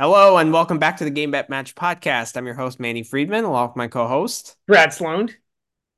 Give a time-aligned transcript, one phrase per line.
[0.00, 2.34] Hello and welcome back to the Game Bet Match podcast.
[2.34, 5.28] I'm your host Manny Friedman, along with my co-host Brad Sloan.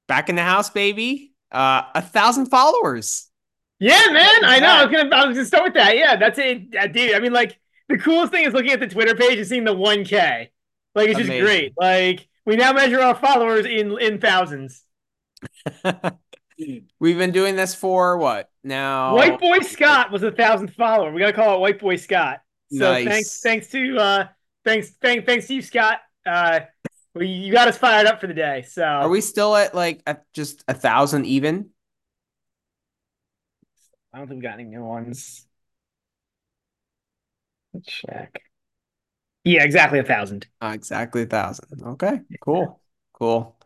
[0.09, 1.35] Back in the house, baby.
[1.53, 3.29] Uh, a thousand followers.
[3.79, 4.45] Yeah, man.
[4.45, 4.67] I know.
[4.67, 5.15] I was gonna.
[5.15, 5.97] I was gonna start with that.
[5.97, 7.15] Yeah, that's it, uh, dude.
[7.15, 9.73] I mean, like the coolest thing is looking at the Twitter page and seeing the
[9.73, 10.49] 1K.
[10.97, 11.33] Like it's Amazing.
[11.33, 11.73] just great.
[11.79, 14.83] Like we now measure our followers in in thousands.
[16.99, 19.15] We've been doing this for what now?
[19.15, 21.13] White Boy Scott was a thousandth follower.
[21.13, 22.41] We gotta call it White Boy Scott.
[22.73, 23.05] So nice.
[23.05, 24.29] thanks, thanks to uh,
[24.65, 26.01] thanks, thanks, thanks to you, Scott.
[26.25, 26.61] Uh,
[27.15, 28.63] well, you got us fired up for the day.
[28.63, 31.71] So are we still at like at just a thousand even?
[34.13, 35.47] I don't think we got any new ones.
[37.75, 38.43] Let's check.
[39.45, 40.47] Yeah, exactly a thousand.
[40.61, 41.83] Uh, exactly a thousand.
[41.83, 42.81] Okay, cool,
[43.13, 43.57] cool.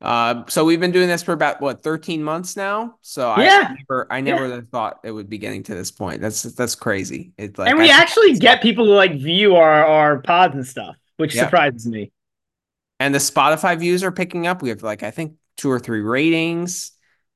[0.00, 2.94] Uh, so we've been doing this for about what 13 months now.
[3.00, 3.68] So yeah.
[3.70, 4.60] I never, I never yeah.
[4.70, 6.20] thought it would be getting to this point.
[6.20, 7.32] That's that's crazy.
[7.36, 10.66] It's like, and we I actually get people to like view our our pods and
[10.66, 12.12] stuff, which surprises me.
[13.00, 14.62] And the Spotify views are picking up.
[14.62, 16.92] We have like I think two or three ratings.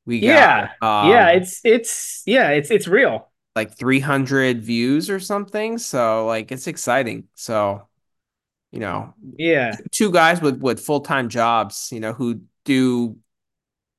[0.07, 1.29] We got, yeah, um, yeah.
[1.31, 3.31] It's it's yeah, it's it's real.
[3.55, 5.77] Like 300 views or something.
[5.79, 7.29] So like it's exciting.
[7.35, 7.89] So
[8.71, 11.91] you know, yeah, two guys with with full time jobs.
[11.93, 13.17] You know who do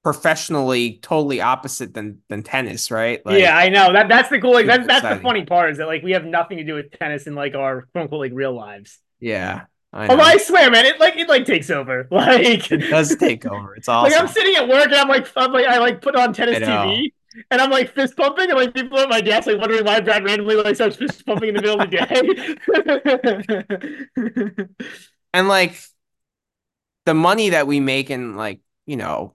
[0.03, 3.25] professionally totally opposite than than tennis, right?
[3.25, 4.53] Like, yeah, I know that that's the cool.
[4.53, 6.91] Like that's that's the funny part is that like we have nothing to do with
[6.91, 9.00] tennis in like our quote unquote like real lives.
[9.19, 9.66] Yeah.
[9.94, 12.08] I Although I swear, man, it like it like takes over.
[12.11, 13.75] Like it does take over.
[13.75, 14.11] It's awesome.
[14.11, 16.59] like I'm sitting at work and I'm like I'm like I like put on tennis
[16.59, 17.11] TV
[17.52, 20.23] and I'm like fist pumping and like people at my desk like wondering why Brad
[20.23, 21.97] randomly like starts fist pumping in the middle of the
[24.58, 24.66] day.
[25.34, 25.80] and like
[27.06, 29.34] the money that we make in like you know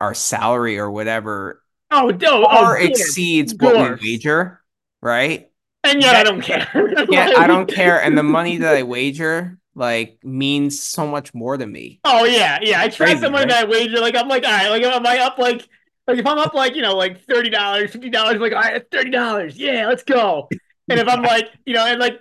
[0.00, 4.60] our salary or whatever oh no oh, far oh, exceeds what we wager
[5.02, 5.48] right?
[5.82, 6.68] And yet i don't care.
[7.10, 8.02] Yeah i don't care.
[8.02, 12.00] And the money that i wager like means so much more to me.
[12.04, 13.48] Oh yeah yeah i trust the money right?
[13.48, 15.66] that i wager like i'm like all right like am i up like
[16.06, 19.86] like if i'm up like you know like $30 $50 like all right $30 yeah
[19.86, 20.48] let's go.
[20.88, 22.20] And if i'm like you know and like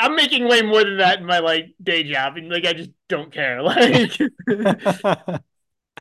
[0.00, 2.90] I'm making way more than that in my like day job, and like I just
[3.08, 3.62] don't care.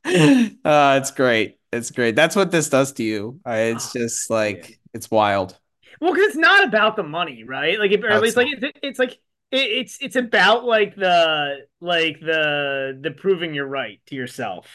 [0.06, 1.60] Like, uh, it's great.
[1.74, 2.16] It's great.
[2.16, 3.40] That's what this does to you.
[3.46, 5.58] Uh, it's just like it's wild.
[6.00, 7.78] Well, because it's not about the money, right?
[7.78, 9.12] Like, if, or at least like it's, it's like
[9.52, 14.68] it, it's it's about like the like the the proving you're right to yourself.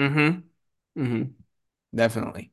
[0.00, 1.00] Mm-hmm.
[1.00, 1.22] Mm-hmm.
[1.94, 2.50] Definitely.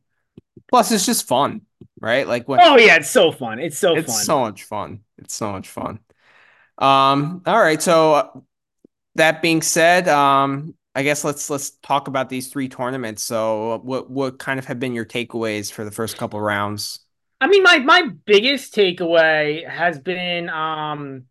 [0.67, 1.61] Plus, it's just fun,
[1.99, 2.27] right?
[2.27, 2.59] Like when.
[2.61, 3.59] Oh yeah, it's so fun.
[3.59, 4.23] It's so it's fun.
[4.23, 4.99] so much fun.
[5.17, 5.99] It's so much fun.
[6.79, 7.81] Um, all right.
[7.81, 8.29] So uh,
[9.15, 13.21] that being said, um, I guess let's let's talk about these three tournaments.
[13.21, 16.99] So what what kind of have been your takeaways for the first couple rounds?
[17.41, 21.25] I mean, my my biggest takeaway has been um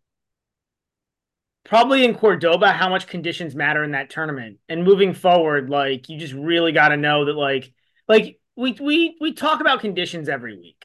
[1.65, 4.57] probably in Cordoba how much conditions matter in that tournament.
[4.69, 7.71] And moving forward, like you just really got to know that like
[8.07, 10.83] like we we we talk about conditions every week.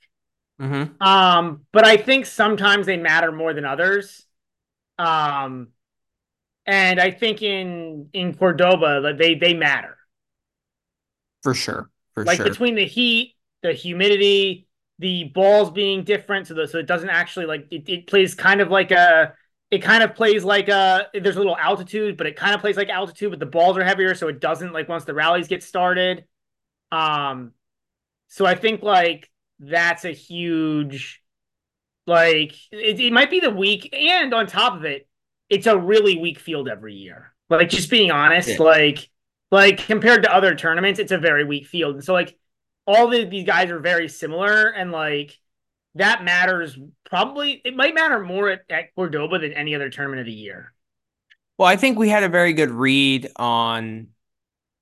[0.60, 1.03] Mm-hmm.
[1.03, 4.26] Um, but I think sometimes they matter more than others.
[4.99, 5.69] Um,
[6.66, 9.97] and I think in in Cordoba, they they matter
[11.44, 11.91] for sure.
[12.15, 12.49] For like sure.
[12.49, 14.66] between the heat, the humidity,
[14.99, 18.60] the balls being different, so the, so it doesn't actually like it, it plays kind
[18.60, 19.34] of like a
[19.71, 22.77] it kind of plays like a there's a little altitude, but it kind of plays
[22.77, 25.62] like altitude, but the balls are heavier, so it doesn't like once the rallies get
[25.62, 26.25] started.
[26.91, 27.53] Um,
[28.28, 31.22] so I think like that's a huge
[32.06, 35.09] like it, it might be the weak, and on top of it,
[35.48, 37.32] it's a really weak field every year.
[37.50, 38.62] Like just being honest, yeah.
[38.62, 39.10] like
[39.50, 41.97] like compared to other tournaments, it's a very weak field.
[41.97, 42.37] And so like
[42.87, 45.38] all the, these guys are very similar, and like
[45.94, 46.78] that matters.
[47.04, 50.72] Probably it might matter more at, at Cordoba than any other tournament of the year.
[51.59, 54.09] Well, I think we had a very good read on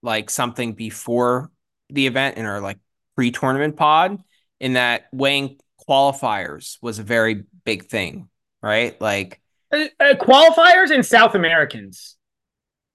[0.03, 1.51] like something before
[1.91, 2.79] the event in our like
[3.15, 4.23] pre-tournament pod
[4.59, 8.29] in that weighing qualifiers was a very big thing,
[8.63, 8.99] right?
[9.01, 9.41] Like
[9.73, 12.17] uh, uh, qualifiers and South Americans.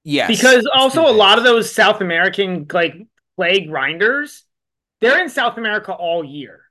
[0.03, 0.29] Yes.
[0.29, 2.95] Because also a lot of those South American like
[3.35, 4.44] play grinders,
[5.01, 6.62] they're in South America all year.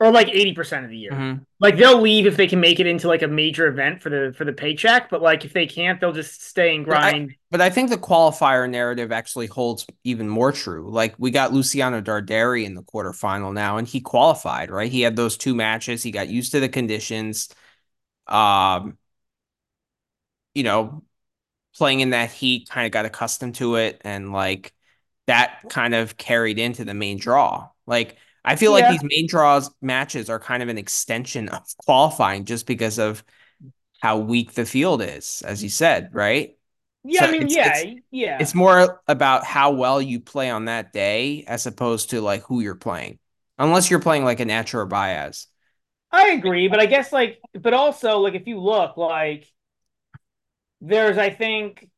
[0.00, 1.12] Or like 80% of the year.
[1.12, 1.42] Mm-hmm.
[1.60, 4.34] Like they'll leave if they can make it into like a major event for the
[4.36, 7.28] for the paycheck, but like if they can't, they'll just stay and grind.
[7.50, 10.90] But I, but I think the qualifier narrative actually holds even more true.
[10.90, 14.90] Like we got Luciano Darderi in the quarterfinal now, and he qualified, right?
[14.90, 17.48] He had those two matches, he got used to the conditions.
[18.26, 18.98] Um,
[20.54, 21.04] you know,
[21.76, 24.74] playing in that heat, kind of got accustomed to it, and like
[25.26, 27.68] that kind of carried into the main draw.
[27.86, 28.90] Like I feel yeah.
[28.90, 33.24] like these main draws matches are kind of an extension of qualifying just because of
[34.00, 36.56] how weak the field is, as you said, right?
[37.04, 38.38] Yeah, So I mean, it's yeah, it's yeah.
[38.40, 42.60] it's more about how well you play on that day as opposed to like who
[42.60, 43.18] you're playing.
[43.58, 45.46] Unless you're playing like a or Baez.
[46.10, 49.46] I agree, but I guess like, but also like if you look like
[50.80, 51.88] there's I think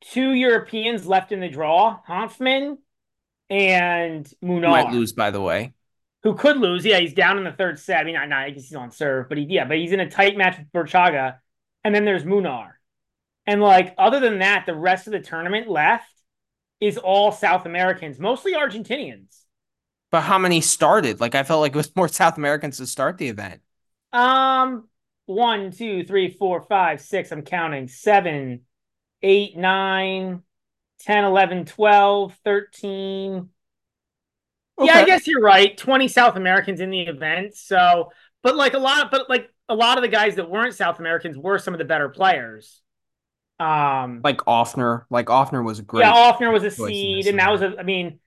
[0.00, 2.78] two Europeans left in the draw, Hanfmann
[3.54, 4.70] and Munar.
[4.70, 5.74] might lose, by the way.
[6.24, 6.84] who could lose.
[6.84, 8.00] Yeah, he's down in the third set.
[8.00, 10.00] I mean, not, not I guess he's on serve, but he yeah, but he's in
[10.00, 11.38] a tight match with Burruchaga,
[11.84, 12.72] and then there's Munar,
[13.46, 16.10] and like other than that, the rest of the tournament left
[16.80, 19.42] is all South Americans, mostly Argentinians.
[20.10, 21.20] But how many started?
[21.20, 23.60] Like I felt like it was more South Americans to start the event.
[24.12, 24.88] Um,
[25.26, 27.30] one, two, three, four, five, six.
[27.30, 28.62] I'm counting seven,
[29.22, 30.42] eight, nine,
[31.00, 33.50] 10, 11, 12, 13.
[34.80, 35.76] Yeah, I guess you're right.
[35.76, 37.54] 20 South Americans in the event.
[37.54, 38.10] So,
[38.42, 41.38] but like a lot but like a lot of the guys that weren't South Americans
[41.38, 42.80] were some of the better players.
[43.60, 45.04] Um, Like Offner.
[45.10, 47.82] Like Offner was a great yeah, Offner was a seed, and that was a, I
[47.82, 48.18] mean,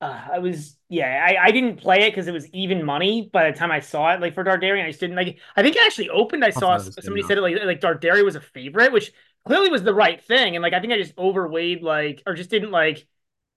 [0.00, 3.50] uh, I was, yeah, I, I didn't play it because it was even money by
[3.50, 4.84] the time I saw it, like for Dardarian.
[4.84, 6.44] I just didn't like I think it actually opened.
[6.44, 8.92] I saw thought it was good somebody said it like, like Dardarian was a favorite,
[8.92, 9.12] which
[9.46, 10.56] clearly was the right thing.
[10.56, 13.06] And like, I think I just overweighed, like, or just didn't like,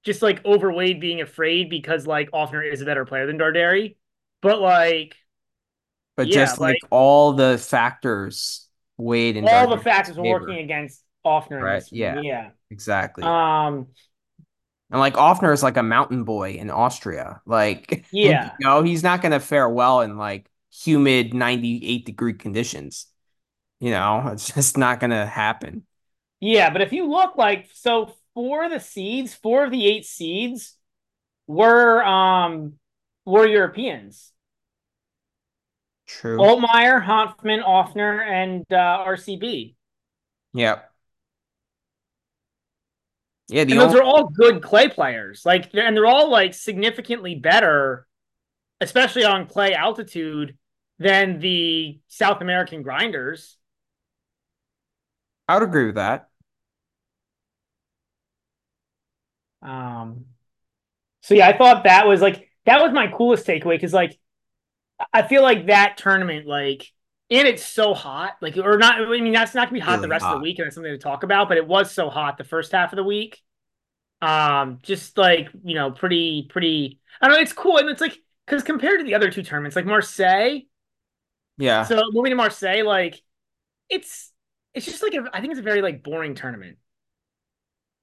[0.03, 3.95] just like overweighed being afraid because like Offner is a better player than Darderi.
[4.41, 5.15] But like,
[6.15, 10.57] But yeah, just like like all the factors weighed in all the factors were working
[10.59, 12.21] against Offner Right, yeah.
[12.21, 12.49] Yeah.
[12.69, 13.23] Exactly.
[13.23, 13.87] Um,
[14.91, 17.41] And like Offner is like a mountain boy in Austria.
[17.45, 18.51] Like, Yeah.
[18.59, 23.07] you know, he's not gonna fare well in like humid 98 degree conditions.
[23.83, 25.85] You know, it's just not gonna happen.
[26.39, 30.05] Yeah, but if you look like so four of the seeds, four of the eight
[30.05, 30.77] seeds
[31.47, 32.75] were um
[33.25, 34.31] were Europeans.
[36.07, 36.37] True.
[36.37, 39.75] Altmaier, Hanfmann, Offner, and uh, RCB.
[40.53, 40.89] Yep.
[43.49, 45.45] Yeah, the And those only are all good clay players.
[45.45, 48.07] Like and they're all like significantly better,
[48.79, 50.57] especially on clay altitude,
[50.99, 53.57] than the South American grinders.
[55.53, 56.29] I would agree with that.
[59.61, 60.25] Um
[61.21, 64.19] so yeah, I thought that was like that was my coolest takeaway because like
[65.13, 66.91] I feel like that tournament, like,
[67.29, 69.01] and it's so hot, like, or not.
[69.01, 70.75] I mean, that's not gonna be hot the Really rest of the week, and that's
[70.75, 71.47] something to talk about.
[71.49, 73.41] But it was so hot the first half of the week.
[74.21, 76.99] Um, just like you know, pretty, pretty.
[77.21, 77.41] I don't know.
[77.41, 80.61] It's cool, and it's like because compared to the other two tournaments, like Marseille.
[81.57, 81.83] Yeah.
[81.83, 83.21] So moving to Marseille, like,
[83.89, 84.32] it's
[84.73, 86.77] it's just like a, I think it's a very like boring tournament.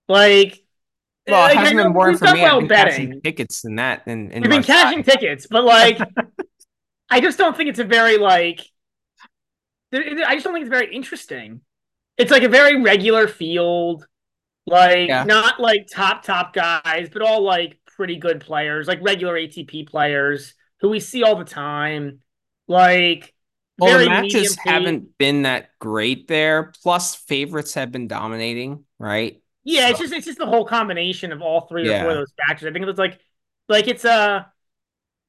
[0.08, 0.64] Like,
[1.26, 2.42] Well, it I hasn't been boring for me.
[2.42, 3.06] well I've been betting.
[3.08, 5.98] catching tickets in that and, in We've been cashing tickets, but like,
[7.10, 8.60] I just don't think it's a very like.
[9.92, 11.62] I just don't think it's very interesting.
[12.16, 14.06] It's like a very regular field,
[14.66, 15.24] like Yeah.
[15.24, 20.54] not like top top guys, but all like pretty good players, like regular ATP players
[20.80, 22.20] who we see all the time.
[22.68, 23.34] Like
[23.80, 26.72] Well, the matches haven't been that great there.
[26.82, 29.42] Plus, favorites have been dominating, right?
[29.64, 32.32] Yeah, it's just it's just the whole combination of all three or four of those
[32.46, 32.68] factors.
[32.68, 33.18] I think it was like
[33.68, 34.44] like it's uh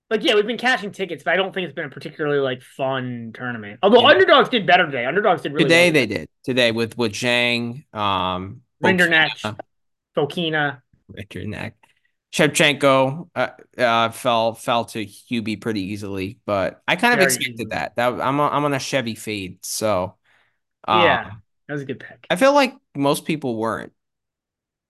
[0.09, 2.62] like yeah, we've been cashing tickets, but I don't think it's been a particularly like
[2.62, 3.80] fun tournament.
[3.83, 4.07] Although Yeah.
[4.07, 5.05] underdogs did better today.
[5.05, 5.93] Underdogs did really Today well.
[5.93, 6.29] they did.
[6.43, 9.55] Today with with Zhang, um, Rinderknech,
[10.17, 10.81] Fokina,
[11.13, 11.72] Fokina.
[12.34, 13.48] Shevchenko uh,
[13.78, 17.70] uh, fell fell to Hubie pretty easily, but I kind of Very expected easily.
[17.72, 17.96] that.
[17.98, 20.16] That I'm on, I'm on a Chevy fade, so
[20.88, 21.32] um, Yeah.
[21.68, 22.26] That was a good pick.
[22.30, 23.94] I feel like most people weren't.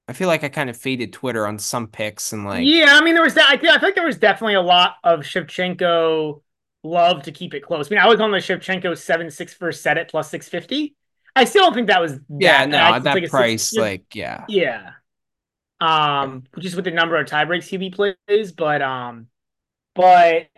[0.07, 3.01] I feel like I kind of faded Twitter on some picks and like yeah, I
[3.03, 5.21] mean there was that I feel, I feel like there was definitely a lot of
[5.21, 6.41] Shevchenko
[6.83, 7.87] love to keep it close.
[7.87, 10.95] I mean, I was on the Shevchenko 7-6 first set at plus 650.
[11.35, 14.15] I still don't think that was yeah, no, at that like a six- price, like
[14.15, 14.91] yeah, Yeah.
[15.81, 19.27] Um, just with the number of tie breaks Hubie plays, but um,
[19.95, 20.49] but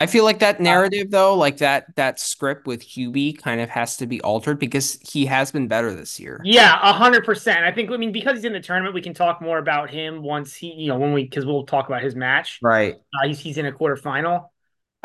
[0.00, 3.70] I feel like Uh, that narrative though, like that that script with Hubie kind of
[3.70, 6.46] has to be altered because he has been better this year.
[6.46, 7.64] yeah, a hundred percent.
[7.64, 10.22] I think I mean because he's in the tournament, we can talk more about him
[10.22, 12.60] once he, you know, when we because we'll talk about his match.
[12.60, 13.00] Right.
[13.14, 14.48] Uh, he's he's in a quarterfinal.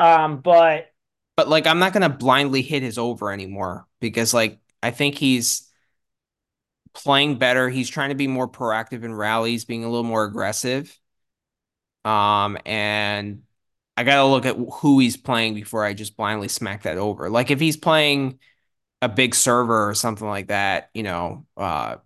[0.00, 0.92] Um, but
[1.36, 5.69] But like I'm not gonna blindly hit his over anymore because like I think he's
[6.94, 7.68] playing better.
[7.68, 10.96] He's trying to be more proactive in rallies, being a little more aggressive.
[12.04, 13.42] Um, and
[13.96, 17.28] I gotta look at who he's playing before I just blindly smack that over.
[17.30, 18.38] Like if he's playing
[19.02, 21.98] a big server or something like that, you know, uh,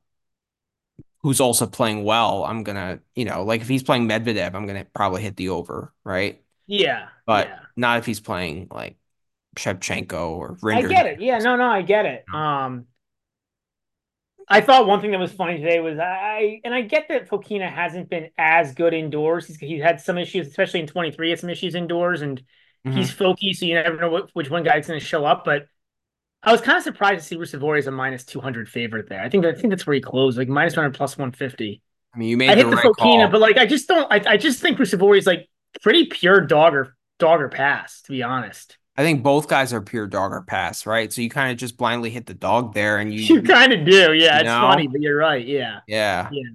[1.23, 4.85] who's also playing well, I'm gonna, you know, like if he's playing Medvedev, I'm gonna
[4.95, 6.43] probably hit the over, right?
[6.67, 7.61] yeah, But yeah.
[7.77, 8.99] not if he's playing like
[9.57, 11.21] Shevchenko or I get it.
[11.21, 12.25] Yeah, no, no, I get it.
[12.35, 12.87] Um,
[14.49, 17.71] I thought one thing that was funny today was I, and I get that Fokina
[17.73, 19.47] hasn't been as good indoors.
[19.47, 22.43] He's he's had some issues, especially in 23, had some issues indoors, and
[22.87, 23.07] Mm-hmm.
[23.07, 25.45] he's Foki, so you never know what, which one guy's going to show up.
[25.45, 25.67] But
[26.43, 29.23] I was kind of surprised to see Ruusuvuori as a minus 200 favorite there.
[29.23, 31.83] I think I think that's where he closed, like minus 100 plus 150.
[32.15, 33.33] I mean, you made I hit the the right Fokina, call.
[33.33, 34.11] but like I just don't.
[34.13, 35.49] I, I just think Ruusuvuori is like
[35.83, 38.79] pretty pure dogger dogger pass, to be honest.
[38.97, 41.13] I think both guys are pure dog or pass, right?
[41.13, 43.85] So you kind of just blindly hit the dog there, and you, You kind of
[43.85, 44.41] do, yeah.
[44.41, 44.55] It's No.
[44.55, 45.81] funny, but you're right, yeah.
[45.87, 46.51] yeah, Yeah.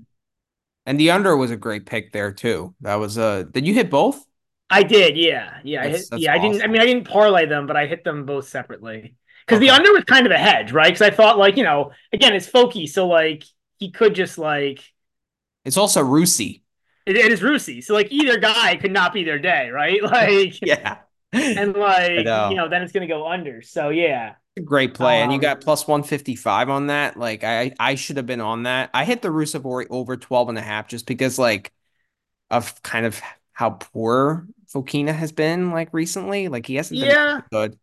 [0.85, 2.75] And the under was a great pick there too.
[2.81, 3.43] That was a.
[3.45, 4.25] Did you hit both?
[4.69, 5.81] I did, yeah, yeah.
[5.83, 6.61] I hit, that's yeah, I didn't.
[6.61, 9.15] I mean, I didn't parlay them, but I hit them both separately
[9.45, 10.87] because the under was kind of a hedge, right?
[10.93, 13.43] Because I thought, like, you know, again, it's Foki, so like
[13.79, 14.83] he could just like
[15.65, 16.61] It's also Rusi.
[17.05, 20.01] it, it is Rusi, so like either guy could not be their day, right?
[20.09, 20.99] Like, Yeah.
[21.31, 22.49] And like know.
[22.49, 23.61] you know, then it's gonna go under.
[23.61, 27.17] So yeah, Great play, and you Um, got plus 155 on that.
[27.17, 28.89] Like I I should have been on that.
[28.93, 31.71] I hit the Ruusuvuori over 12 and a half just because like
[32.51, 33.21] of kind of
[33.53, 36.49] how poor Fokina has been like recently.
[36.49, 37.41] Like he hasn't been yeah.
[37.51, 37.79] good.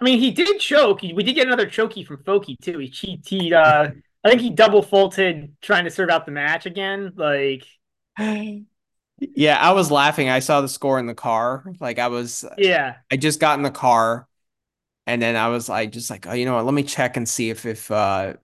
[0.00, 1.02] I mean, he did choke.
[1.02, 2.78] We did get another chokey from Foki too.
[2.78, 3.90] He cheated, uh
[4.24, 7.12] I think he double faulted trying to serve out the match again.
[7.16, 7.64] Like,
[9.20, 10.28] Yeah, I was laughing.
[10.28, 11.64] I saw the score in the car.
[11.80, 12.96] Like I was yeah.
[13.10, 14.26] I just got in the car
[15.06, 17.28] and then I was like just like, oh, you know what, let me check and
[17.28, 18.34] see if if uh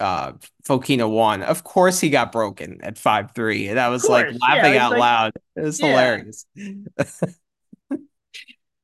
[0.00, 0.32] uh
[0.66, 1.42] Fokina won.
[1.42, 3.68] Of course he got broken at 5-3.
[3.68, 5.32] And I was like laughing yeah, out like- loud.
[5.56, 5.88] It was Yeah.
[5.90, 6.46] hilarious.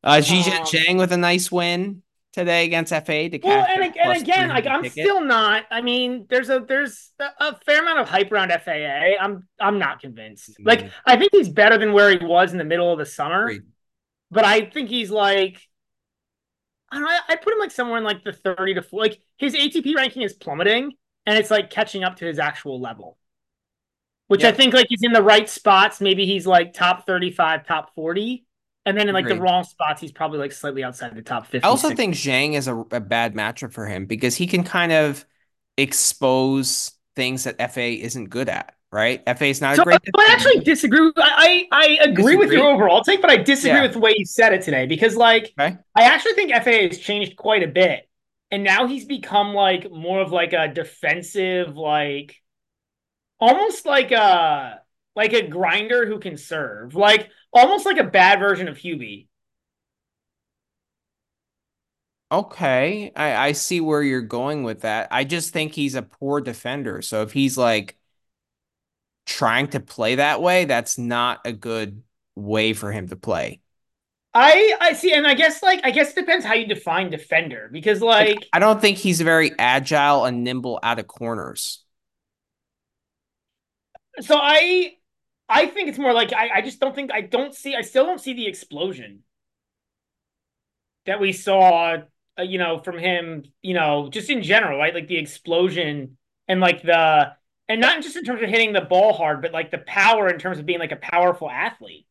[0.04, 2.02] uh Zhizhen Um, Zhang with a nice win
[2.32, 5.04] today against FA to Well, and, and again, like I'm ticket.
[5.04, 5.64] still not.
[5.70, 9.16] I mean, there's a there's a, fair amount of hype around FAA.
[9.20, 10.56] I'm I'm not convinced.
[10.60, 10.90] Like Mm.
[11.06, 13.62] I think he's better than where he was in the middle of the summer, Agreed.
[14.30, 15.60] but I think he's like
[16.90, 17.18] I don't know.
[17.28, 19.08] I put him like somewhere in like the 30 to 40.
[19.10, 20.92] Like his ATP ranking is plummeting,
[21.26, 23.18] and it's like catching up to his actual level.
[24.28, 26.00] Which I think like he's in the right spots.
[26.00, 28.46] Maybe he's like top 35, top 40.
[28.84, 31.76] And then in like the wrong spots, he's probably like slightly outside the top 50.
[31.76, 31.92] I also 60.
[31.92, 35.24] think Zhang is a, a bad matchup for him because he can kind of
[35.76, 39.22] expose things that FA isn't good at, right?
[39.26, 41.10] FA is not So a great uh, I actually disagree.
[41.16, 43.82] I I, I agree with your overall take, but I disagree Yeah.
[43.82, 45.78] with the way you said it today because like Okay.
[45.96, 48.08] I actually think FA has changed quite a bit,
[48.50, 52.36] and now he's become like more of like a defensive, like
[53.40, 54.80] almost like a
[55.14, 59.28] like a grinder who can serve, like almost like a bad version of Hubie.
[62.30, 65.08] Okay, I, I see where you're going with that.
[65.10, 67.02] I just think he's a poor defender.
[67.02, 67.98] So if he's like
[69.26, 72.02] trying to play that way, that's not a good
[72.34, 73.60] way for him to play.
[74.34, 77.68] I I see, and I guess like I guess it depends how you define defender
[77.70, 81.84] because like I don't think he's very agile and nimble out of corners.
[84.20, 84.96] So I
[85.52, 88.06] I think it's more like I, I just don't think I don't see I still
[88.06, 89.20] don't see the explosion
[91.06, 91.98] that we saw
[92.38, 96.16] uh, you know from him you know just in general right like the explosion
[96.48, 97.32] and like the
[97.68, 100.38] and not just in terms of hitting the ball hard but like the power in
[100.38, 102.06] terms of being like a powerful athlete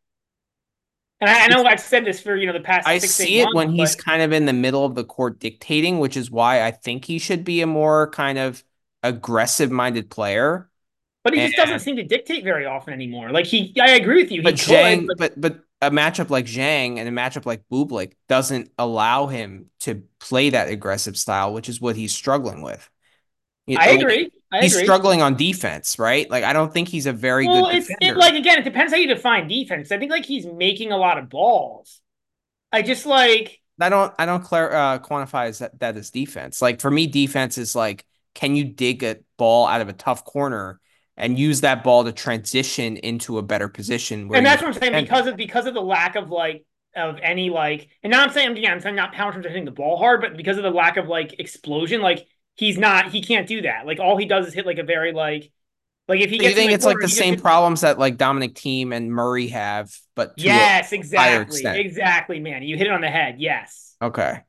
[1.22, 3.38] and I, I know I've said this for you know the past I six, see
[3.38, 6.18] eight it months, when he's kind of in the middle of the court dictating, which
[6.18, 8.64] is why I think he should be a more kind of
[9.04, 10.71] aggressive minded player.
[11.24, 14.32] But he just doesn't seem to dictate very often anymore like he I agree with
[14.32, 17.64] you But he could, Zhang, but but a matchup like Zhang and a matchup like
[17.72, 22.88] Bublik doesn't allow him to play that aggressive style, which is what he's struggling with.
[23.68, 24.84] You I know, agree I He's agree.
[24.84, 26.30] struggling on defense, right?
[26.30, 28.14] Like I don't think he's a very well, good it's defender.
[28.14, 29.92] it, like again, it depends how you define defense.
[29.92, 32.02] I think like he's making a lot of balls.
[32.72, 36.62] I just like I don't I don't clar- uh, quantify as that, that as defense.
[36.62, 40.24] Like for me, defense is like can you dig a ball out of a tough
[40.24, 40.80] corner
[41.22, 44.28] and use that ball to transition into a better position?
[44.28, 47.18] Where and that's what I'm saying because of because of the lack of like of
[47.22, 49.98] any like and now I'm saying again I'm saying not power terms hitting the ball
[49.98, 53.62] hard, but because of the lack of like explosion, like he's not he can't do
[53.62, 53.86] that.
[53.86, 55.52] Like all he does is hit like a very like
[56.08, 58.56] like if he Do you think it's like the same hits- problems that like Dominic
[58.56, 61.62] Thiem and Murray have, but to a- Yes, exactly.
[61.66, 62.64] Exactly, man.
[62.64, 63.36] You hit it on the head.
[63.40, 63.96] Yes.
[64.02, 64.42] okay.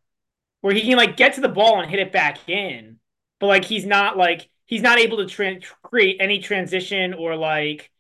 [0.62, 2.98] where he can like get to the ball and hit it back in,
[3.38, 7.90] but like he's not like he's not able to tra- create any transition or like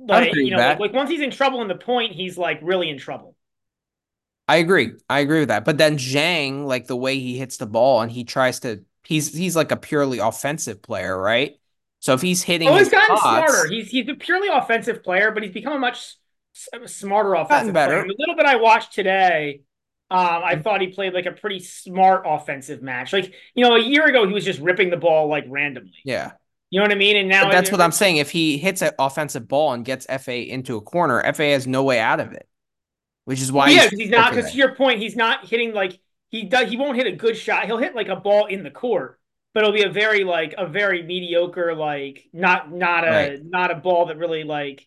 [0.00, 2.90] like you know like, like once he's in trouble in the point, he's like really
[2.90, 3.36] in trouble.
[4.48, 4.92] I agree.
[5.08, 5.64] I agree with that.
[5.64, 9.32] But then Zhang, like the way he hits the ball and he tries to, he's
[9.32, 11.56] he's like a purely offensive player, right?
[12.00, 13.68] So if he's hitting, Oh, he's gotten shots- smarter.
[13.68, 16.16] He's he's a purely offensive player, but he's become a much
[16.86, 17.92] smarter offensive better.
[17.92, 18.00] player.
[18.00, 19.60] And the little bit I watched today,
[20.14, 23.12] Um, I thought he played like a pretty smart offensive match.
[23.12, 25.92] Like, you know, a year ago he was just ripping the ball like randomly.
[26.04, 26.32] Yeah.
[26.70, 27.16] You know what I mean?
[27.16, 28.18] And now But that's what I'm saying.
[28.18, 31.82] If he hits an offensive ball and gets FA into a corner, FA has no
[31.82, 32.48] way out of it.
[33.24, 34.34] Which is why yeah, he's, he's not.
[34.34, 36.68] Because to your point, he's not hitting like he does.
[36.68, 37.64] He won't hit a good shot.
[37.66, 39.18] He'll hit like a ball in the court,
[39.54, 43.40] but it'll be a very like a very mediocre like not not a Right.
[43.44, 44.86] not a ball that really like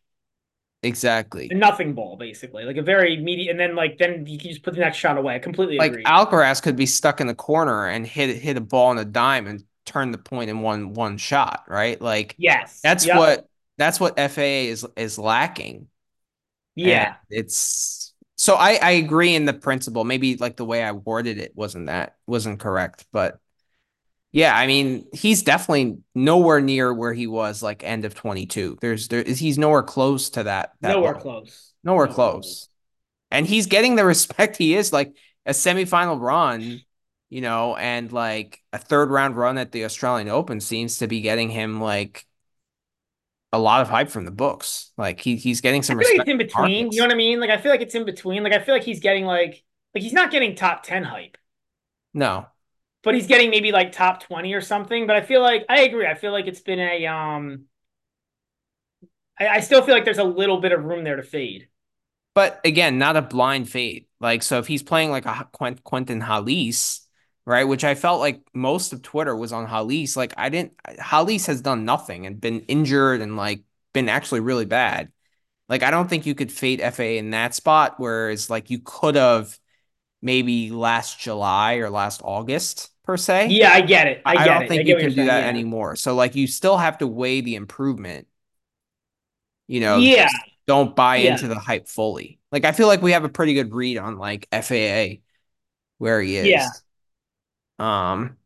[0.87, 1.49] exactly.
[1.49, 3.51] a nothing ball basically like a very media.
[3.51, 5.35] And then like then you can just put the next shot away.
[5.35, 6.05] I completely Like agree.
[6.05, 9.45] Alcaraz could be stuck in the corner and hit hit a ball on a dime
[9.47, 11.99] and turn the point in one one shot, right?
[12.01, 13.11] Like yes, that's Yep.
[13.11, 15.87] what that's what FAA is is lacking.
[16.75, 20.03] Yeah, And it's so I I agree in the principle.
[20.05, 23.39] Maybe like the way I worded it wasn't that wasn't correct, but
[24.31, 28.77] yeah, I mean he's definitely nowhere near where he was like end of 22.
[28.81, 31.21] There's there he's nowhere close to that that nowhere level.
[31.21, 31.73] close.
[31.83, 32.69] Nowhere Nowhere close.
[33.31, 35.15] And he's getting the respect he is like
[35.45, 36.83] a semifinal run,
[37.29, 41.21] you know, and like a third round run at the Australian Open seems to be
[41.21, 42.25] getting him like
[43.53, 44.91] a lot of hype from the books.
[44.97, 46.91] Like he he's getting I some feel like it's in between.
[46.91, 46.91] markets.
[46.91, 47.39] You know what I mean?
[47.39, 48.43] Like I feel like it's in between.
[48.43, 51.37] Like I feel like he's getting like like he's not getting top ten hype.
[52.13, 52.47] No.
[53.03, 55.07] But he's getting maybe like top 20 or something.
[55.07, 56.05] But I feel like I agree.
[56.05, 57.65] I feel like it's been a um
[59.39, 61.67] I, I still feel like there's a little bit of room there to fade.
[62.33, 64.05] But again, not a blind fade.
[64.19, 67.01] Like, so if he's playing like a Quent- Quentin Halys,
[67.45, 71.47] right, which I felt like most of Twitter was on Halys, like I didn't, Halys
[71.47, 73.63] has done nothing and been injured and like
[73.93, 75.11] been actually really bad.
[75.69, 79.15] Like, I don't think you could fade FA in that spot, whereas like you could
[79.15, 79.57] have
[80.21, 83.47] maybe last July or last August per se.
[83.49, 84.21] Yeah, I get it.
[84.25, 84.67] I, I, get don't it.
[84.69, 85.47] think I you can do that yeah.
[85.49, 85.95] anymore.
[85.95, 88.27] So like you still have to weigh the improvement.
[89.67, 90.29] You know, Yeah.
[90.65, 91.31] don't buy Yeah.
[91.33, 92.39] into the hype fully.
[92.51, 95.21] Like I feel like we have a pretty good read on like FAA
[95.97, 96.47] where he is.
[96.47, 96.67] Yeah.
[97.79, 98.37] Um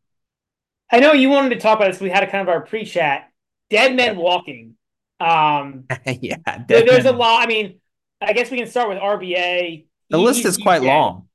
[0.90, 2.00] I know you wanted to talk about this.
[2.00, 3.30] We had a kind of our pre-chat.
[3.70, 4.76] Dead men walking.
[5.20, 6.36] Um yeah,
[6.68, 7.42] there- there's a lot.
[7.42, 7.80] I mean,
[8.20, 9.86] I guess we can start with RBA.
[10.10, 11.28] The He- list is quite long.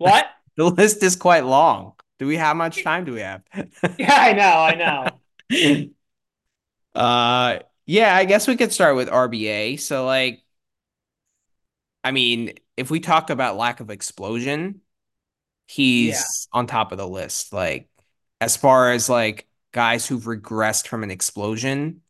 [0.00, 0.26] What?
[0.56, 1.94] The list is quite long.
[2.18, 3.42] Do we how much time do we have?
[3.98, 5.10] Yeah, I know, I
[5.50, 5.90] know.
[6.94, 9.76] uh yeah, I guess we could start with RBA.
[9.76, 10.42] So like
[12.04, 14.80] I mean, if we talk about lack of explosion,
[15.66, 17.52] he's on top of the list.
[17.52, 17.88] Like
[18.40, 22.02] as far as like guys who've regressed from an explosion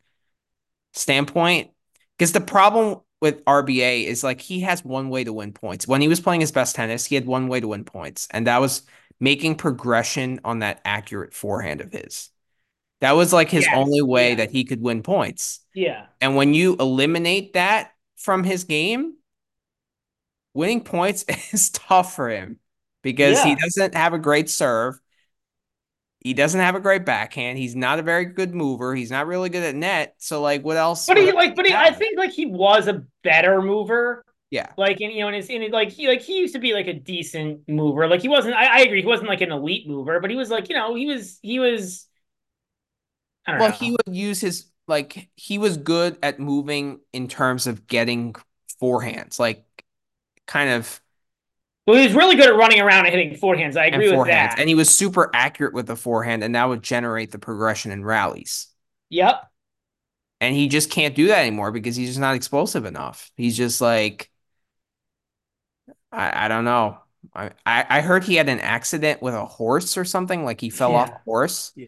[0.92, 1.70] standpoint,
[2.16, 5.86] because the problem with RBA is like he has one way to win points.
[5.88, 8.46] When he was playing his best tennis, he had one way to win points, and
[8.46, 8.82] that was
[9.20, 12.30] making progression on that accurate forehand of his.
[13.00, 14.36] That was like his Yes, only way yeah.
[14.36, 15.60] that he could win points.
[15.74, 16.06] Yeah.
[16.20, 19.14] And when you eliminate that from his game,
[20.54, 22.58] winning points is tough for him
[23.02, 25.00] because he doesn't have a great serve.
[26.20, 27.58] He doesn't have a great backhand.
[27.58, 28.94] He's not a very good mover.
[28.94, 30.14] He's not really good at net.
[30.18, 31.06] So like what else?
[31.06, 34.24] But he like, but he, I think like he was a better mover.
[34.50, 34.72] Yeah.
[34.76, 36.86] Like in you know, and, his in like he like he used to be like
[36.86, 38.06] a decent mover.
[38.06, 38.54] Like he wasn't.
[38.54, 39.00] I, I agree.
[39.00, 41.58] He wasn't like an elite mover, but he was like you know he was he
[41.58, 42.06] was.
[43.46, 43.72] I don't Well, know.
[43.72, 48.34] he would use his like he was good at moving in terms of getting
[48.80, 49.64] forehands, like
[50.46, 51.00] kind of
[51.90, 53.76] well, he was really good at running around and hitting forehands.
[53.76, 54.58] I agree with that.
[54.58, 58.04] And he was super accurate with the forehand, and that would generate the progression in
[58.04, 58.68] rallies.
[59.08, 59.50] yep.
[60.40, 63.30] And he just can't do that anymore because he's just not explosive enough.
[63.36, 64.30] He's just like
[66.12, 66.98] I, I don't know.
[67.34, 70.94] I, I heard he had an accident with a horse or something, like he fell
[70.94, 71.72] off a horse.
[71.76, 71.86] Yeah.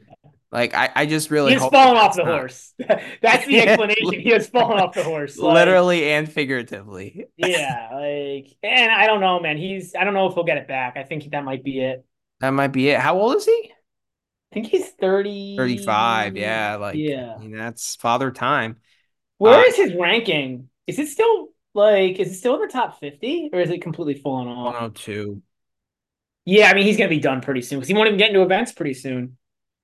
[0.53, 2.75] Like I, I just really he's fallen off the not- horse.
[3.23, 4.21] That's the explanation.
[4.21, 5.39] He has fallen off the horse.
[5.39, 7.25] Like, literally and figuratively.
[7.39, 7.89] Yeah.
[7.95, 9.57] Like, and I don't know, man.
[9.57, 9.95] He's.
[9.95, 10.97] I don't know if he'll get it back.
[10.99, 12.05] I think that might be it.
[12.41, 13.01] That might be it.
[13.01, 13.73] How old is he?
[13.73, 15.57] I think he's thirty.
[15.57, 16.37] 35.
[16.37, 17.35] Yeah, like Yeah.
[17.35, 18.77] I mean, that's father time.
[19.39, 20.69] Where Uh, is his ranking?
[20.87, 24.21] Is it still like is it still in the top 50 or is it completely
[24.21, 24.75] fallen off?
[24.75, 25.41] 102.
[26.45, 28.43] Yeah, I mean he's gonna be done pretty soon because he won't even get into
[28.43, 29.39] events pretty soon.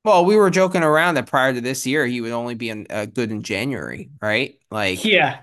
[0.09, 2.87] Well, we were joking around that prior to this year, he would only be in,
[2.89, 4.59] uh, good in January, right?
[4.71, 5.41] Like, Yeah.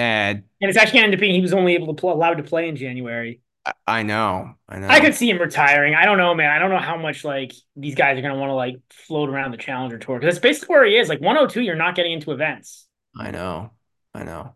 [0.00, 2.42] and And it's actually gonna up being he was only able to play allowed to
[2.42, 3.40] play in January.
[3.64, 5.94] I, I know, I know, I could see him retiring.
[5.94, 6.50] I don't know, man.
[6.50, 9.52] I don't know how much like these guys are gonna want to like float around
[9.52, 10.18] the challenger tour.
[10.18, 11.08] Because that's basically where he is.
[11.08, 12.86] Like 102, you're not getting into events.
[13.16, 13.70] I know,
[14.12, 14.54] I know.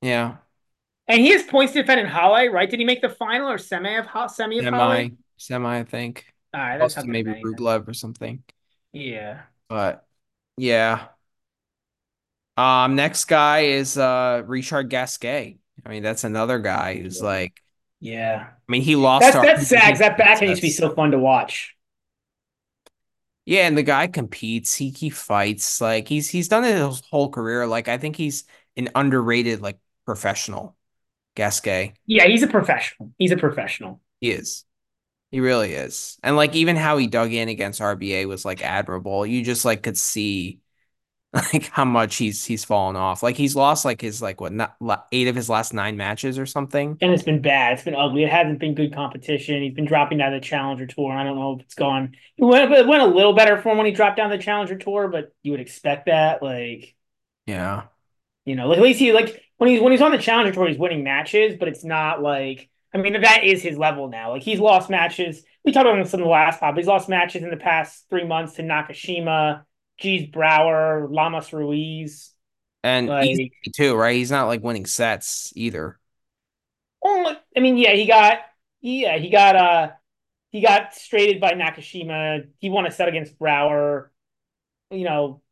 [0.00, 0.38] Yeah,
[1.08, 2.68] And he has points to defend in Halle, right?
[2.70, 4.96] Did he make the final or semi of Ha- semi of Halle?
[4.96, 6.26] semi, semi, I think.
[6.54, 7.32] All right, that's maybe.
[7.42, 8.42] Rublev or something.
[8.92, 9.42] Yeah.
[9.68, 10.06] But
[10.56, 11.08] yeah.
[12.56, 15.58] Um, next guy is uh Richard Gasquet.
[15.84, 17.26] I mean, that's another guy who's Yeah.
[17.28, 17.62] like
[18.00, 18.48] Yeah.
[18.68, 19.24] I mean, he lost.
[19.24, 19.98] That's that's sad.
[19.98, 21.74] That back used to be so fun to watch.
[23.44, 24.74] Yeah, and the guy competes.
[24.74, 25.80] He he fights.
[25.80, 27.66] Like he's he's done it his whole career.
[27.66, 28.44] Like I think he's
[28.76, 30.76] an underrated like professional.
[31.36, 31.94] Gasquet.
[32.06, 33.12] Yeah, he's a professional.
[33.18, 34.00] He's a professional.
[34.20, 34.64] He is.
[35.32, 36.18] He really is.
[36.22, 39.26] And like even how he dug in against RBA was like admirable.
[39.26, 40.60] You just like could see
[41.32, 43.22] like how much he's he's fallen off.
[43.22, 44.76] Like he's lost like his like what not
[45.10, 46.98] eight of his last nine matches or something.
[47.00, 47.72] And it's been bad.
[47.72, 48.24] It's been ugly.
[48.24, 49.62] It hasn't been good competition.
[49.62, 51.10] He's been dropping down the Challenger Tour.
[51.10, 52.14] I don't know if it's gone.
[52.36, 54.76] It went, it went a little better for him when he dropped down the Challenger
[54.76, 56.42] Tour, but you would expect that.
[56.42, 56.94] Like,
[57.46, 57.84] yeah,
[58.44, 60.68] you know, like at least he like when he's when he's on the Challenger Tour,
[60.68, 64.30] he's winning matches, but it's not like I mean that is his level now.
[64.32, 65.44] Like he's lost matches.
[65.64, 66.76] We talked about this in the last pod.
[66.76, 69.64] He's lost matches in the past three months to Nakashima
[70.02, 72.32] Gijs Brouwer, Llamas Ruiz.
[72.84, 74.16] And like, too, right?
[74.16, 75.98] He's not like winning sets either.
[77.00, 78.38] Well, I mean, yeah, he got
[78.80, 79.92] yeah, he got uh
[80.52, 82.48] he got straighted by Nakashima.
[82.60, 84.12] He won a set against Brouwer,
[84.92, 85.42] You know,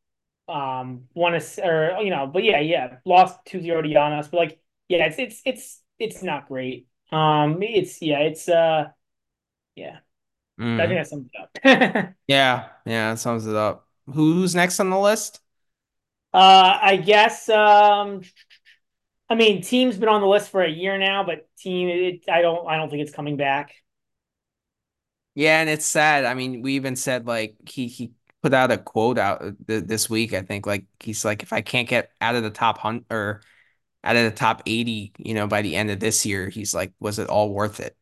[0.48, 4.62] um won a or you know, but yeah, yeah, lost 2-0 to Llanes, but like
[4.88, 6.88] yeah, it's it's it's it's not great.
[7.12, 8.90] Um it's yeah, it's uh
[9.76, 9.98] yeah.
[10.58, 10.80] Mm.
[10.80, 12.14] I think that sums it up.
[12.26, 13.88] yeah, yeah, that sums it up.
[14.06, 15.40] Who's next on the list?
[16.32, 17.48] Uh, I guess.
[17.48, 18.22] Um,
[19.28, 22.42] I mean, Thiem's been on the list for a year now, but Thiem, it, I
[22.42, 23.72] don't, I don't think it's coming back.
[25.34, 26.24] Yeah, and it's sad.
[26.24, 30.10] I mean, we even said like he he put out a quote out th- this
[30.10, 30.32] week.
[30.34, 33.42] I think like he's like, if I can't get out of the top hunt or
[34.02, 36.92] out of the top eighty, you know, by the end of this year, he's like,
[37.00, 37.96] was it all worth it?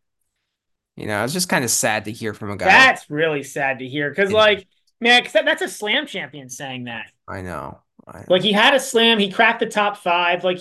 [0.97, 2.67] You know, it's just kind of sad to hear from a guy.
[2.67, 4.67] That's really sad to hear because, like,
[5.01, 7.11] Man, that, that's a slam champion saying that.
[7.27, 7.79] I know.
[8.07, 8.25] I know.
[8.29, 10.43] Like he had a slam, he cracked the top five.
[10.45, 10.59] Like,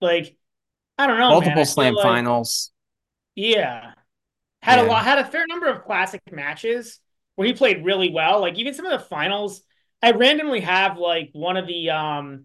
[0.00, 0.36] like
[0.98, 1.30] I don't know.
[1.30, 1.66] Multiple man.
[1.66, 2.72] slam like, finals.
[3.34, 3.92] Yeah,
[4.62, 4.86] had yeah.
[4.86, 7.00] a lot, had a fair number of classic matches
[7.34, 8.40] where he played really well.
[8.40, 9.62] Like even some of the finals,
[10.00, 12.44] I randomly have like one of the um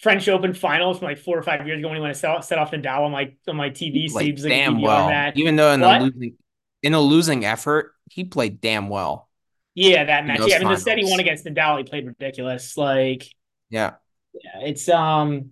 [0.00, 2.58] French Open finals from like four or five years ago when he went to set,
[2.58, 4.12] off Nadal on my on my TV.
[4.12, 5.32] Like, damn well.
[5.34, 6.00] Even though in what?
[6.00, 6.36] a losing
[6.82, 9.28] in a losing effort, he played damn well.
[9.74, 10.40] Yeah, that match.
[10.46, 12.76] Yeah, I mean the set he won against Nadal, he played ridiculous.
[12.76, 13.26] Like,
[13.70, 13.94] yeah,
[14.32, 15.50] yeah, it's um,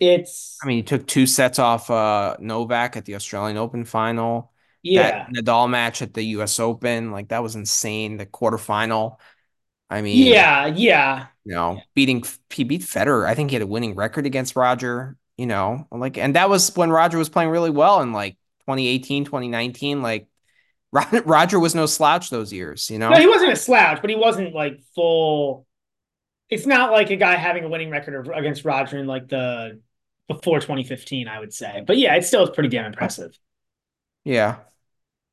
[0.00, 0.58] it's.
[0.62, 4.52] I mean, he took two sets off uh Novak at the Australian Open final.
[4.82, 6.58] Yeah, that Nadal match at the U.S.
[6.58, 8.16] Open, like that was insane.
[8.16, 9.18] The quarterfinal.
[9.92, 11.26] I mean, yeah, yeah.
[11.44, 13.26] You know, beating he beat Federer.
[13.26, 15.16] I think he had a winning record against Roger.
[15.36, 19.24] You know, like, and that was when Roger was playing really well in like 2018,
[19.26, 20.00] 2019.
[20.00, 20.28] Like
[21.24, 23.10] Roger was no slouch those years, you know.
[23.10, 25.66] No, he wasn't a slouch, but he wasn't like full.
[26.48, 29.80] It's not like a guy having a winning record against Roger in like the
[30.26, 31.82] before 2015, I would say.
[31.86, 33.38] But yeah, it still is pretty damn impressive.
[34.24, 34.60] Yeah.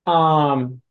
[0.06, 0.82] Um.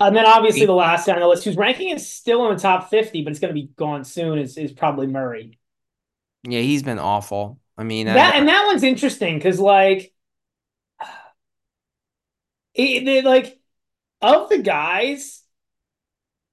[0.00, 2.60] And then obviously the last guy on the list whose ranking is still in the
[2.60, 5.58] top 50, but it's going to be gone soon is is probably Murray.
[6.44, 7.58] Yeah, he's been awful.
[7.78, 10.12] I mean, that I, and that one's interesting because like
[12.74, 13.58] it, they, like
[14.20, 15.42] of the guys,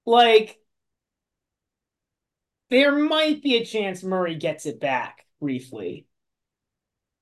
[0.06, 0.58] like
[2.70, 6.08] there might be a chance Murray gets it back briefly.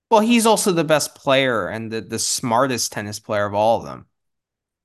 [0.10, 3.86] Well, he's also the best player and the, the smartest tennis player of all of
[3.86, 4.05] them,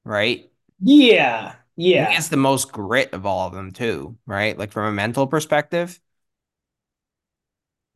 [0.04, 0.50] right?
[0.80, 2.08] Yeah, yeah.
[2.08, 4.56] He has the most grit of all of them too, right?
[4.58, 6.00] Like from a mental perspective.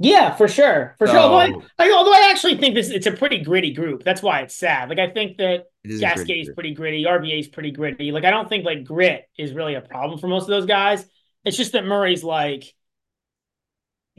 [0.03, 1.21] Yeah, for sure, for so, sure.
[1.21, 1.47] Although I,
[1.79, 4.03] like, although I actually think this it's a pretty gritty group.
[4.03, 4.89] That's why it's sad.
[4.89, 8.11] Like I think that Gasquet is pretty gritty, RBA is pretty gritty.
[8.11, 11.05] Like I don't think like grit is really a problem for most of those guys.
[11.45, 12.65] It's just that Murray's like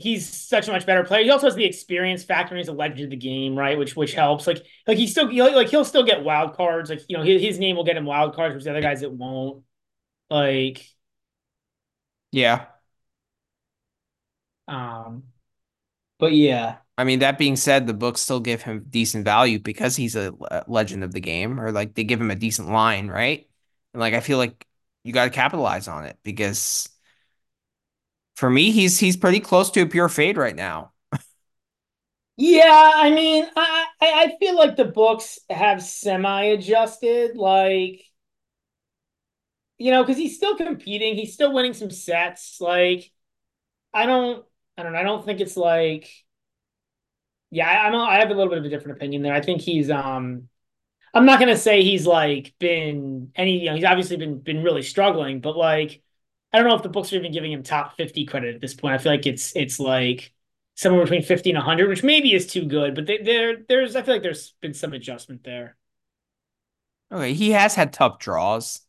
[0.01, 1.23] he's such a much better player.
[1.23, 2.55] He also has the experience factor.
[2.57, 3.77] He's a legend of the game, right?
[3.77, 4.47] Which which helps.
[4.47, 6.89] Like like he still like he'll still get wild cards.
[6.89, 9.01] Like you know his, his name will get him wild cards, which the other guys
[9.03, 9.63] it won't.
[10.29, 10.87] Like
[12.31, 12.67] yeah.
[14.67, 15.23] Um
[16.19, 16.77] but yeah.
[16.97, 20.33] I mean, that being said, the books still give him decent value because he's a
[20.67, 23.49] legend of the game, or like they give him a decent line, right?
[23.93, 24.67] And like I feel like
[25.03, 26.89] you got to capitalize on it because
[28.36, 30.91] for me, he's he's pretty close to a pure fade right now.
[32.38, 38.04] yeah, I mean, I I feel like the books have semi adjusted, like
[39.78, 42.58] you know, because he's still competing, he's still winning some sets.
[42.62, 43.12] Like,
[43.94, 44.46] I don't
[44.78, 44.96] I don't.
[44.96, 46.10] I don't think it's like.
[47.50, 47.94] Yeah, I, I'm.
[47.94, 49.34] A, I have a little bit of a different opinion there.
[49.34, 49.89] I think he's.
[49.89, 50.48] Um,
[51.13, 53.60] I'm not gonna say he's like been any.
[53.62, 56.02] You know, he's obviously been been really struggling, but like,
[56.53, 58.73] I don't know if the books are even giving him top 50 credit at this
[58.73, 58.93] point.
[58.95, 60.33] I feel like it's it's like
[60.75, 64.15] somewhere between 50 and 100, which maybe is too good, but there there's I feel
[64.15, 65.77] like there's been some adjustment there.
[67.11, 68.81] Okay, he has had tough draws,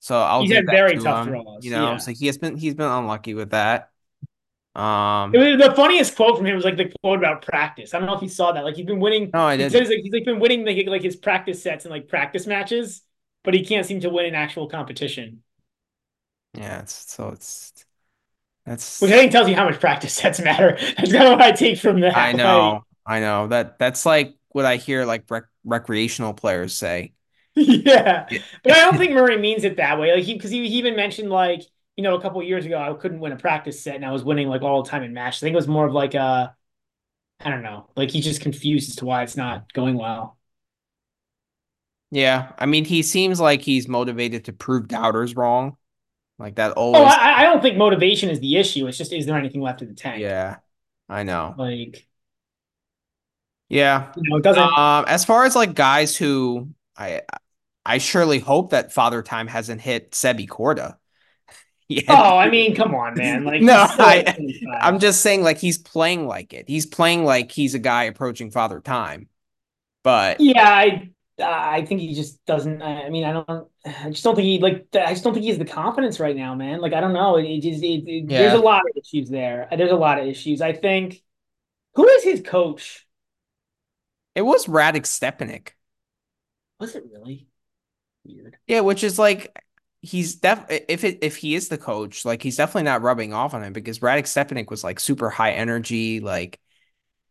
[0.00, 1.22] so I'll He's had very to tough him.
[1.22, 1.64] draws.
[1.64, 1.98] You know, Yeah.
[1.98, 3.90] so he has been he's been unlucky with that.
[4.74, 7.94] Um, the funniest quote from him was like the quote about practice.
[7.94, 8.64] I don't know if you saw that.
[8.64, 9.34] Like he's been winning.
[9.34, 9.72] no, I He did.
[9.72, 13.02] says like he's like been winning like, like his practice sets and like practice matches,
[13.44, 15.42] but he can't seem to win in actual competition.
[16.56, 17.72] Yeah, it's so it's
[18.66, 20.76] that's Which I think tells you how much practice sets matter.
[20.96, 22.14] That's kind of what I take from that.
[22.14, 27.12] I know, I know that that's like what I hear like rec recreational players say.
[27.54, 28.40] yeah, Yeah.
[28.62, 30.14] but I don't think Murray means it that way.
[30.14, 31.62] Like he because he, he even mentioned like
[31.96, 34.24] you know a couple years ago I couldn't win a practice set and I was
[34.24, 35.36] winning like all the time in match.
[35.38, 36.54] I think it was more of like a
[37.40, 40.38] I don't know, like he's just confused as to why it's not going well.
[42.10, 45.76] Yeah, I mean, he seems like he's motivated to prove doubters wrong.
[46.38, 47.12] Like that Oh, always.
[47.14, 48.86] I, I don't think motivation is the issue.
[48.86, 50.20] It's just is there anything left in the tank?
[50.20, 50.58] Yeah,
[51.08, 51.54] I know.
[51.56, 52.06] Like
[53.68, 54.12] Yeah.
[54.16, 54.62] you know, it doesn't.
[54.62, 57.22] Um, as far as like guys who I
[57.84, 60.96] I surely hope that Father Time hasn't hit Sebi Korda.
[61.88, 62.02] Yeah.
[62.08, 63.44] oh, I mean, come on, man.
[63.44, 64.78] Like No, still I- at 25.
[64.82, 66.68] I'm just saying like he's playing like it.
[66.68, 69.28] He's playing like he's a guy approaching Father Time.
[70.02, 71.10] But Yeah, I
[71.42, 72.80] I think he just doesn't.
[72.82, 73.68] I mean, I don't.
[73.84, 74.86] I just don't think he like.
[74.94, 76.80] I just don't think he has the confidence right now, man.
[76.80, 77.36] Like I don't know.
[77.36, 79.68] It, just it, it- there's a lot of issues there.
[79.76, 80.60] There's a lot of issues.
[80.60, 81.22] I think.
[81.94, 83.06] Who is his coach?
[84.34, 85.70] it was Radek Stepanek.
[86.80, 87.48] Was it really
[88.24, 88.58] weird?
[88.66, 89.56] Yeah, which is like
[90.02, 93.54] he's def if it if he is the coach, like he's definitely not rubbing off
[93.54, 96.60] on him because Radek Stepanek was like super high energy, like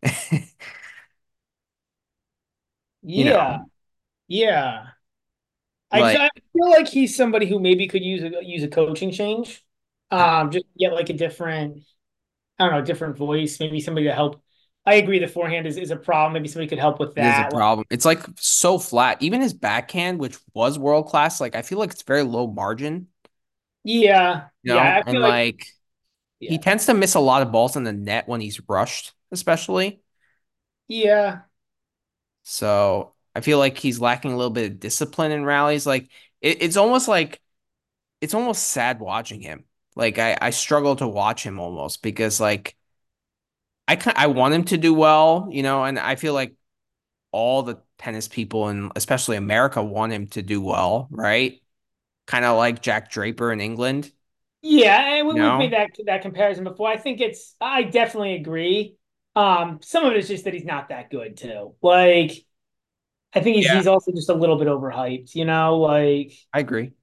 [3.04, 3.66] You know.
[4.28, 4.92] Yeah,
[5.92, 6.18] yeah.
[6.18, 9.64] I, I feel like he's somebody who maybe could use a use a coaching change.
[10.12, 11.84] Um, just get like a different,
[12.60, 13.60] I don't know, different voice.
[13.60, 14.42] Maybe somebody to help.
[14.86, 16.34] I agree, the forehand is, is a problem.
[16.34, 17.22] Maybe somebody could help with that.
[17.22, 17.86] It is a problem.
[17.90, 19.22] It's like so flat.
[19.22, 23.08] Even his backhand, which was world class, like I feel like it's very low margin.
[23.84, 25.02] Yeah, You know, yeah.
[25.04, 25.68] I and feel like, like
[26.40, 30.02] he tends to miss a lot of balls in the net when he's rushed, especially.
[30.88, 31.44] yeah,
[32.44, 35.86] So I feel like he's lacking a little bit of discipline in rallies.
[35.86, 36.10] Like
[36.42, 37.42] it, it's almost like
[38.22, 39.66] it's almost sad watching him.
[39.96, 42.76] Like I, I struggle to watch him almost because like
[43.88, 46.56] I can I want him to do well, you know, and I feel like
[47.32, 51.62] all the tennis people and especially America want him to do well, right?
[52.28, 54.12] Kind of like Jack Draper in England.
[54.62, 55.16] yeah.
[55.18, 55.42] And we, No.
[55.42, 56.90] we've made that that comparison before.
[56.90, 57.56] I think it's.
[57.62, 58.98] I definitely agree.
[59.36, 61.76] Um, some of it is just that he's not that good too.
[61.82, 62.32] Like,
[63.36, 63.78] I think he's Yeah.
[63.78, 65.36] he's also just a little bit overhyped.
[65.36, 66.34] You know, like.
[66.54, 66.94] I agree.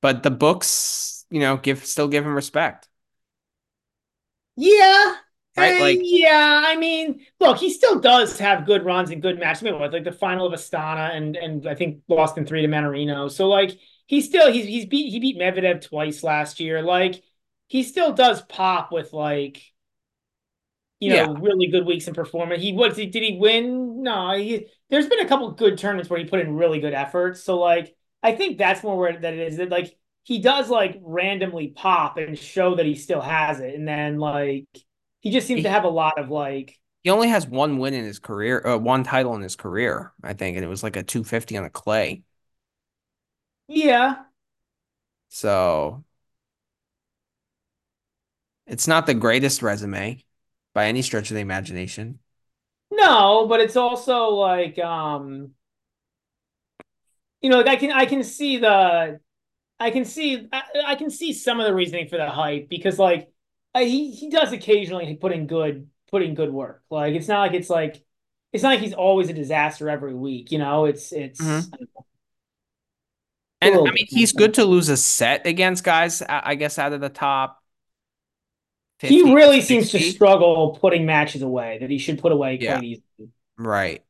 [0.00, 2.88] But the books, you know, give still give him respect.
[4.56, 5.16] Yeah.
[5.56, 9.38] Right, eh, like- yeah, I mean, look, he still does have good runs and good
[9.38, 9.62] matches.
[9.66, 12.68] I mean, like the final of Astana and and I think lost in three to
[12.68, 13.30] Mannarino.
[13.30, 16.82] So like he's still he's he's beat he beat Medvedev twice last year.
[16.82, 17.22] Like
[17.66, 19.60] he still does pop with like
[21.00, 21.32] you know Yeah.
[21.34, 22.62] really good weeks in performance.
[22.62, 24.02] He what did he win?
[24.02, 27.42] No, he there's been a couple good tournaments where he put in really good efforts.
[27.44, 30.98] So like I think that's more where that it is that like he does like
[31.02, 34.66] randomly pop and show that he still has it, and then like
[35.20, 37.94] he just seems He- to have a lot of like He only has one win
[37.94, 40.96] in his career, uh, one title in his career, I think, and it was like
[40.96, 42.22] a 250 on a clay.
[43.68, 44.24] yeah
[45.28, 46.04] So
[48.66, 50.22] it's not the greatest resume
[50.74, 52.20] by any stretch of the imagination.
[52.90, 55.52] no, but it's also like um
[57.40, 59.20] you know like I can I can see the
[59.80, 62.98] I can see I, I can see some of the reasoning for the hype because
[62.98, 63.32] like
[63.74, 66.84] I, he he does occasionally put in good put in good work.
[66.90, 68.04] Like it's not like it's like
[68.52, 70.52] it's not like he's always a disaster every week.
[70.52, 71.72] You know, it's it's Mhm.
[71.74, 71.78] I.
[73.60, 77.00] And I mean, he's good to lose a set against guys, I guess, out of
[77.00, 77.59] the top.
[79.02, 82.74] He 50, really seems to struggle putting matches away that he should put away Yeah.
[82.74, 83.30] quite easily.
[83.56, 84.02] Right.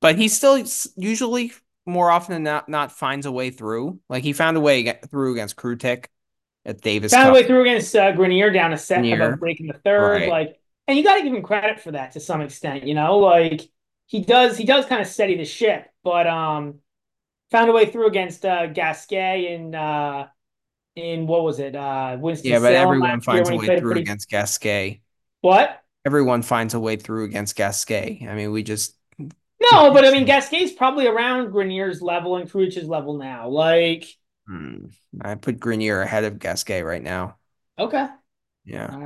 [0.00, 0.62] But he still
[0.96, 1.52] usually
[1.86, 4.00] more often than not not finds a way through.
[4.08, 6.06] Like he found a way through against Krutik
[6.64, 9.16] at Davis Found a way through against uh, Grenier down a set Grenier.
[9.26, 10.22] about breaking the third.
[10.22, 10.28] Right.
[10.28, 12.84] Like, and you got to give him credit for that to some extent.
[12.86, 13.62] You know, like
[14.06, 16.80] he does he does kind of steady the ship, but um,
[17.50, 20.26] found a way through against uh, Gasquet and uh
[20.96, 24.28] in what was it uh Winston Yeah, but everyone finds a way through pretty against
[24.28, 25.02] Gasquet.
[25.42, 25.84] what?
[26.04, 28.26] Everyone finds a way through against Gasquet.
[28.28, 28.94] I mean, we just
[29.60, 33.48] No, but I mean Gasquet's probably around Grenier's level and Krujic's level now.
[33.48, 34.06] Like,
[34.46, 34.86] hmm,
[35.20, 37.38] I put Grenier ahead of Gasquet right now.
[37.78, 38.08] okay,
[38.64, 38.96] Yeah.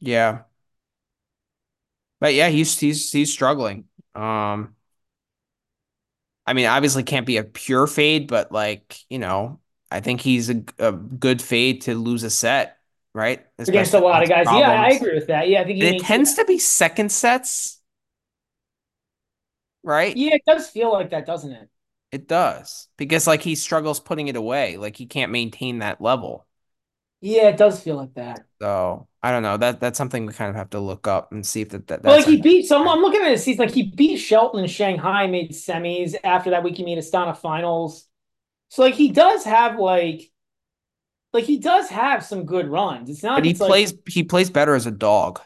[0.00, 0.44] Yeah.
[2.20, 3.88] But yeah, he's he's he's struggling.
[4.14, 4.74] Um
[6.48, 10.48] I mean, obviously can't be a pure fade, but like, you know, I think he's
[10.48, 12.78] a, a good fade to lose a set,
[13.14, 13.44] right?
[13.58, 14.46] against a lot of guys.
[14.46, 15.48] Yeah, I agree with that.
[15.48, 17.80] Yeah, I think he it tends to be second sets,
[19.82, 20.16] right?
[20.16, 21.68] yeah, it does feel like that, doesn't it?
[22.10, 22.88] It does.
[22.96, 24.78] Because like he struggles putting it away.
[24.78, 26.47] Like he can't maintain that level.
[27.20, 28.46] Yeah, it does feel like that.
[28.60, 29.56] So I don't know.
[29.56, 32.02] That that's something we kind of have to look up and see if that, that
[32.02, 34.62] But like that's he beat so I'm, looking at his season like he beat Shelton
[34.62, 36.14] in Shanghai, made semis.
[36.24, 38.06] After that week, he made Astana finals.
[38.68, 40.30] So like he does have like
[41.32, 43.10] like he does have some good runs.
[43.10, 45.40] It's but not he it's like plays he plays better as a dog.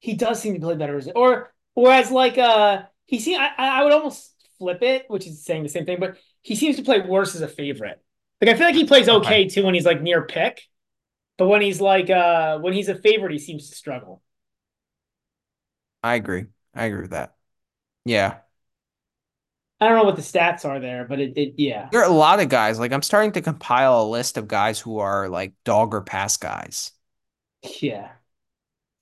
[0.00, 3.50] he does seem to play better as a or whereas like uh he see I
[3.56, 6.82] I would almost flip it, which is saying the same thing, but he seems to
[6.82, 8.02] play worse as a favorite.
[8.40, 9.16] Like I feel like he plays Okay.
[9.18, 10.62] okay too when he's like near pick,
[11.36, 14.22] but when he's like uh when he's a favorite, he seems to struggle.
[16.02, 16.46] I agree.
[16.74, 17.34] I agree with that.
[18.04, 18.40] Yeah.
[19.80, 21.88] I don't know what the stats are there, but it, it yeah.
[21.92, 22.78] There are a lot of guys.
[22.78, 26.36] Like I'm starting to compile a list of guys who are like dog or pass
[26.36, 26.92] guys.
[27.80, 28.10] Yeah.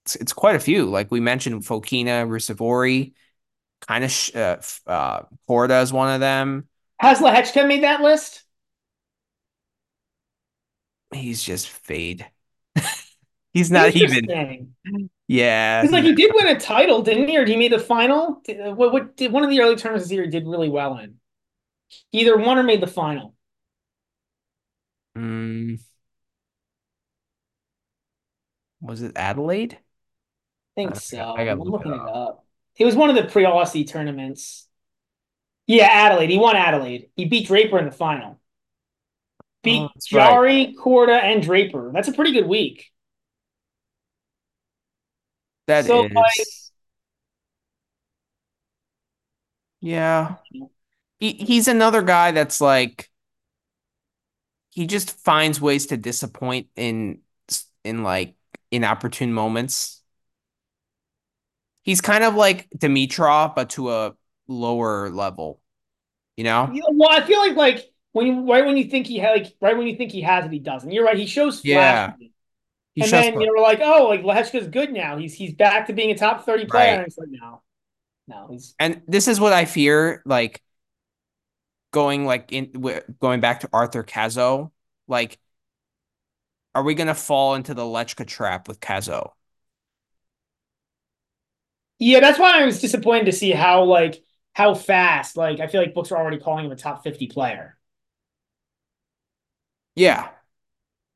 [0.05, 0.87] It's, it's quite a few.
[0.87, 3.13] Like we mentioned Fokina, Ruusuvuori,
[3.89, 6.69] kind of sh uh, uh Porta is one of them.
[6.99, 8.45] Has Lehechka made that list?
[11.17, 12.27] He's just fade.
[13.53, 14.75] He's not even.
[15.29, 17.37] Yeah, Because like he- did win a title, didn't he?
[17.37, 18.41] Or did he made the final?
[18.47, 21.17] What, what did one of the early tournaments this year he did really well in?
[22.11, 23.35] He either won or made the final.
[25.17, 25.77] Mm,
[28.81, 29.75] was it Adelaide?
[29.75, 29.79] I
[30.81, 31.19] think I so.
[31.19, 32.15] got- I I'm gotta it looking it up.
[32.15, 32.47] up.
[32.77, 34.69] It was one of the pre-Aussie tournaments.
[35.67, 36.31] Yeah, Adelaide.
[36.31, 37.11] He won Adelaide.
[37.17, 38.41] He beat Draper in the final.
[39.67, 40.31] Beat Oh, that's right.
[40.31, 41.91] Jarry, Korda, and Draper.
[41.93, 42.87] That's a pretty good week.
[45.67, 46.13] That So, is.
[46.15, 46.47] like-
[49.81, 50.37] Yeah.
[51.19, 53.11] He, he's another guy that's like
[54.71, 57.21] he just finds ways to disappoint in
[57.85, 58.37] in like
[58.71, 60.03] inopportune moments.
[61.83, 64.15] He's kind of like Dimitrov, but to a
[64.49, 65.61] lower level,
[66.37, 66.71] you know?
[66.73, 69.55] Yeah, well, I feel like like when you right when you think he had like
[69.61, 70.91] right when you think he has it, he doesn't.
[70.91, 71.19] You're right.
[71.19, 72.15] He shows Yeah.
[72.95, 75.19] He and then you're like, oh, like Lehechka's good now.
[75.19, 76.93] He's he's back to being a top 30 player.
[76.93, 76.99] Right.
[76.99, 77.61] And it's like, no.
[78.27, 80.63] No, he's and this is what I fear, like
[81.91, 84.73] going like in w- going back to Arthur Cazaux,
[85.07, 85.39] like
[86.75, 89.33] are we gonna fall into the Lehechka trap with Cazzo?
[91.99, 94.23] Yeah, that's why I was disappointed to see how like
[94.55, 97.76] how fast like I feel like books are already calling him a top 50 player.
[99.97, 100.31] Yeah.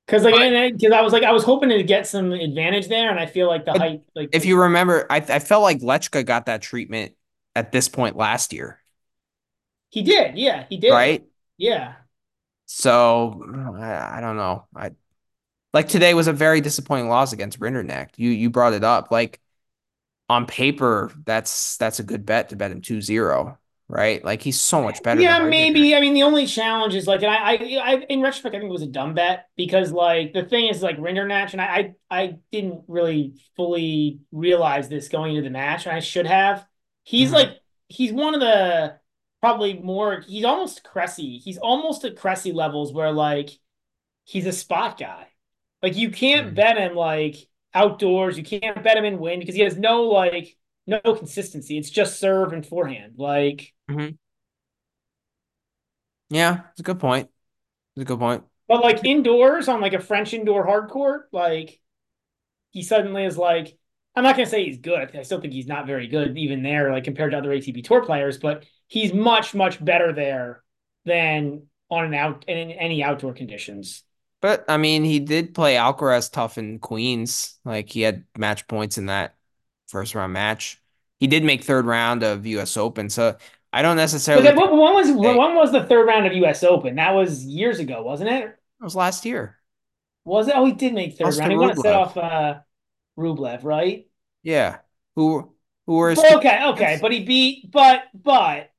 [0.06, 0.34] Because like
[0.72, 3.46] because I was like I was hoping to get some advantage there, and I feel
[3.46, 6.62] like the But height like If you remember, I I felt like Lehechka got that
[6.62, 7.14] treatment
[7.54, 8.80] at this point last year,
[9.90, 11.24] he did, yeah, he did, right?
[11.58, 11.96] yeah.
[12.66, 13.42] So
[13.76, 14.66] I, I don't know.
[14.74, 14.92] I
[15.74, 18.10] like today was a very disappointing loss against Rinderknecht.
[18.18, 19.10] You you brought it up.
[19.12, 19.40] Like
[20.28, 23.58] on paper, that's that's a good bet to bet him 2-0,
[23.90, 24.24] right?
[24.24, 25.94] Like he's so much better Yeah, maybe.
[25.94, 28.70] I mean, the only challenge is like, and I, I, I, in retrospect, I think
[28.70, 32.18] it was a dumb bet because, like, the thing is, like, Rinderknecht, and I, I,
[32.22, 36.64] I didn't really fully realize this going into the match, and I should have.
[37.02, 37.32] He's Mhm.
[37.32, 38.98] like, he's one of the
[39.40, 40.20] probably more.
[40.20, 41.38] He's almost Cressy.
[41.38, 43.50] He's almost at Cressy levels where like
[44.24, 45.26] he's a spot guy.
[45.82, 46.54] Like you can't Mhm.
[46.54, 47.36] bet him like
[47.74, 48.36] outdoors.
[48.36, 51.78] You can't bet him in wind because he has no like no consistency.
[51.78, 53.14] It's just serve and forehand.
[53.18, 53.72] Like.
[53.90, 54.14] Mm-hmm.
[56.30, 57.28] Yeah, it's a good point.
[57.96, 58.44] It's a good point.
[58.68, 61.80] But like indoors on like a French indoor hard court, like
[62.70, 63.76] he suddenly is like
[64.14, 65.16] I'm not gonna say he's good.
[65.16, 68.04] I still think he's not very good even there, like compared to other ATP tour
[68.04, 70.62] players, but he's much, much better there
[71.04, 74.04] than on an out in any outdoor conditions.
[74.40, 77.58] But I mean, he did play Alcaraz tough in Queens.
[77.64, 79.34] Like he had match points in that
[79.88, 80.80] first round match.
[81.18, 83.36] He did make third round of US Open, so
[83.72, 86.96] I don't necessarily then, think when was when was the third round of US Open?
[86.96, 88.44] That was years ago, wasn't it?
[88.80, 89.56] it was last year.
[90.24, 90.54] Was it?
[90.56, 91.52] Oh, he did make third Lost round.
[91.52, 92.60] He won a set off uh
[93.18, 94.06] Rublev, right?
[94.42, 94.78] Yeah.
[95.16, 95.54] Who
[95.86, 98.70] who were Well, okay, okay, but he beat, but but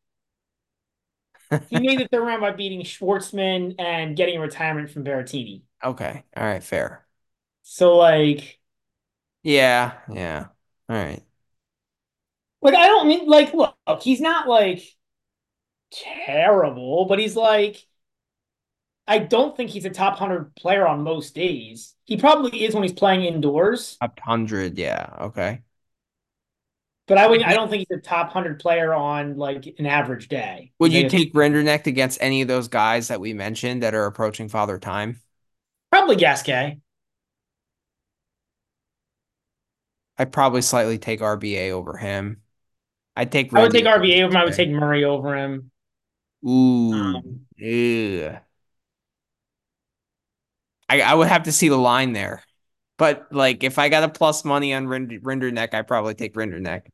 [1.70, 5.64] he made the third round by beating Schwartzman and getting a retirement from Berrettini.
[5.84, 6.24] Okay.
[6.36, 7.06] All right, fair.
[7.64, 8.60] So like,
[9.44, 10.48] Yeah, yeah.
[10.90, 11.24] All right.
[12.62, 14.84] Like I don't mean like look, he's not like
[15.92, 17.86] terrible, but he's like
[19.08, 21.96] I don't think he's a top hundred player on most days.
[22.06, 25.62] He probably is when he's playing indoors, Top 100, yeah, okay.
[27.08, 30.28] but I would I don't think he's a top hundred player on like an average
[30.30, 30.72] day.
[30.80, 34.50] Would you take Rinderknecht against any of those guys that we mentioned that are approaching
[34.50, 35.20] father time?
[35.90, 36.80] probably Gasquet?
[40.18, 42.42] I'd probably slightly take RBA over him.
[43.16, 44.38] I'd take I would take Randy RBA over him.
[44.38, 45.72] I would take Murray over him.
[46.48, 46.94] Ooh.
[46.94, 48.38] Um, Ew.
[50.90, 52.44] I, I would have to see the line there.
[52.98, 56.88] But like if I got a plus money on Rinder, Rinderknecht, I'd probably take Rinderknecht.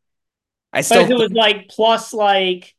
[0.72, 2.76] I But still if it was like plus like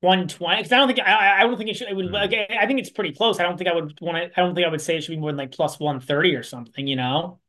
[0.00, 1.88] one twenty, because I don't think I, I don't think it should.
[1.88, 2.10] It would.
[2.10, 3.40] Like, I think it's pretty close.
[3.40, 4.40] I don't think I would want to.
[4.40, 6.34] I don't think I would say it should be more than like plus one thirty
[6.36, 6.86] or something.
[6.86, 7.40] You know?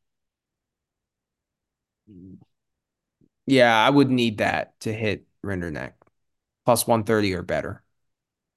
[3.50, 5.93] Yeah, I would need that to hit Rinderknecht.
[6.66, 7.84] Plus 130 or better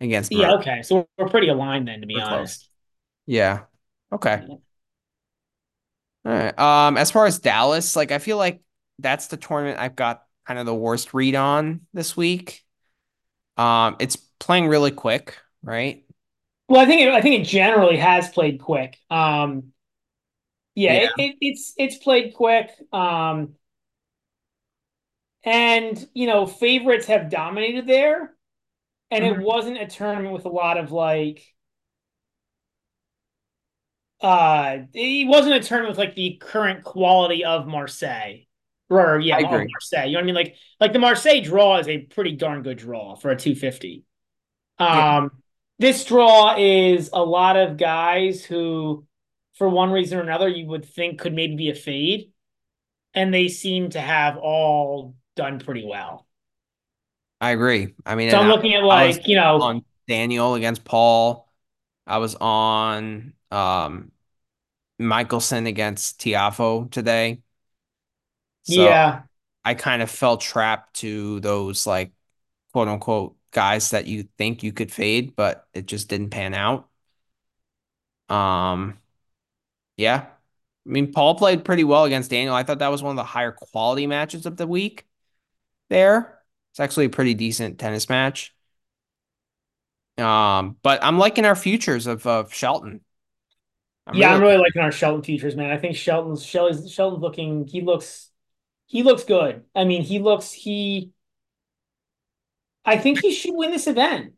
[0.01, 0.53] against Yeah.
[0.55, 0.82] Okay.
[0.82, 2.59] So we're pretty aligned then, to be We're close.
[2.59, 2.68] honest.
[3.26, 3.64] Yeah.
[4.12, 4.45] Okay.
[6.24, 6.57] All right.
[6.59, 8.62] Um, as far as Dallas, like I feel like
[8.99, 12.64] that's the tournament I've got kind of the worst read on this week.
[13.57, 16.05] Um, it's playing really quick, right?
[16.68, 18.99] Well, I think it, I think it generally has played quick.
[19.11, 19.72] Um,
[20.74, 21.05] yeah, Yeah.
[21.05, 22.70] It, it, it's it's played quick.
[22.93, 23.55] Um,
[25.45, 28.34] and you know, favorites have dominated there,
[29.11, 29.34] and Mhm.
[29.34, 31.47] it wasn't a tournament with a lot of like.
[34.20, 38.45] Uh, it wasn't a tournament with like the current quality of Marseille,
[38.88, 39.66] or yeah, I agree.
[39.72, 40.07] Marseille.
[40.07, 40.34] You know what I mean?
[40.36, 44.05] Like, like the Marseille draw is a pretty darn good draw for a two fifty.
[44.78, 45.16] Yeah.
[45.18, 45.43] Um,
[45.78, 49.07] this draw is a lot of guys who,
[49.55, 52.32] for one reason or another, you would think could maybe be a fade,
[53.14, 56.26] and they seem to have all done pretty well.
[57.41, 57.95] I agree.
[58.07, 61.53] I mean, So I'm looking at I was like you know, on Daniel against Paul.
[62.07, 64.12] I was on um
[65.01, 67.43] Michelsen against Tiafoe today.
[68.62, 69.22] So yeah,
[69.64, 72.12] I kind of fell trapped to those like
[72.72, 76.89] quote unquote guys that you think you could fade, but it just didn't pan out.
[78.28, 78.99] Um,
[79.97, 80.26] yeah.
[80.87, 82.55] I mean, Paul played pretty well against Daniel.
[82.55, 85.07] I thought that was one of the higher quality matches of the week
[85.93, 86.40] there.
[86.72, 88.55] It's actually a pretty decent tennis match.
[90.18, 93.01] Um, but I'm liking our futures of of Shelton.
[94.07, 95.70] I'm yeah, I'm really- really liking our Shelton futures, man.
[95.70, 97.66] I think Shelton's Shelton's Shelton's looking.
[97.66, 98.30] He looks,
[98.86, 99.64] he looks good.
[99.74, 101.12] I mean, he looks he.
[102.84, 104.34] I think he should win this event.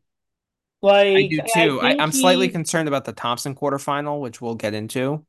[0.82, 1.80] Like I do too.
[1.80, 5.24] I, I'm slightly he- concerned about the Thompson quarterfinal, which we'll get into.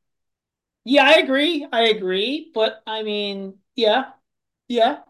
[0.84, 1.66] Yeah, I agree.
[1.72, 2.50] I agree.
[2.54, 4.10] But I mean, yeah,
[4.68, 5.00] yeah.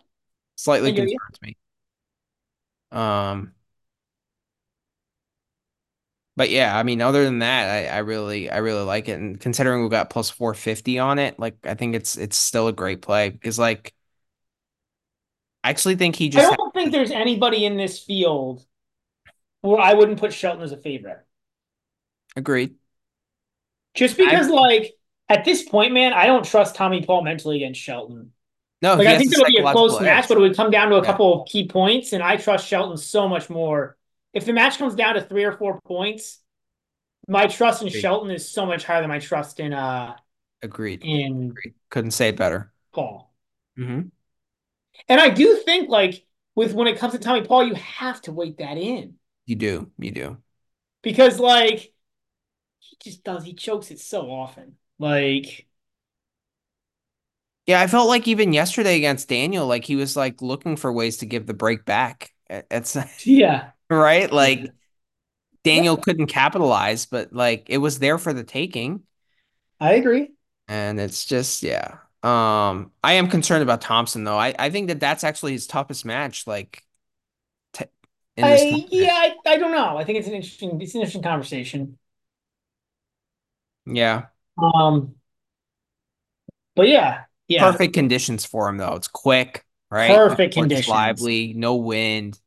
[0.57, 0.97] Slightly I you.
[0.97, 1.57] concerns me.
[2.91, 3.53] Um,
[6.37, 9.19] but yeah, I mean, other than that, I, I really, I really like it.
[9.19, 12.73] And considering we got plus 450 on it, like I think it's it's still a
[12.73, 13.95] great play because like
[15.65, 16.53] I actually think he just.
[16.53, 18.65] I don't think there's anybody in this field
[19.63, 21.27] where I wouldn't put Shelton as a favorite.
[22.37, 22.77] agreed.
[23.95, 24.95] Just because, like,
[25.29, 28.33] at this point, man, I don't trust Tommy Paul mentally against Shelton.
[28.87, 30.97] No, Like, I think it'll be a close match, but it would come down to
[30.97, 31.05] a Yeah.
[31.05, 33.97] couple of key points, and I trust Shelton so much more.
[34.32, 36.41] If the match comes down to three or four points,
[37.28, 38.01] my trust in Agreed.
[38.01, 40.16] Shelton is so much higher than my trust in uh
[40.62, 41.03] Agreed.
[41.05, 41.74] in Agreed.
[41.91, 42.72] Couldn't say it better.
[42.93, 43.32] Paul.
[43.78, 44.09] Mm-hmm.
[45.09, 46.24] And I do think, like,
[46.55, 49.18] with when it comes to Tommy Paul, you have to weight that in.
[49.47, 49.91] You do.
[49.99, 50.39] You do.
[51.03, 51.93] because like
[52.80, 55.66] he just does he chokes it so often like
[57.67, 61.19] Yeah, I felt like even yesterday against Daniel, like he was like looking for ways
[61.19, 62.33] to give the break back.
[62.49, 62.97] It's
[63.27, 64.31] yeah right.
[64.31, 64.73] Like
[65.64, 69.03] Daniel couldn't capitalize, but like it was there for the taking.
[69.81, 70.33] i agree
[70.69, 71.99] And it's just, yeah.
[72.23, 74.39] Um, I am concerned about Thompson though.
[74.39, 76.47] I, I think that that's actually his toughest match.
[76.47, 76.83] Like,
[77.73, 77.85] t
[78.43, 81.99] I, yeah I, I don't know i think it's an interesting it's an interesting conversation
[83.87, 84.29] yeah.
[84.57, 85.14] um
[86.75, 88.94] but yeah yeah Perfect conditions for him though.
[88.94, 90.11] It's quick, right?
[90.11, 90.88] Perfect conditions.
[90.88, 92.38] lively, no wind.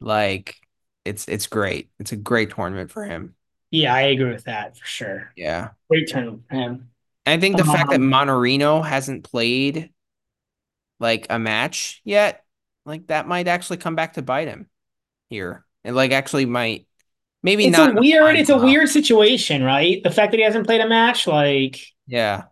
[0.00, 0.56] Like,
[1.04, 1.90] it's it's great.
[1.98, 3.34] It's a great tournament for him.
[3.70, 5.70] yeah i agree with that for sure Yeah.
[5.88, 6.88] great tournament for him
[7.24, 9.90] I think the fact that Um, Mannarino hasn't played
[10.98, 12.44] like a match yet,
[12.84, 14.68] like that might actually come back to bite him
[15.30, 15.64] here.
[15.84, 16.86] And like actually might
[17.42, 20.66] maybe it's not a weird it's a weird situation right the fact that he hasn't
[20.66, 22.44] played a match like Yeah.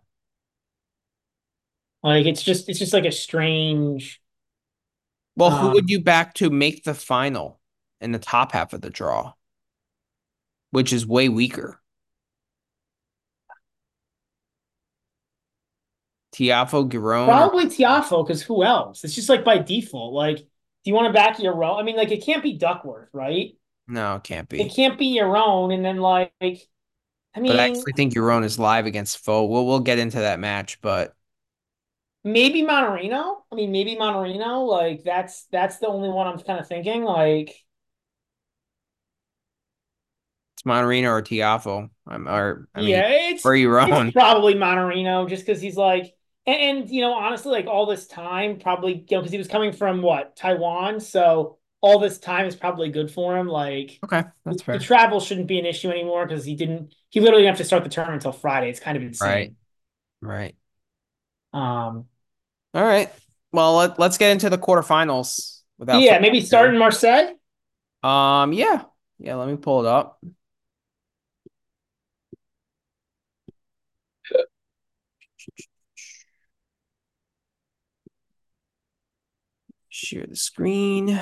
[2.03, 4.21] Like it's just it's just like a strange.
[5.35, 7.59] Well, um, who would um you back to make the final
[7.99, 9.33] in the top half of the draw,
[10.71, 11.79] which is way weaker?
[16.33, 17.25] Tiafoe Giron.
[17.25, 19.03] Probably Tiafoe, because who else?
[19.03, 20.13] It's just like by default.
[20.13, 20.45] Like, do
[20.85, 21.79] you want to back Giron?
[21.79, 23.55] I mean, like it can't be Duckworth, right?
[23.87, 24.61] No, it can't be.
[24.61, 28.57] It can't be Giron, and then like, I mean, but I actually think Giron is
[28.57, 29.45] live against Foe.
[29.45, 31.15] We'll we'll get into that match, but
[32.23, 33.37] maybe Mannarino.
[33.51, 34.67] I mean, maybe Mannarino.
[34.67, 37.03] Like that's that's the only one I'm kind of thinking.
[37.03, 37.55] Like,
[40.55, 41.89] it's Mannarino or Tiafoe.
[42.07, 43.53] I'm or I mean yeah, it's or
[43.83, 44.13] it's Giron.
[44.13, 46.15] probably Mannarino, just because he's like,
[46.45, 49.47] and, and you know, honestly, like all this time, probably you know, because he was
[49.47, 53.47] coming from what Taiwan, so all this time is probably good for him.
[53.47, 56.93] Like Okay, that's that's the travel shouldn't be an issue anymore because he didn't.
[57.09, 58.69] He literally didn't have to start the tournament until Friday.
[58.69, 59.37] It's kind of insane.
[59.37, 59.55] Right, insane.
[60.21, 60.55] right.
[61.53, 62.05] Um,
[62.73, 63.11] All right.
[63.51, 67.33] Well, let, let's get into the quarterfinals without yeah, maybe starting Marseille.
[68.03, 68.83] Um, yeah.
[69.19, 70.19] Yeah, let me pull it up.
[79.89, 81.19] Share the screen.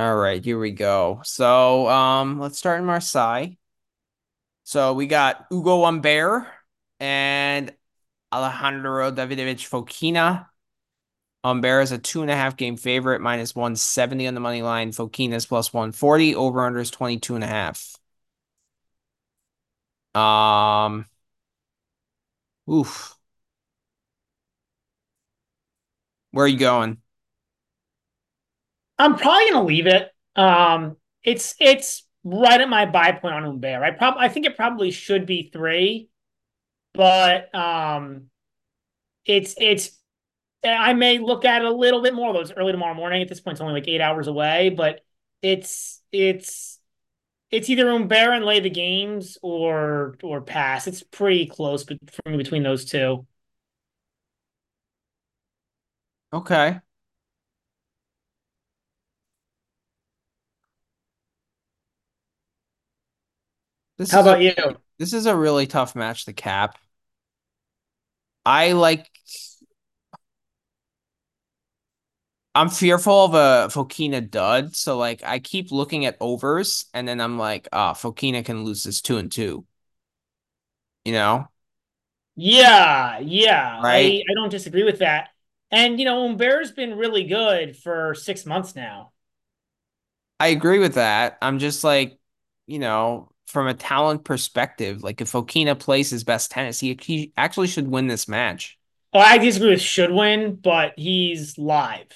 [0.00, 1.20] All right, here we go.
[1.24, 3.48] So, um, let's start in Marseille.
[4.64, 6.46] So we got Ugo Humbert
[7.00, 7.74] and
[8.32, 10.46] Alejandro Davidovich Fokina.
[11.44, 14.92] Humbert is a two and a half game favorite, minus 170 on the money line.
[14.92, 16.34] Fokina is plus 140.
[16.34, 17.94] Over under is 22 and a half.
[20.14, 21.04] Um,
[22.68, 23.18] oof.
[26.32, 26.98] Where are you going?
[29.00, 30.10] I'm probably gonna leave it.
[30.36, 33.82] Um, it's it's right at my buy point on Humbert.
[33.82, 36.10] I probably I think it probably should be three,
[36.92, 38.26] but um,
[39.24, 39.98] it's it's
[40.62, 42.40] I may look at it a little bit more though.
[42.40, 43.22] It's early tomorrow morning.
[43.22, 45.00] At this point, it's only like eight hours away, but
[45.40, 46.78] it's it's
[47.50, 50.86] it's either Humbert and lay the games or or pass.
[50.86, 53.26] It's pretty close but for me between those two.
[56.32, 56.80] Okay.
[64.00, 64.54] This How is a about you?
[64.98, 66.78] this is a really tough match to cap.
[68.46, 69.10] I like
[72.54, 77.20] I'm fearful of a Fokina dud, so like I keep looking at overs and then
[77.20, 79.66] I'm like, ah, Fokina can lose this two and two.
[81.04, 81.48] You know?
[82.36, 83.80] Yeah, yeah.
[83.82, 84.18] Right?
[84.22, 85.30] I I don't disagree with that.
[85.70, 89.12] And you know, Humbert's been really good for six months now.
[90.38, 91.38] I agree with that.
[91.42, 92.18] I'm just like,
[92.66, 97.32] you know, from a talent perspective, like if Fokina plays his best tennis, he he
[97.36, 98.78] actually should win this match.
[99.12, 102.08] Oh, I disagree with should win, but he's live.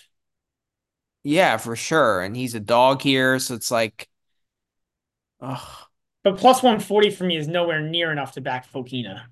[1.22, 2.22] Yeah, for sure.
[2.22, 4.09] And he's a dog here, so it's like,
[5.41, 5.87] oh,
[6.24, 9.26] But plus 140 for me is nowhere near enough to back Fokina,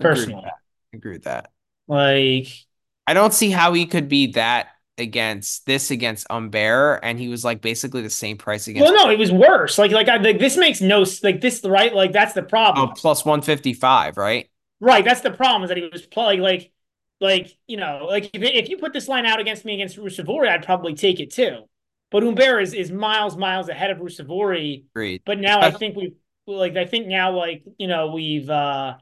[0.00, 0.44] agree with personally.
[0.44, 0.58] that.
[0.92, 1.50] Agree with that.
[1.86, 2.66] Like,
[3.06, 4.68] I don't see how he could be that
[5.02, 9.10] against this against Humbert, and he was like basically the same price against well, no,
[9.12, 9.78] it was worse.
[9.78, 11.94] Like, like, I, like this makes no like this right.
[11.94, 12.44] Like, that's the
[12.82, 12.92] oh problem.
[12.96, 14.48] plus 155, right?
[14.80, 16.72] Right, that's the problem is that he was playing like,
[17.20, 20.48] like you know, like if, if you put this line out against me against Ruusuvuori,
[20.48, 21.68] I'd probably take it too.
[22.10, 24.86] But Humbert is is miles miles ahead of Ruusuvuori.
[24.94, 25.22] Agreed.
[25.24, 28.98] But now I think we've like I think now like you know we've uh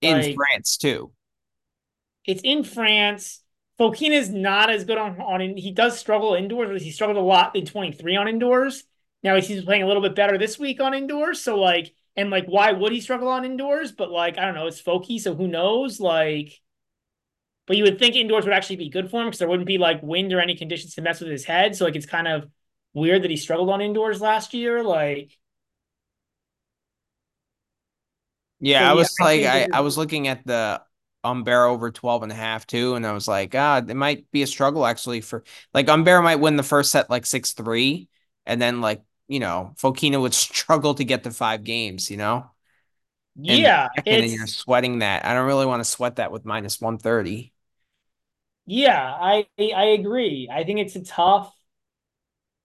[0.00, 1.12] In like France too.
[2.24, 3.40] it's in France.
[3.78, 6.82] Fokina is not as good on on he does struggle indoors.
[6.82, 8.84] He struggled a lot in 23 on indoors.
[9.22, 11.40] Now he he's playing a little bit better this week on indoors.
[11.40, 13.92] So like and like why would he struggle on indoors?
[13.92, 15.98] But like I don't know, it's Foki, so who knows?
[16.00, 16.60] Like
[17.66, 19.78] but you would think indoors would actually be good for him because there wouldn't be
[19.78, 21.74] like wind or any conditions to mess with his head.
[21.74, 22.48] So like it's kind of
[22.92, 24.82] weird that he struggled on indoors last year.
[24.82, 25.36] Like
[28.60, 30.82] Yeah, so I was like I, I was looking at the
[31.24, 34.42] Humbert over 12 and a half too, and I was like, ah, it might be
[34.42, 35.44] a struggle actually for
[35.74, 38.08] like Humbert might win the first set like 6-3,
[38.46, 42.50] and then like, you know, Fokina would struggle to get to five games, you know?
[43.48, 45.24] And yeah, and you're sweating that.
[45.24, 47.52] I don't really want to sweat that with minus 130.
[48.66, 50.48] yeah, I I agree.
[50.50, 51.52] I think it's a tough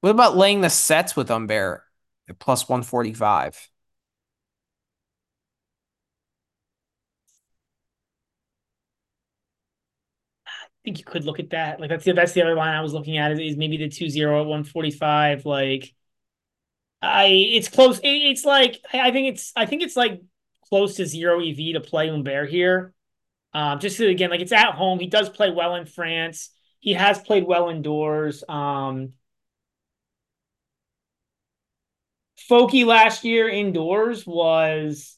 [0.02, 1.84] What about laying the sets with Humbert
[2.28, 3.69] at plus 145?
[10.90, 11.80] Think you could look at that.
[11.80, 13.90] Like that's the that's the other line I was looking at is, is maybe the
[13.90, 15.46] two zero at one forty five.
[15.46, 15.94] Like
[17.02, 18.00] I, it's close.
[18.00, 20.22] It, it's like I think it's I think it's like
[20.68, 22.94] close to zero EV to play Humbert here.
[23.54, 25.00] Um, just to, again, like it's at home.
[25.00, 26.50] He does play well in France.
[26.80, 28.44] He has played well indoors.
[28.50, 29.14] Um,
[32.50, 35.18] Foki last year indoors was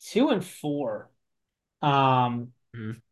[0.00, 1.10] two and four.
[1.82, 3.02] Um, Mhm.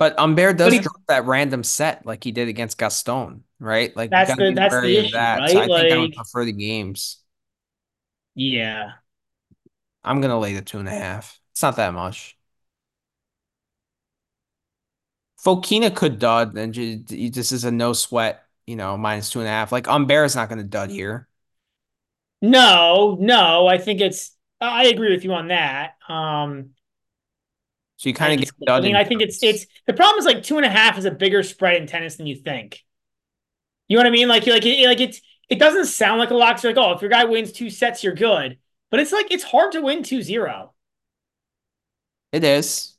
[0.00, 3.94] But Humbert but does he, drop that random set like he did against Gaston, right?
[3.94, 5.50] Like that's the that's the issue, that.
[5.50, 5.70] So right?
[5.70, 7.18] I think I would prefer the games.
[8.34, 8.92] yeah.
[10.02, 11.38] I'm gonna lay the two and a half.
[11.52, 12.38] It's not that much.
[15.44, 19.50] Fokina could dud, and this is a no sweat, you know, minus two and a
[19.50, 19.70] half.
[19.70, 21.28] Like Humbert is not gonna dud here.
[22.40, 25.96] No, no, I think it's I agree with you on that.
[26.08, 26.70] Um,
[28.00, 30.42] So you kind of get I mean, I think it's it's the problem is like
[30.42, 32.82] two and a half is a bigger spread in tennis than you think.
[33.88, 34.28] You know what I mean?
[34.28, 36.54] Like you like it, like it's it doesn't sound like a lot.
[36.56, 38.58] 'cause you're like, oh, if your guy wins two sets, you're good.
[38.90, 40.74] But it's like it's hard to win 2-0.
[42.32, 42.96] It is.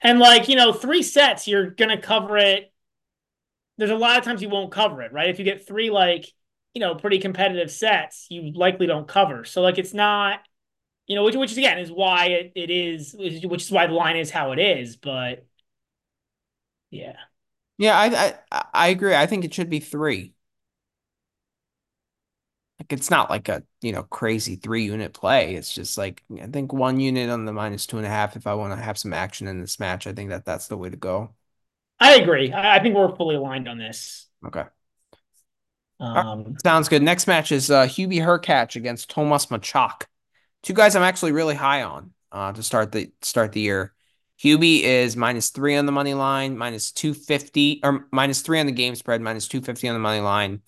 [0.00, 2.72] And like, you know, three sets, you're gonna cover it.
[3.78, 5.30] There's a lot of times you won't cover it, right?
[5.30, 6.26] If you get three like,
[6.74, 9.44] you know, pretty competitive sets, you likely don't cover.
[9.44, 10.40] So like it's not,
[11.06, 13.94] you know, which which is again is why it, it is which is why the
[13.94, 14.96] line is how it is.
[14.96, 15.46] But
[16.90, 17.16] yeah.
[17.78, 19.14] Yeah, I I I agree.
[19.14, 20.34] I think it should be three.
[22.78, 25.54] Like it's not like a, you know, crazy three unit play.
[25.54, 28.46] It's just like I think one unit on the minus two and a half if
[28.46, 30.06] I want to have some action in this match.
[30.06, 31.34] I think that that's the way to go.
[32.00, 32.52] I agree.
[32.52, 34.26] I, I think we're fully aligned on this.
[34.44, 34.64] Okay.
[36.00, 36.26] All right.
[36.26, 37.02] Um Sounds good.
[37.02, 40.02] Next match is uh Hubie Hurkacz against Tomas Machac.
[40.62, 43.94] Two guys I'm actually really high on uh to start the start the year.
[44.42, 48.72] Hubie is minus three on the money line, minus 250 or minus three on the
[48.72, 50.62] game spread, minus 250 on the money line.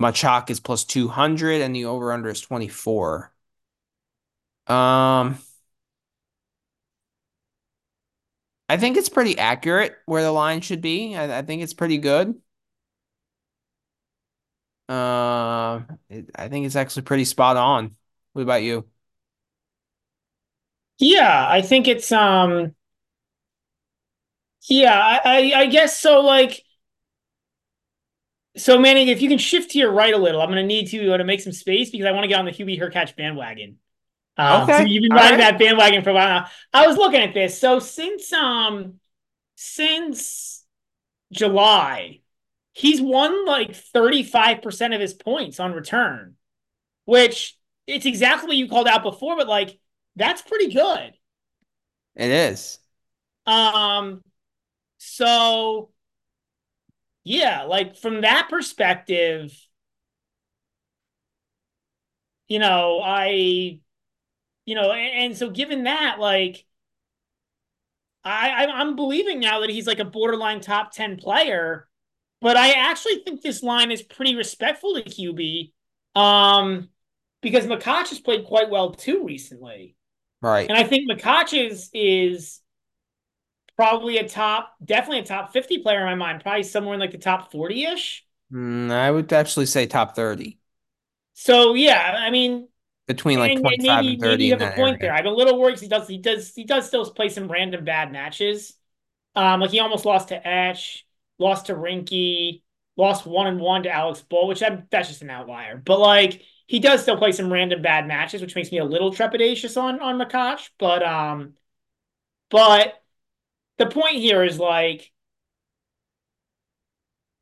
[0.00, 3.32] Machac is plus 200 and the over under is 24.
[4.66, 5.38] Um,
[8.68, 11.16] I think it's pretty accurate where the line should be.
[11.16, 12.40] I, I think it's pretty good.
[14.88, 17.96] Uh, it, I think it's actually pretty spot on.
[18.32, 18.88] What about you?
[21.00, 22.74] Yeah, I think it's um
[24.68, 26.62] yeah, I, I, I guess so like
[28.56, 31.16] so Manning, if you can shift to your right a little, I'm gonna need to
[31.16, 33.78] to make some space because I want to get on the Hubie Hurkacz bandwagon.
[34.38, 34.84] Um, so Okay.
[34.84, 35.40] you've been All riding right.
[35.40, 36.46] that bandwagon for a while now.
[36.72, 37.58] I was looking at this.
[37.60, 39.00] So since um
[39.56, 40.64] since
[41.32, 42.20] July,
[42.74, 46.36] he's won like 35% of his points on return,
[47.06, 49.79] which it's exactly what you called out before, but like
[50.16, 51.12] that's pretty good.
[52.16, 52.78] It is.
[53.46, 54.22] Um,
[54.98, 55.90] so
[57.24, 59.52] yeah, like from that perspective,
[62.48, 63.80] you know, I
[64.66, 66.64] you know, and, and so given that, like
[68.24, 71.88] I, I'm believing now that he's like a borderline top 10 player,
[72.40, 75.72] but I actually think this line is pretty respectful to Hubie.
[76.14, 76.88] Um,
[77.40, 79.96] because has played quite well too recently.
[80.42, 80.70] Right.
[80.70, 81.52] And I think Makach
[81.92, 82.60] is
[83.76, 87.12] probably a top, definitely a top 50 player in my mind, probably somewhere in like
[87.12, 88.24] the top 40-ish.
[88.52, 90.60] Mm, I would actually say top 30
[91.34, 92.68] So yeah, I mean,
[93.06, 95.12] between like and, and 25 maybe and maybe 30 you have a point there.
[95.12, 95.20] area.
[95.20, 98.12] I'm a little worried he does he does he does still play some random bad
[98.12, 98.74] matches.
[99.36, 101.06] Um, like he almost lost to Etch,
[101.38, 102.62] lost to Rinky,
[102.96, 105.76] lost one and one to Alex Bull, which I'm, that's just an outlier.
[105.78, 109.12] But like he does still play some random bad matches, which makes me a little
[109.12, 110.70] trepidatious on on Makash.
[110.78, 111.54] But um,
[112.50, 113.02] but
[113.78, 115.12] the point here is like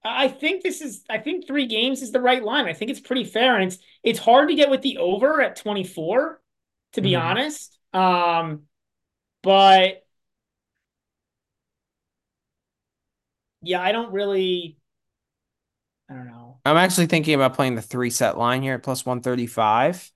[0.05, 2.67] I think this is I think three games is the right line.
[2.67, 5.57] I think it's pretty fair, and it's it's hard to get with the over at
[5.57, 6.41] 24,
[6.93, 7.17] to be Mhm.
[7.17, 7.77] honest.
[7.93, 8.63] Um,
[9.43, 10.05] but
[13.63, 14.79] yeah, I don't really
[16.11, 16.48] I don't know.
[16.69, 20.13] I'm actually thinking about playing the three set line here at plus 135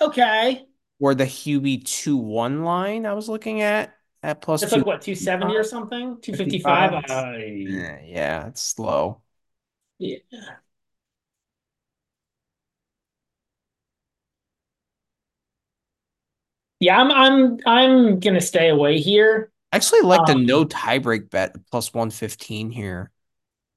[0.00, 0.68] Okay.
[1.00, 5.02] or the Hubie 2 1 line I was looking at at plus That's like what,
[5.02, 6.20] 270 or something?
[6.20, 6.92] 255?
[6.96, 7.26] 55.
[7.66, 9.22] Yeah, yeah, it's slow.
[9.98, 10.18] yeah.
[16.80, 19.50] Yeah, I'm I'm I'm gonna stay away here.
[19.72, 23.10] I actually like the Um, no tiebreak bet plus 115 here.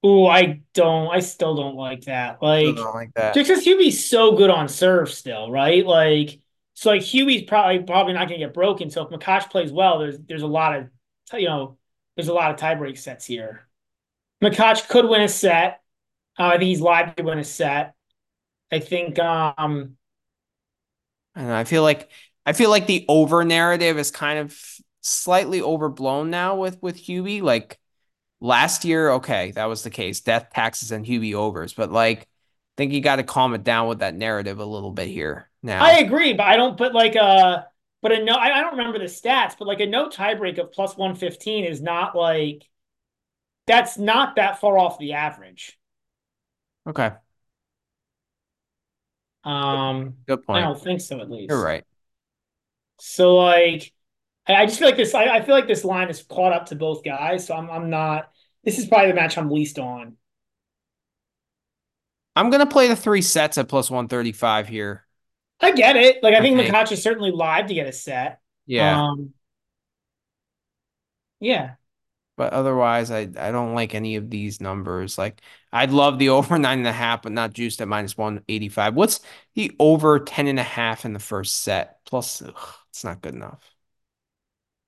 [0.05, 2.41] Ooh, I don't I still don't like that.
[2.41, 3.33] Like don't like that.
[3.33, 5.85] just because Hubie's so good on serve still, right?
[5.85, 6.39] Like
[6.73, 8.89] so like Hubie's probably probably not gonna get broken.
[8.89, 10.89] So if Makash plays well, there's there's a lot of
[11.33, 11.77] you know,
[12.15, 13.67] there's a lot of tiebreak sets here.
[14.43, 15.81] Makash could win a set.
[16.39, 17.95] Uh, I think he's live to win a set.
[18.71, 19.97] I think um
[21.35, 22.09] I, know, I feel like
[22.45, 24.59] I feel like the over narrative is kind of
[25.01, 27.41] slightly overblown now with with Hubie.
[27.41, 27.79] Like
[28.39, 30.21] last year, okay, that was the case.
[30.21, 32.25] Death taxes and Hubie overs, but like I
[32.77, 35.85] think you got to calm it down with that narrative a little bit here Now
[35.85, 37.63] I agree, but I don't But like uh,
[38.01, 40.71] but a no I, I don't remember the stats, but like a no tiebreak of
[40.71, 42.67] plus 115 is not like
[43.67, 45.77] that's not that far off the average.
[46.85, 47.11] Okay,
[49.43, 50.57] Um, good point.
[50.57, 51.83] I don't think so at least You're right.
[52.99, 53.93] So like
[54.47, 56.75] I, just feel like this I, I feel like this line is caught up to
[56.75, 58.31] both guys, so I'm I'm not
[58.63, 60.17] this is probably the match I'm least on.
[62.35, 65.05] I'm gonna play the three sets at plus 135 here.
[65.59, 66.21] I get it.
[66.23, 66.73] Like I I think think.
[66.73, 68.41] Makacha is certainly live to get a set.
[68.65, 69.01] Yeah.
[69.01, 69.33] Um
[71.39, 71.75] yeah.
[72.35, 75.17] But otherwise, I I don't like any of these numbers.
[75.17, 75.41] Like
[75.73, 78.95] I'd love the over nine and a half, but not juiced at minus 185.
[78.95, 79.19] What's
[79.55, 81.99] the over 10 and a half in the first set?
[82.05, 82.53] Plus, ugh,
[82.89, 83.76] it's not good enough.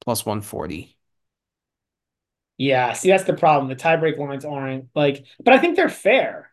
[0.01, 0.97] Plus 140.
[2.57, 3.69] Yeah, see that's the problem.
[3.69, 6.51] The tiebreak lines aren't like but I think they're fair.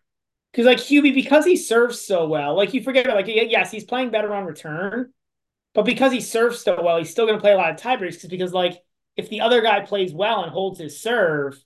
[0.53, 4.11] Because like Hubie, because he serves so well, like you forget like yes, he's playing
[4.11, 5.13] better on return,
[5.75, 8.31] but because he serves so well, he's still gonna play a lot of tiebreaks because
[8.31, 8.83] because, like
[9.17, 11.63] if the other guy plays well and holds his serve,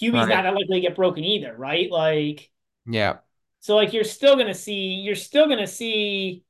[0.00, 0.44] Hubie's not Right.
[0.44, 1.90] that likely to get broken either, right?
[1.90, 2.50] Like
[2.86, 3.20] Yeah.
[3.60, 6.44] so like you're still gonna see you're still gonna see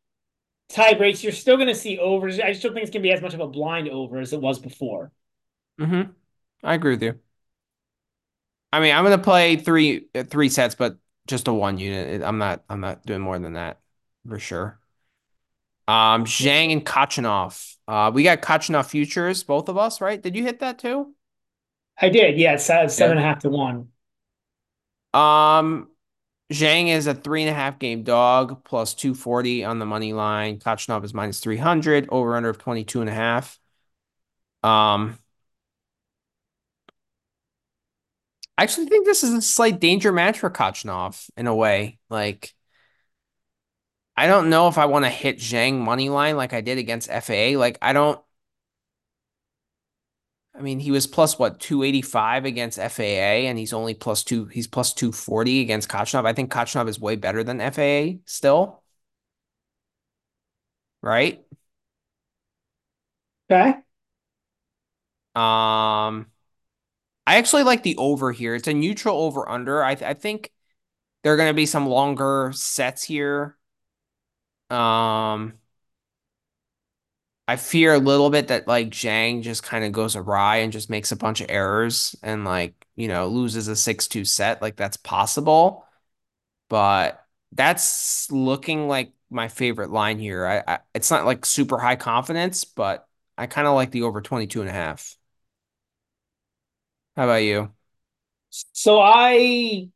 [0.73, 2.41] tie breaks, you're still gonna see overs.
[2.41, 4.41] I just don't think it's gonna be as much of a blind over as it
[4.41, 5.13] was before.
[5.81, 6.13] Mm-hmm.
[6.65, 7.21] I agree with you.
[8.73, 10.97] I mean, I'm gonna play three uh, three sets, but
[11.27, 12.23] just a one unit.
[12.23, 13.81] I'm not I'm not doing more than that
[14.27, 14.79] for sure.
[15.89, 17.77] Um, Zhang and Khachanov.
[17.89, 20.21] Uh, we got Khachanov futures, both of us, right?
[20.23, 21.15] Did you hit that too?
[22.01, 22.89] I did, yeah, it's uh, Yeah.
[22.89, 23.89] seven and a half to one.
[25.15, 25.89] Um,
[26.53, 30.59] Zhang is a three and a half game dog plus 240 on the money line.
[30.59, 33.59] Khachanov is minus 300, over under of 22 and a half.
[34.63, 35.19] Um,
[38.59, 41.99] I actually think this is a slight danger match for Khachanov in a way.
[42.11, 42.55] Like,
[44.17, 47.11] I don't know if I want to hit Zhang money line like I did against
[47.11, 47.57] FAA.
[47.57, 48.21] Like, I don't.
[50.55, 54.47] I mean, he was plus what 285 against FAA, and he's only plus two.
[54.47, 56.27] He's plus 240 against Khachanov.
[56.27, 58.83] I think Khachanov is way better than FAA still,
[61.03, 61.43] right?
[63.51, 63.83] Okay.
[65.35, 66.27] Um,
[67.27, 68.55] I actually like the over here.
[68.55, 69.85] It's a neutral over under.
[69.85, 70.53] I th I think
[71.25, 73.59] there are going to be some longer sets here.
[74.71, 75.59] Um,
[77.53, 80.91] I fear a little bit that like Zhang just kind of goes awry and just
[80.91, 84.63] makes a bunch of errors and like, you know, loses a 6-2 set.
[84.63, 85.87] Like that's possible,
[86.69, 90.47] but that's looking like my favorite line here.
[90.47, 94.21] I, I it's not like super high confidence, but I kind of like the over
[94.23, 95.17] 22 and a half.
[97.17, 97.73] How about you?
[98.73, 99.89] So I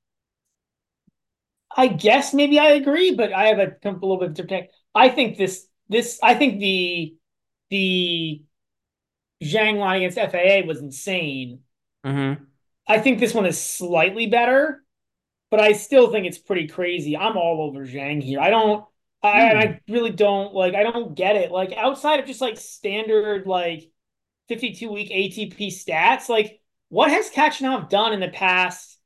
[1.76, 4.68] I guess maybe I agree, but I have a, a little bit different.
[4.94, 7.15] I think this this I think the
[7.70, 8.42] the
[9.42, 11.60] Zhang line against FAA was insane.
[12.04, 12.44] Mm-hmm.
[12.88, 14.82] I think this one is slightly better,
[15.50, 17.16] but I still think it's pretty crazy.
[17.16, 18.40] I'm all over Zhang here.
[18.40, 18.84] I don't
[19.22, 21.50] I I really don't like I don't get it.
[21.50, 23.90] Like outside of just like standard like
[24.48, 28.98] 52 week ATP stats, like what has Khachanov done in the past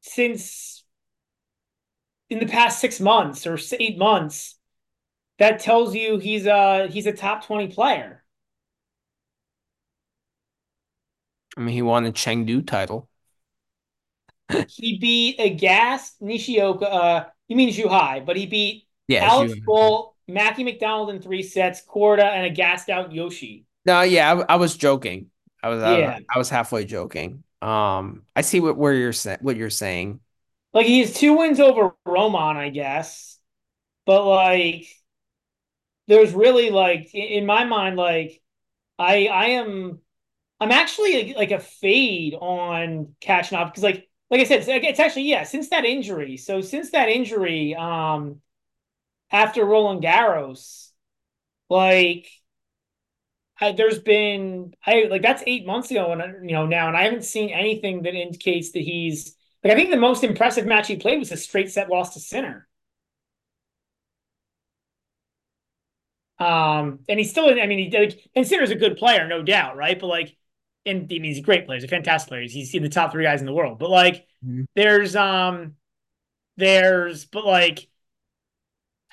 [0.00, 0.84] since
[2.28, 4.55] in the past six months or eight months
[5.38, 8.24] that tells you he's a he's a top 20 player.
[11.56, 13.08] I mean, he won the Chengdu title.
[14.66, 19.54] He beat Agassi, Nishioka, uh, you mean Zhuhai, but he beat Yeah, Alex.
[19.64, 23.66] Bull, Mackie McDonald in three sets, Korda, and a gassed out Yoshi.
[23.84, 25.30] No, yeah, I, I was joking.
[25.62, 26.18] I was, I, Yeah.
[26.34, 27.44] I was halfway joking.
[27.62, 30.20] Um, I see what where you're saying, what you're saying.
[30.72, 33.38] Like he has two wins over Roman, I guess.
[34.06, 34.88] But like
[36.08, 38.42] there's really like in my mind, like
[38.98, 40.00] I I am
[40.60, 45.24] I'm actually like a fade on Khachanov because like like I said, it's, it's actually
[45.24, 46.36] yeah, since that injury.
[46.36, 48.40] So since that injury, um
[49.32, 50.90] after Roland Garros,
[51.70, 52.28] like
[53.60, 57.04] I, there's been I like that's eight months ago and you know now and I
[57.04, 59.34] haven't seen anything that indicates that he's
[59.64, 62.20] like I think the most impressive match he played was a straight set loss to
[62.20, 62.68] Sinner.
[66.38, 69.76] Um, and he's still, I mean, he like, and Sinner's a good player, no doubt,
[69.76, 69.98] right?
[69.98, 70.36] But like,
[70.84, 72.42] and I mean, he's a great player, he's a fantastic player.
[72.42, 73.78] He's in the top three guys in the world.
[73.78, 74.66] But like, Mhm.
[74.74, 75.76] there's um,
[76.56, 77.88] there's, but like,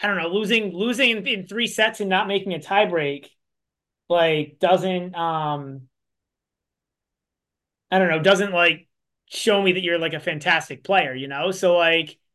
[0.02, 3.30] I don't know, losing losing in, in three sets and not making a tiebreak,
[4.10, 5.88] like, doesn't um,
[7.92, 8.88] I don't know, doesn't like
[9.30, 11.52] show me that you're like a fantastic player, you know?
[11.52, 12.18] So like,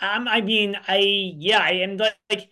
[0.00, 0.98] Um, I mean, I
[1.38, 2.50] yeah, I and like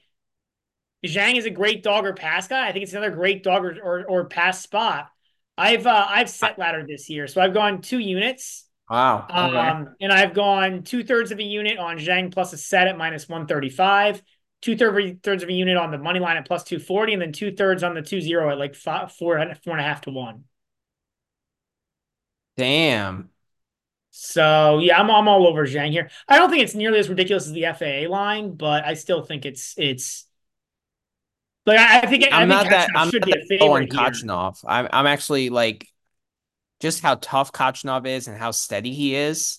[1.07, 2.69] Zhang is a great dog or pass guy.
[2.69, 5.11] I think it's another great dog or or, or pass spot.
[5.57, 8.67] I've uh, I've set ladder this year, so I've gone two units.
[8.89, 9.27] Wow.
[9.31, 12.99] Um, and I've gone two thirds of a unit on Zhang plus a set at
[12.99, 14.21] minus one thirty five,
[14.63, 17.33] two thirds of a unit on the money line at plus two forty, and then
[17.33, 20.11] two thirds on the two zero at like five, four four and a half to
[20.11, 20.45] one.
[22.57, 23.31] Damn.
[24.11, 26.11] So yeah, I'm I'm all over Zhang here.
[26.29, 29.47] I don't think it's nearly as ridiculous as the FAA line, but I still think
[29.47, 30.27] it's it's
[31.71, 33.59] like I, I think I'm I think not that Khachanov I'm should not be a
[33.59, 33.87] that on.
[33.89, 34.59] Khachanov.
[34.67, 35.89] I'm I'm actually like
[36.81, 39.59] just how tough Khachanov is and how steady he is.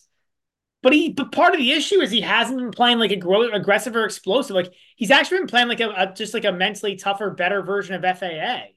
[0.84, 3.16] But he, but part of the issue is he hasn't been playing like a
[3.54, 4.56] aggressive or explosive.
[4.56, 7.94] Like he's actually been playing like a, a just like a mentally tougher, better version
[7.96, 8.76] of FAA.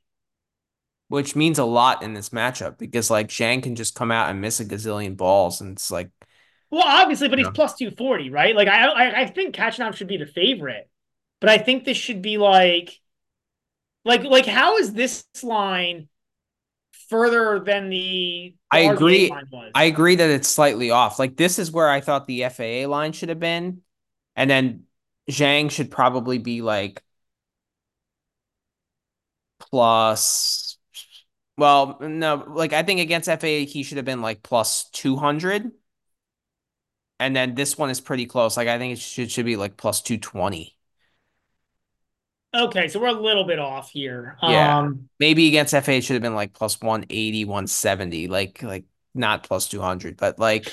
[1.08, 4.40] which means a lot in this matchup because like Zhang can just come out and
[4.40, 6.10] miss a gazillion balls, and it's like,
[6.70, 7.52] Well, obviously, but he's Yeah.
[7.54, 8.54] plus two forty, right?
[8.56, 10.88] Like I, I, I think Khachanov should be the favorite,
[11.40, 13.00] but I think this should be like,
[14.04, 16.08] like, like how is this line
[17.08, 18.54] further than the?
[18.70, 19.30] I the RBA agree.
[19.30, 19.70] Line was?
[19.74, 21.18] I agree that it's slightly off.
[21.18, 23.82] Like this is where I thought the FAA line should have been,
[24.36, 24.84] and then
[25.30, 27.02] Zhang should probably be like
[29.58, 30.78] plus.
[31.56, 35.70] Well, no, like I think against FAA he should have been like plus two hundred,
[37.20, 38.56] and then this one is pretty close.
[38.56, 40.76] Like I think it should should be like plus two twenty.
[42.54, 44.36] Okay, so we're a little bit off here.
[44.44, 44.78] Yeah.
[44.78, 48.84] Um, maybe against FA it should have been like plus 180, 170, like like
[49.14, 50.72] not plus 200, but like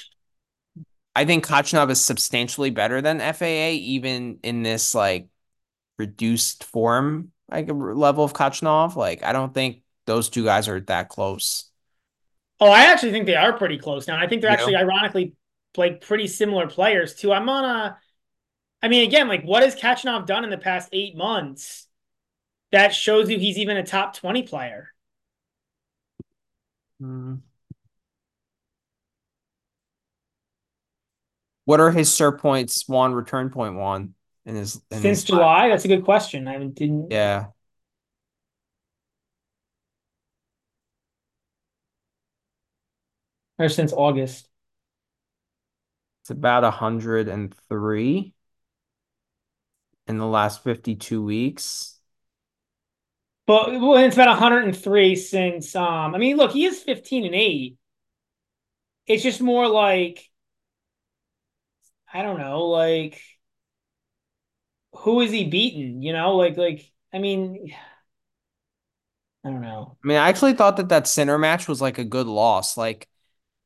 [1.16, 5.28] I think Khachanov is substantially better than FAA even in this like
[5.98, 8.96] reduced form like level of Khachanov.
[8.96, 11.72] Like I don't think those two guys are that close.
[12.60, 14.18] oh, I actually think they are pretty close now.
[14.18, 14.74] I think they're You know?
[14.74, 15.34] actually ironically
[15.78, 17.32] like pretty similar players too.
[17.32, 17.98] I'm on a.
[18.82, 21.88] I mean, again, like what has Khachanov done in the past eight months
[22.72, 24.90] that shows you he's even a top 20 player?
[27.00, 27.36] Hmm.
[31.66, 34.16] What are his serve points one, return point one
[34.46, 35.70] in his in Since his July?
[35.70, 36.48] That's a good question.
[36.48, 37.12] I didn't.
[37.12, 37.48] Yeah.
[43.60, 44.48] Or since August.
[46.24, 48.34] It's about 103
[50.12, 52.00] in the last 52 weeks.
[53.48, 55.76] But well, it's about 103 since.
[55.76, 57.78] Um, I mean, look, he is 15 and 8.
[59.08, 60.30] It's just more like.
[62.14, 63.20] I don't know, like.
[64.94, 66.02] Who is he beaten?
[66.02, 67.74] You know, like, like, I mean,
[69.44, 69.98] I don't know.
[70.04, 72.78] I mean, I actually thought that that Sinner match was like a good loss.
[72.78, 73.08] Like,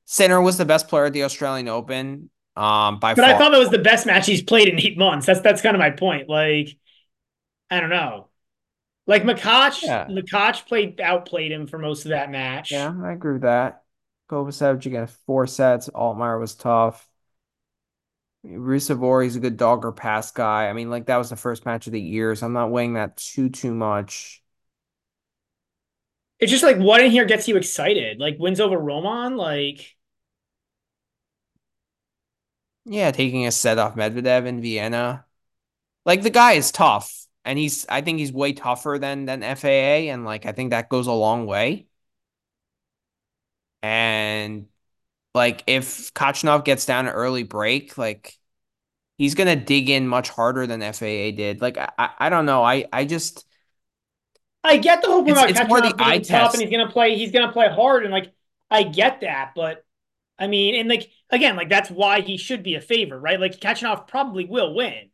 [0.05, 3.25] Sinner was the best player at the Australian Open, um, by But far.
[3.25, 5.25] I thought that was the best match he's played in eight months.
[5.25, 6.29] That's that's kind of my point.
[6.29, 6.77] Like,
[7.69, 8.29] I don't know.
[9.07, 10.07] Like Machac, Yeah.
[10.09, 12.71] Makach played outplayed him for most of that match.
[12.71, 13.83] Yeah, I agree with that.
[14.29, 15.89] Kovacevic again, four sets.
[15.89, 17.07] Altmaier was tough.
[18.45, 20.67] Ruusuvuori's a good dog or pass guy.
[20.69, 22.93] I mean, like that was the first match of the year, so I'm not weighing
[22.93, 24.43] that too too much.
[26.39, 28.19] It's just like what in here gets you excited?
[28.19, 29.37] Like wins over Roman?
[29.37, 29.95] Like
[32.85, 35.25] Yeah, taking a set off Medvedev in Vienna.
[36.05, 40.09] Like the guy is tough, and he's I think he's way tougher than than FAA,
[40.11, 41.87] and like I think that goes a long way.
[43.83, 44.67] And
[45.35, 48.37] like if Khachanov gets down an early break, like
[49.17, 51.61] he's gonna dig in much harder than FAA did.
[51.61, 52.63] Like I I, don't know.
[52.63, 53.45] I I just
[54.63, 56.53] I get the whole point It's- about it's catching more the eye tough test.
[56.53, 58.33] and he's gonna play he's gonna play hard and like
[58.71, 59.84] I get that, but
[60.37, 63.39] I mean, and like again, like that's why he should be a favorite, right?
[63.39, 65.09] Like Khachanov probably will win.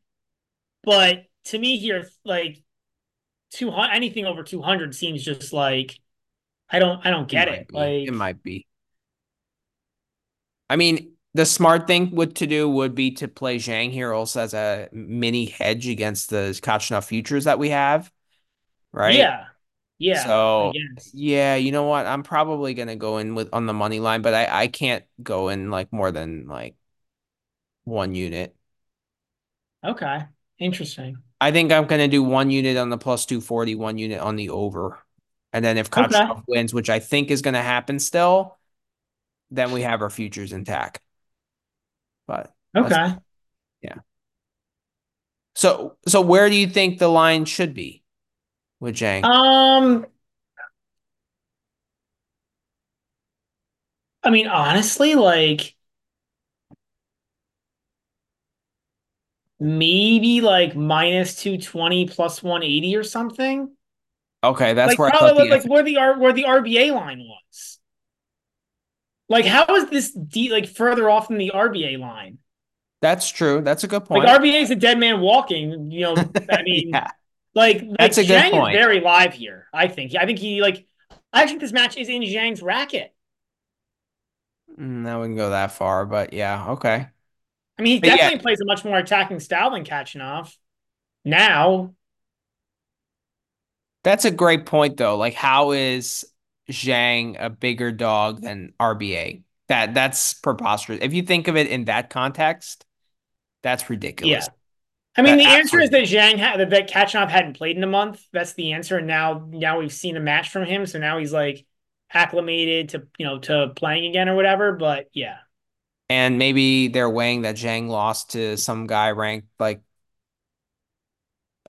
[0.83, 2.63] But to me here, like
[3.51, 5.99] two hundred anything over two hundred seems just like
[6.69, 7.67] I don't I don't get it.
[7.67, 7.75] be.
[7.75, 8.65] Like it might be.
[10.69, 14.41] I mean, the smart thing would to do would be to play Zhang here also
[14.41, 18.11] as a mini hedge against the Khachanov futures that we have,
[18.91, 19.15] right?
[19.15, 19.45] Yeah.
[20.01, 20.23] Yeah.
[20.23, 20.73] So
[21.13, 22.05] yeah, you know what?
[22.07, 25.49] I'm probably gonna go in with on the money line, but I I can't go
[25.49, 26.75] in like more than like
[27.85, 28.55] one unit.
[29.83, 30.25] Okay.
[30.59, 31.17] Interesting.
[31.39, 34.49] I think I'm gonna do one unit on the plus 240, one unit on the
[34.49, 34.99] over.
[35.53, 36.07] And then if Okay.
[36.07, 38.57] Khachanov wins, which I think is gonna happen still,
[39.51, 41.01] then we have our futures intact.
[42.27, 43.15] But okay.
[43.81, 43.99] Yeah.
[45.55, 48.00] so so where do you think the line should be
[48.81, 49.23] with Zhang?
[49.23, 50.05] Um
[54.23, 55.75] I mean, honestly, like
[59.59, 63.71] maybe like minus 220 plus 180 or something.
[64.43, 66.93] Okay, that's Like where I thought probably the like where the R where the RBA
[66.93, 67.79] line was.
[69.29, 72.39] Like how is this D like further off than the RBA line?
[73.01, 73.61] That's true.
[73.61, 74.25] That's a good point.
[74.25, 74.39] Like.
[74.39, 76.15] RBA is a dead man walking, you know,
[76.49, 77.11] I mean Yeah,
[77.53, 80.15] like like that's a good Zhang is very live here, I think.
[80.15, 80.85] I think he like
[81.33, 83.13] I think this match is in Zhang's racket.
[84.79, 87.07] Mm, we wouldn't go that far, but yeah, okay.
[87.77, 90.55] I mean, he But yeah, definitely plays a much more attacking style than Khachanov.
[91.25, 91.93] Now,
[94.03, 95.17] that's a great point though.
[95.17, 96.25] Like, how is
[96.69, 99.43] Zhang a bigger dog than RBA?
[99.67, 100.99] That that's preposterous.
[101.01, 102.85] If you think of it in that context,
[103.63, 104.47] that's ridiculous.
[104.47, 104.53] yeah.
[105.17, 108.25] I mean, the answer is that Zhang had that, Khachanov hadn't played in a month.
[108.31, 108.97] That's the answer.
[108.97, 111.65] And now now we've seen a match from him, so now he's like
[112.13, 114.73] acclimated to you know to playing again or whatever.
[114.73, 115.39] But yeah.
[116.09, 119.81] And maybe they're weighing that Zhang lost to some guy ranked like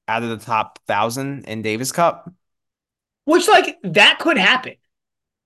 [0.08, 2.30] out of the top thousand in Davis Cup.
[3.24, 4.74] Which like that could happen.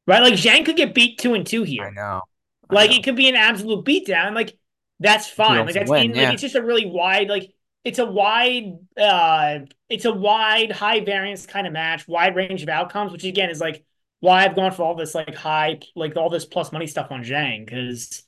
[0.06, 0.22] Right?
[0.22, 1.84] Like Zhang could get beat two and two here.
[1.84, 2.22] I know.
[2.70, 2.96] I Like know.
[2.96, 4.34] it could be an absolute beatdown.
[4.34, 4.58] Like
[5.00, 5.66] that's fine.
[5.66, 7.52] Like that's win, in like it's just a really wide like
[7.86, 12.68] it's a wide uh it's a wide high variance kind of match, wide range of
[12.68, 13.84] outcomes, which again is like
[14.18, 17.22] why I've gone for all this like high like all this plus money stuff on
[17.22, 18.24] Zhang because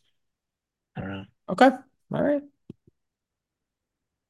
[0.96, 1.24] I don't know.
[1.48, 1.70] Okay.
[2.14, 2.42] All right.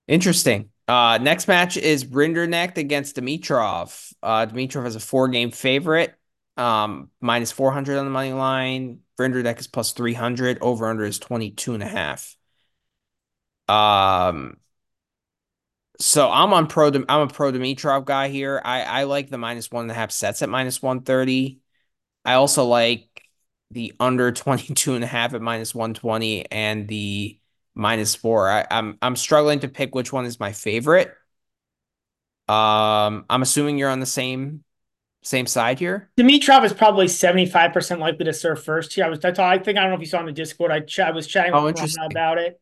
[0.07, 0.71] Interesting.
[0.89, 4.15] Uh, next match is Rinderknecht against Dimitrov.
[4.23, 6.15] Uh, Dimitrov is a four-game favorite.
[6.57, 9.01] Um, minus 400 on the money line.
[9.21, 10.59] Rinderknecht is plus 300.
[10.63, 12.35] Over under is 22 and a half.
[13.69, 14.57] Um,
[15.99, 16.89] so I'm on pro.
[16.89, 18.61] I'm a pro Dimitrov guy here.
[18.65, 21.61] I I like the minus one and a half sets at minus 130.
[22.25, 23.09] I also like
[23.71, 27.39] the under 22 and a half at minus 120 and the
[27.75, 28.49] minus four.
[28.49, 31.15] I, I'm I'm struggling to pick which one is my favorite.
[32.49, 34.65] Um, I'm assuming you're on the same
[35.23, 36.11] same side here.
[36.17, 39.05] Dimitrov is probably 75% likely to serve first here.
[39.05, 40.71] I was that's all I think I don't know if you saw in the Discord.
[40.71, 42.61] I, ch- I was chatting with Oh, about it.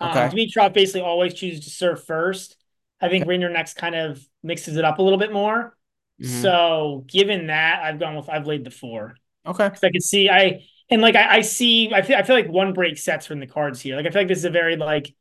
[0.00, 0.28] Um, Okay.
[0.28, 2.55] Dimitrov basically always chooses to serve first.
[3.00, 5.76] I think Rinderknecht kind of mixes it up a little bit more.
[6.18, 9.68] hmm So given that, I've gone with I've laid the four Okay.
[9.68, 12.48] because I could see I and like I, I see I feel I feel like
[12.48, 13.96] one break sets from the cards here.
[13.96, 15.14] Like I feel like this is a very like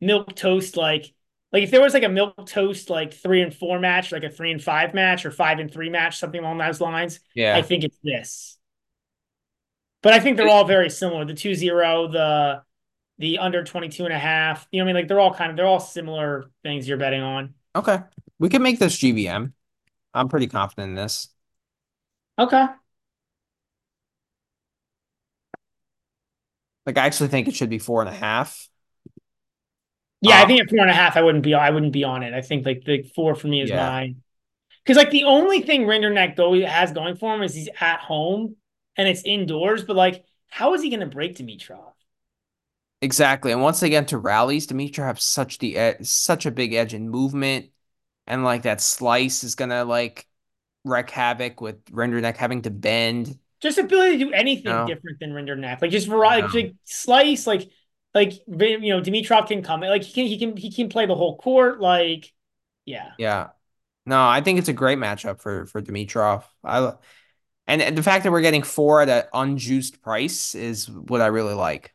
[0.00, 1.12] milk toast like
[1.52, 4.30] like if there was like a milk toast like three and four match, like a
[4.30, 7.18] three and five match or five and three match, something along those lines.
[7.34, 7.56] Yeah.
[7.56, 8.56] I think it's this.
[10.02, 11.24] But I think they're all very similar.
[11.24, 12.62] The 2-0, the
[13.20, 14.68] the under 22 and a half.
[14.72, 15.02] You know what I mean?
[15.02, 17.54] Like they're all kind of they're all similar things you're betting on.
[17.76, 18.00] Okay.
[18.38, 19.54] We can make this GVM.
[20.14, 21.28] I'm pretty confident in this.
[22.38, 22.66] Okay.
[26.86, 28.68] Like I actually think it should be four and a half.
[30.22, 32.04] Yeah, I Um, think at four and a half, I wouldn't be I wouldn't be
[32.04, 32.34] on it.
[32.34, 33.74] I think like the four for me is yeah.
[33.74, 34.14] my
[34.84, 38.56] because like the only thing Rinderknecht go has going for him is he's at home
[38.96, 41.89] and it's indoors, but like how is he gonna break Dimitrov?
[43.02, 43.52] Exactly.
[43.52, 46.92] And once they get into rallies, Dimitrov has such the ed such a big edge
[46.92, 47.70] in movement,
[48.26, 50.26] and like that slice is gonna like
[50.84, 53.38] wreck havoc with Rinderknecht having to bend.
[53.60, 55.82] Just ability to do anything No, different than Rinderknecht.
[55.82, 56.68] Like just variety, know.
[56.68, 57.70] like slice, like
[58.14, 61.14] like you know, Dimitrov can come like he can he can he can play the
[61.14, 61.80] whole court.
[61.80, 62.32] Like,
[62.84, 63.12] yeah.
[63.18, 63.48] Yeah.
[64.06, 66.44] No, I think it's a great matchup for for Dimitrov.
[66.64, 66.94] I
[67.66, 71.26] and, and the fact that we're getting four at an unjuiced price is what I
[71.26, 71.94] really like.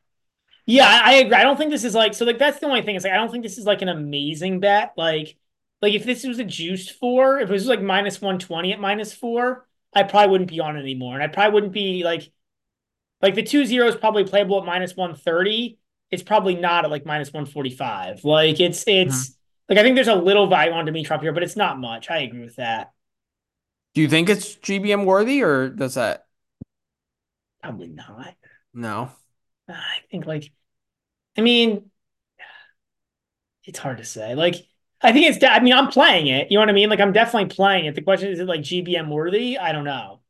[0.66, 1.36] Yeah, I, I agree.
[1.36, 2.96] I don't think this is like so like that's the only thing.
[2.96, 4.94] Is like I don't think this is like an amazing bet.
[4.98, 5.38] Like
[5.82, 8.80] like if this was a juiced four, if it was like minus one twenty at
[8.80, 11.14] minus four, I probably wouldn't be on it anymore.
[11.14, 12.32] And I probably wouldn't be like
[13.22, 15.78] like the two zero is probably playable at minus one thirty.
[16.10, 18.24] It's probably not at like minus one forty five.
[18.24, 19.74] Like it's it's mm-hmm.
[19.74, 22.10] like I think there's a little value on Dimitrov here, but it's not much.
[22.10, 22.92] I agree with that.
[23.94, 26.26] Do you think it's GBM worthy or does that?
[27.62, 28.36] Probably not.
[28.74, 29.12] No.
[29.70, 30.52] I think like
[31.38, 31.92] I mean
[33.66, 34.36] it's hard to say.
[34.36, 34.56] Like,
[35.02, 35.44] I think it's.
[35.44, 36.52] I mean, I'm playing it.
[36.52, 36.90] You know what I mean?
[36.90, 37.96] Like, I'm definitely playing it.
[37.96, 39.58] The question is, is it like GBM worthy?
[39.58, 40.22] I don't know.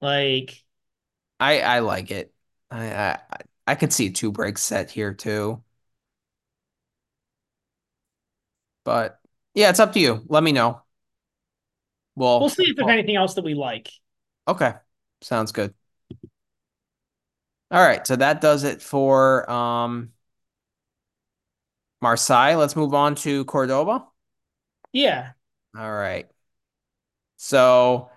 [0.00, 0.62] Like,
[1.40, 2.32] I I like it.
[2.70, 3.20] I I
[3.66, 5.62] I could see a two break set here too.
[8.84, 9.20] But
[9.54, 10.24] yeah, it's up to you.
[10.28, 10.82] Let me know.
[12.16, 13.90] Well, we'll Well, see if there's well, anything else that we like.
[14.48, 14.74] okay.
[15.20, 15.74] Sounds good.
[17.74, 20.12] All right, so that does it for um
[22.00, 22.56] Marseille.
[22.56, 24.06] Let's move on to Cordoba.
[24.92, 25.32] Yeah,
[25.76, 26.28] All right.
[27.36, 28.10] So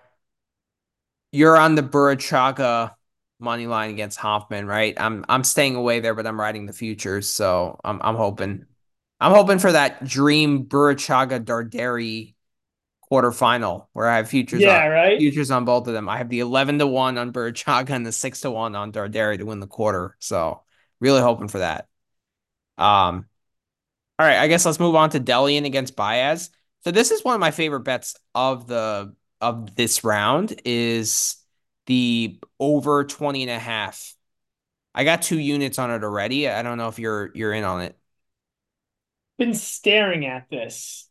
[1.32, 2.94] you're on the Burruchaga
[3.40, 4.94] money line against Hanfmann, right?
[4.98, 8.64] I'm I'm staying away there, but I'm riding the futures, so I'm I'm hoping.
[9.20, 12.34] I'm hoping for that dream Burruchaga Darderi
[13.10, 15.20] quarterfinal where I have futures on Yeah, right.
[15.20, 16.08] futures on both of them.
[16.08, 19.38] I have the 11 to 1 on Burruchaga and the 6 to 1 on Darderi
[19.38, 20.16] to win the quarter.
[20.20, 20.62] So,
[21.00, 21.88] really hoping for that.
[22.78, 23.26] Um
[24.18, 26.50] all right, I guess let's move on to Dellien against Baez.
[26.84, 31.36] So this is one of my favorite bets of the of this round is
[31.86, 34.14] the over 20 and a half.
[34.94, 36.48] I got two units on it already.
[36.48, 37.98] I don't know if you're you're in on it.
[39.38, 41.07] Been staring at this.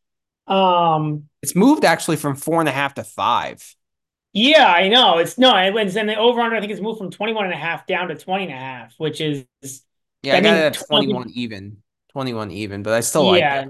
[0.47, 3.75] Um, It's moved actually from four and a half to five.
[4.33, 5.17] yeah, I know.
[5.17, 7.53] It's no, it went and the over under I think it's moved from 21 and
[7.53, 9.45] a half down to 20 and a half, which is
[10.23, 11.83] Yeah, I, I got mean it at 20 21 even.
[12.09, 13.61] 21 even, but I still like yeah.
[13.61, 13.69] it.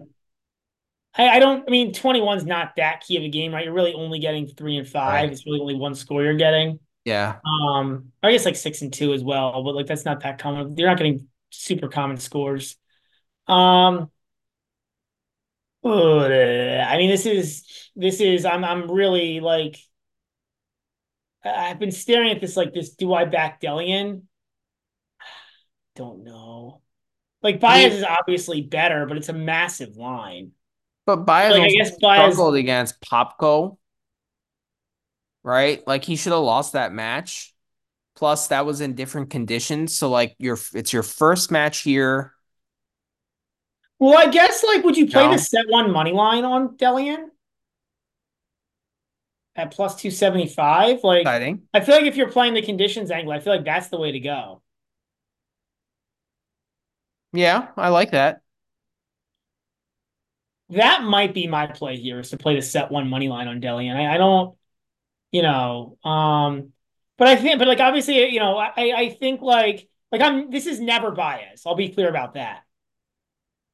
[1.15, 3.65] I, I don't I mean 21's not that key of a game, right?
[3.65, 5.29] You're really only getting three and five.
[5.29, 5.31] Right.
[5.31, 6.79] It's really only one score you're getting.
[7.05, 7.39] Yeah.
[7.45, 10.77] Um, I guess like six and two as well, but like that's not that common.
[10.77, 12.77] You're not getting super common scores.
[13.47, 14.11] Um,
[15.91, 17.65] I mean, this is
[17.95, 19.77] this is I'm I'm really like
[21.43, 22.91] I've been staring at this like this.
[22.95, 24.23] Do I back Dellien?
[25.95, 26.81] Don't know.
[27.41, 30.51] Like Baez is obviously better, but it's a massive line.
[31.05, 33.77] but Baez Like I guess Baez, struggled against Popko,
[35.43, 35.85] right?
[35.87, 37.53] Like he should have lost that match.
[38.15, 39.95] Plus, that was in different conditions.
[39.95, 42.33] So like your it's your first match here.
[43.99, 47.29] Well, I guess like would you play the set one money line on Dellien
[49.55, 51.03] at plus 275?
[51.03, 51.67] Like exciting.
[51.73, 54.11] I feel like if you're playing the conditions angle, I feel like that's the way
[54.11, 54.61] to go.
[57.33, 58.41] Yeah, I like that.
[60.69, 63.61] That might be my play here is to play the set one money line on
[63.61, 63.95] Dellien.
[63.95, 64.57] I, I don't,
[65.31, 66.73] you know, um,
[67.17, 70.67] but I think, but like obviously, you know, I I think like like I'm this
[70.67, 71.65] is never bias.
[71.67, 72.63] I'll be clear about that.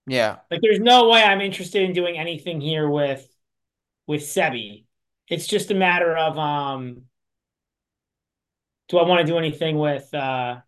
[0.08, 0.39] Yeah.
[0.51, 3.28] Like there's no way I'm interested in doing anything here with
[4.08, 4.86] with Sebi.
[5.30, 7.04] It's just a matter of um
[8.88, 10.62] do I want to do anything with uh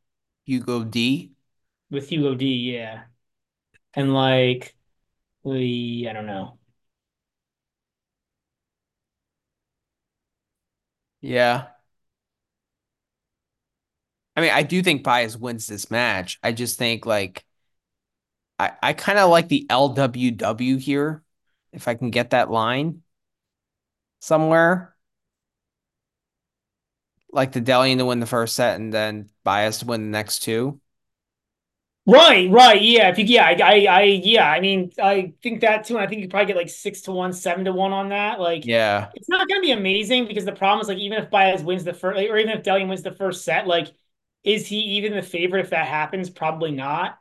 [0.45, 1.35] Hugo D.
[1.89, 3.05] with Hugo D, yeah.
[3.95, 4.75] And like
[5.43, 6.59] we I don't know.
[11.21, 11.73] Yeah.
[14.35, 16.39] I mean, I do think Baez wins this match.
[16.43, 17.45] I just think like
[18.59, 21.23] I, I kind of like the LWW here,
[21.73, 23.03] if I can get that line
[24.19, 24.95] somewhere.
[27.31, 30.39] Like the Dellien to win the first set and then Baez to win the next
[30.39, 30.79] two.
[32.07, 33.09] Right, right, yeah.
[33.09, 34.47] If you, yeah, I, I, I, yeah.
[34.47, 37.11] I mean, I think that too, and I think you probably get like six to
[37.11, 38.39] one, seven to one on that.
[38.39, 39.13] Like, Yeah.
[39.15, 41.83] it's not going to be amazing because the problem is like even if Baez wins
[41.83, 43.91] the first, or even if Dellien wins the first set, like,
[44.43, 46.29] is he even the favorite if that happens?
[46.29, 47.17] Probably not.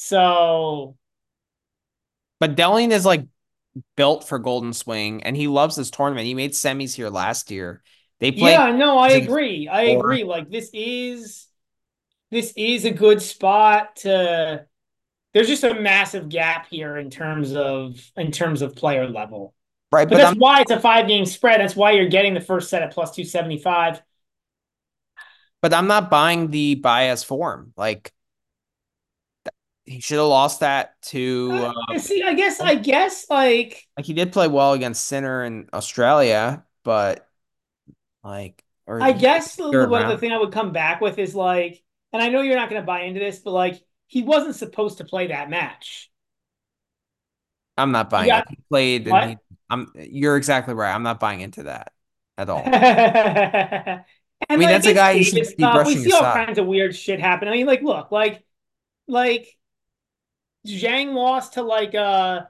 [0.00, 0.96] So,
[2.40, 3.24] But Dellien is like
[3.96, 6.26] built for Golden Swing and he loves this tournament.
[6.26, 7.82] He made semis here last year.
[8.20, 8.52] They play.
[8.52, 9.68] yeah, no, I agree.
[9.68, 10.00] I four.
[10.00, 10.24] agree.
[10.24, 11.46] Like, this is
[12.30, 14.66] this is a good spot to.
[15.34, 19.54] There's just a massive gap here in terms of in terms of player level.
[19.92, 21.60] right, But but that's I'm why it's a five game spread.
[21.60, 24.02] That's why you're getting the first set at plus 275.
[25.62, 27.72] but I'm not buying the Baez form.
[27.76, 28.12] Like
[29.88, 34.06] he should have lost that to Uh, uh, see, I guess, I guess, like, like
[34.06, 37.28] he did play well against Sinner in Australia, but
[38.22, 38.64] like
[39.00, 41.82] I guess the, third what the thing I would come back with is like,
[42.12, 44.98] and I know you're not going to buy into this, but like, he wasn't supposed
[44.98, 46.10] to play that match.
[47.76, 48.40] I'm not buying Yeah.
[48.40, 48.44] it.
[48.48, 49.36] He played and he
[49.70, 50.92] I'm you're exactly right.
[50.94, 51.92] I'm not buying into that
[52.36, 52.62] at all.
[52.64, 54.04] and
[54.50, 55.86] I mean, like that's a guy you should be stuff.
[55.86, 57.48] We see all kinds of weird shit happen.
[57.48, 58.42] I mean, like, look, like,
[59.06, 59.57] like
[60.68, 62.46] Zhang lost to like uh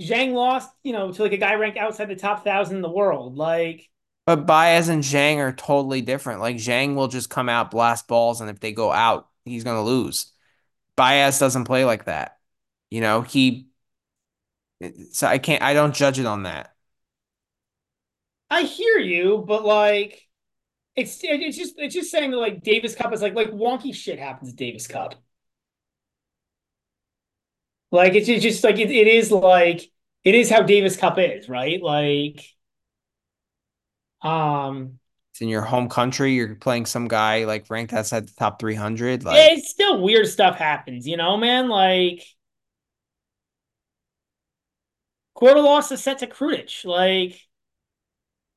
[0.00, 2.90] Zhang lost, you know, to like a guy ranked outside the top thousand in the
[2.90, 3.36] world.
[3.36, 3.88] Like,
[4.24, 6.40] But Baez and Zhang are totally different.
[6.40, 9.82] Like Zhang will just come out, blast balls, and if they go out, he's gonna
[9.82, 10.32] lose.
[10.96, 12.38] Baez doesn't play like that.
[12.90, 13.68] You know, he
[15.12, 16.74] so I can't I don't judge it on that.
[18.50, 20.22] I hear you, but like,
[20.96, 24.18] it's it's just it's just saying that like Davis Cup is like like wonky shit
[24.20, 25.16] happens at Davis Cup.
[27.96, 29.90] Like it's just, just like it, it is like
[30.24, 31.82] it is how Davis Cup is, right?
[31.82, 32.44] Like,
[34.22, 34.98] um,
[35.32, 39.24] It's in your home country, you're playing some guy like ranked outside the top 300.
[39.24, 41.68] Like, it's still weird stuff happens, you know, man.
[41.68, 42.24] Like,
[45.34, 46.84] Quarter loss is set to Krunic.
[46.84, 47.46] Like,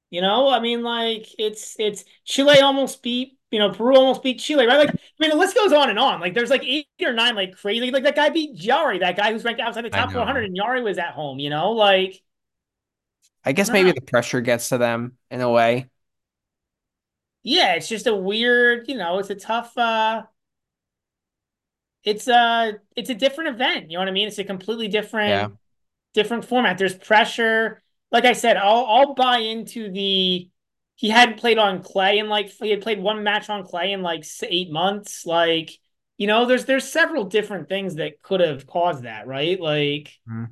[0.10, 4.40] you know, I mean, like it's it's Chile almost beat you know, Peru almost beat
[4.40, 4.78] Chile, right?
[4.78, 6.20] Like, I mean, the list goes on and on.
[6.20, 7.92] Like, there's like eight or nine, like crazy.
[7.92, 10.82] Like that guy beat Jarry, that guy who's ranked outside the top 400, and Jarry
[10.84, 11.40] was at home.
[11.40, 12.22] You know, like.
[13.46, 15.88] I guess maybe the pressure gets to them in a way.
[17.44, 19.78] Yeah, it's just a weird, you know, it's a tough.
[19.78, 20.24] uh
[22.04, 23.90] It's a it's a different event.
[23.92, 24.28] You know what I mean?
[24.28, 25.48] It's a completely different, yeah.
[26.14, 26.78] different format.
[26.78, 27.82] There's pressure.
[28.12, 30.50] Like I said, I'll I'll buy into the
[31.00, 34.02] he hadn't played on clay in like he had played one match on clay in
[34.02, 35.26] like eight months.
[35.26, 35.72] Like,
[36.18, 39.58] you know, there's there's several different things that could have caused that, right?
[39.62, 40.44] Like, mm-hmm.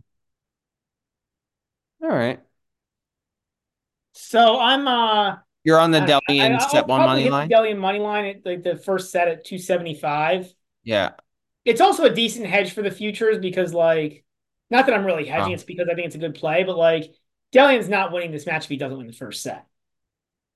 [2.01, 2.39] all right.
[4.13, 7.49] So I'm uh you're on the Dellien set one money line.
[7.49, 10.53] Dellien money line at like the first set at 275.
[10.85, 11.11] Yeah.
[11.65, 14.23] It's also a decent hedge for the futures because like
[14.69, 15.55] not that I'm really hedging, oh.
[15.55, 17.13] it's because I think it's a good play, but like
[17.53, 19.65] Dellien's not winning this match if he doesn't win the first set.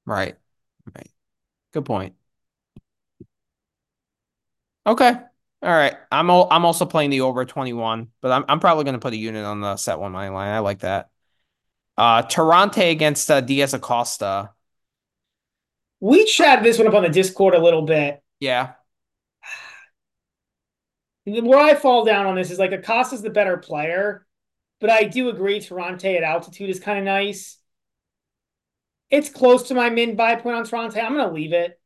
[0.05, 0.35] Right.
[0.95, 1.11] Right.
[1.73, 2.15] Good point.
[4.85, 5.09] Okay.
[5.63, 5.95] All right.
[6.11, 9.17] I'm I'm also playing the over 21, but I'm I'm probably going to put a
[9.17, 10.49] unit on the set one money line.
[10.49, 11.09] I like that.
[11.97, 14.51] Uh Tirante against uh, Diaz Acosta.
[15.99, 18.23] We chatted this one up on the Discord a little bit.
[18.39, 18.73] Yeah.
[21.25, 24.25] Where I fall down on this is like Acosta's the better player,
[24.79, 27.57] but I do agree Tirante at altitude is kind of nice.
[29.11, 31.03] It's close to my min buy point on Tirante.
[31.03, 31.79] I'm going to leave it,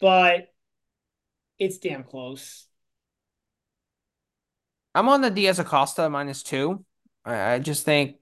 [0.00, 0.52] but
[1.58, 2.66] it's damn close.
[4.94, 6.84] I'm on the Diaz Acosta minus two.
[7.24, 8.16] I, I just think,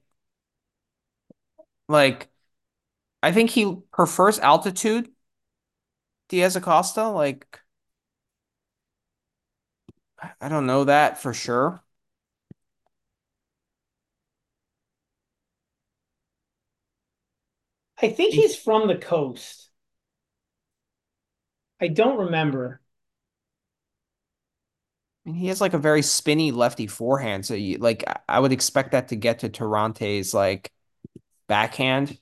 [1.88, 2.28] like,
[3.22, 5.10] I think he prefers altitude.
[6.28, 7.60] Diaz Acosta, like,
[10.40, 11.82] I don't know that for sure.
[18.00, 19.70] I think he's from the coast.
[21.80, 22.80] I don't remember.
[25.26, 28.52] I mean, he has like a very spinny lefty forehand, so you like I would
[28.52, 30.72] expect that to get to Tirante's like
[31.48, 32.18] backhand.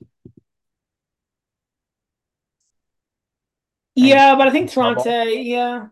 [3.95, 5.89] Yeah, but I think Tirante, yeah.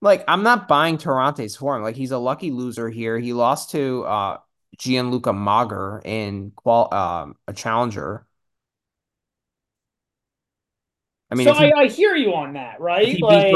[0.00, 1.82] Like I'm not buying Tirante's form.
[1.82, 3.18] Like he's a lucky loser here.
[3.18, 4.38] He lost to uh
[4.78, 8.26] Gianluca Mager in qual um, a challenger.
[11.30, 13.08] I mean, so he, I, I, hear you on that, right?
[13.08, 13.52] If he like, beat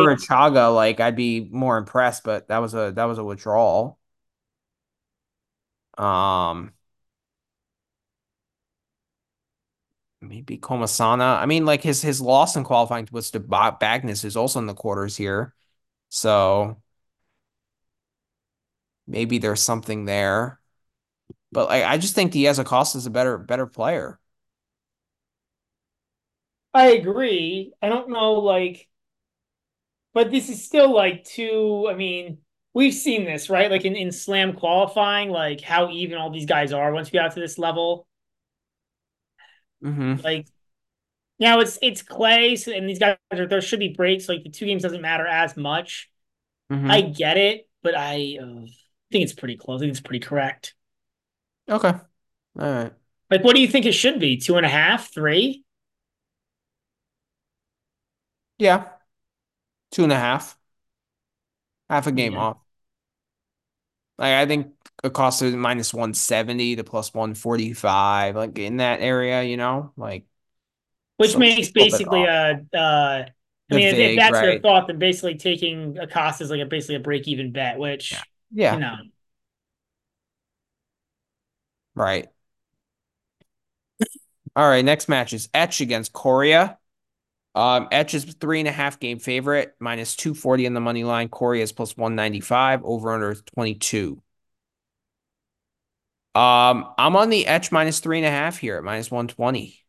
[0.75, 3.99] like I'd be more impressed, but that was a that was a withdrawal.
[5.97, 6.73] Um,
[10.21, 11.39] maybe Comasana.
[11.39, 14.75] I mean, like his his loss in qualifying was to Bagnis is also in the
[14.75, 15.55] quarters here,
[16.09, 16.81] so
[19.07, 20.61] maybe there's something there.
[21.51, 24.19] But I, I just think Diaz Acosta is a better better player.
[26.75, 27.73] I agree.
[27.81, 28.89] I don't know, like,
[30.13, 31.89] but this is still like two.
[31.91, 32.39] I mean,
[32.75, 33.71] we've seen this, right?
[33.71, 37.33] Like in, in slam qualifying, like how even all these guys are once we got
[37.33, 38.07] to this level.
[39.83, 40.23] Mm-hmm.
[40.23, 40.47] Like
[41.41, 44.27] now it's it's clay, so, and these guys are, there should be breaks.
[44.27, 46.11] So Like the two games doesn't matter as much.
[46.71, 46.91] Mm-hmm.
[46.91, 48.67] I get it, but I uh,
[49.11, 49.81] think it's pretty close.
[49.81, 50.75] I think it's pretty correct.
[51.69, 51.89] Okay.
[51.89, 52.03] All
[52.57, 52.93] right.
[53.31, 54.39] Like, what do you think it should be?
[54.39, 55.65] Two and a half, three?
[58.59, 58.87] Yeah.
[59.91, 60.59] Two and a half.
[61.89, 62.41] Half a game yeah.
[62.41, 62.57] off.
[64.19, 64.73] Like I think
[65.05, 70.25] Acosta minus 170 to plus 145, like in that area, you know, like
[71.19, 73.25] which makes basically a uh
[73.71, 74.43] I mean, if, if that's right.
[74.47, 78.13] their thought, then basically taking Acosta is like a basically a break even bet, which
[78.13, 78.23] yeah.
[78.51, 78.75] yeah.
[78.75, 78.97] you know
[81.99, 82.29] Right.
[84.55, 86.79] All right, next match is Etch against Coria.
[87.55, 91.29] Um, Etch is three and a half game favorite, minus 240 on the money line.
[91.29, 94.23] Coria is plus 195, over under 22.
[96.35, 99.81] Um, I'm on the Etch minus three and a half here at minus 120.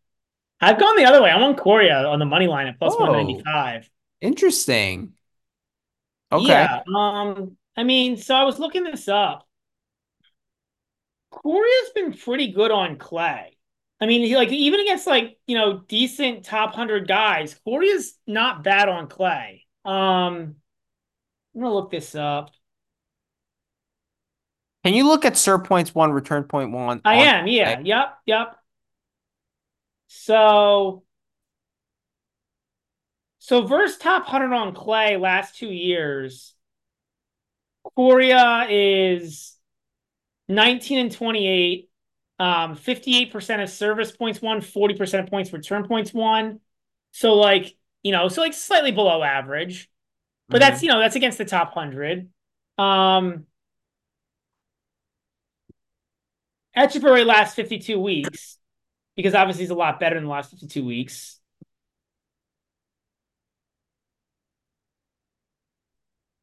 [0.62, 1.30] I've gone the other way.
[1.30, 3.90] I'm on Coria on the money line at plus 195.
[4.22, 5.14] Interesting.
[6.32, 6.48] Okay.
[6.48, 6.82] Yeah.
[6.96, 9.48] Um, I mean, so I was looking this up.
[11.32, 13.58] Coria's been pretty good on clay.
[14.02, 18.64] I mean, he, like even against like you know decent top hundred guys, Coria's not
[18.64, 19.66] bad on clay.
[19.86, 20.56] Um,
[21.56, 22.52] I'm gonna look this up.
[24.86, 27.02] Can you look at serve points one, return point one?
[27.04, 27.48] I am.
[27.48, 27.80] Yeah.
[27.84, 28.18] Yep.
[28.26, 28.56] Yep.
[30.08, 31.04] So,
[33.40, 36.56] so verse top hundred on clay last two years.
[37.96, 39.59] Coria is
[40.50, 41.90] 19 and 28,
[42.40, 46.60] um, 58% of service points won, 40% of points return points won.
[47.12, 49.90] So like you know, so like slightly below average.
[50.52, 52.30] But that's, hmm you know, that's against the top 100.
[52.78, 53.48] Um,
[56.78, 58.58] Etcheverry last 52 weeks
[59.16, 61.40] because obviously he's a lot better than the last 52 weeks.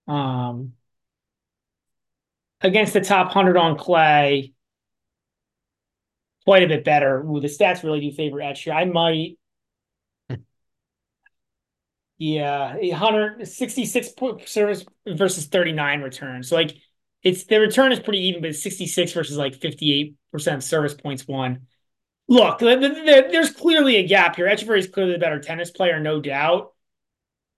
[0.08, 0.75] Um,
[2.60, 4.52] against the top 100 on clay,
[6.44, 7.20] quite a bit better.
[7.22, 8.72] Ooh, the stats really do favor Etch here.
[8.72, 9.38] I might,
[12.18, 14.10] yeah, 166
[14.46, 16.42] service versus 39 return.
[16.42, 16.76] So like
[17.22, 20.14] it's the return is pretty even, but it's 66 versus like 58%
[20.62, 21.66] service points won.
[22.28, 24.46] Look, there's clearly a gap here.
[24.46, 26.72] Etcheverry is clearly the better tennis player, no doubt.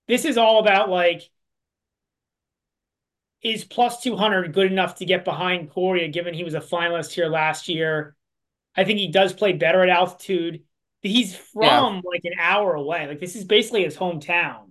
[0.06, 1.22] This is all about like
[3.42, 7.28] is plus 200 good enough to get behind Coria, given he was a finalist here
[7.28, 8.16] last year?
[8.76, 10.62] I think he does play better at altitude.
[11.02, 12.00] He's from yeah.
[12.04, 13.06] like an hour away.
[13.06, 14.70] Like this is basically his hometown.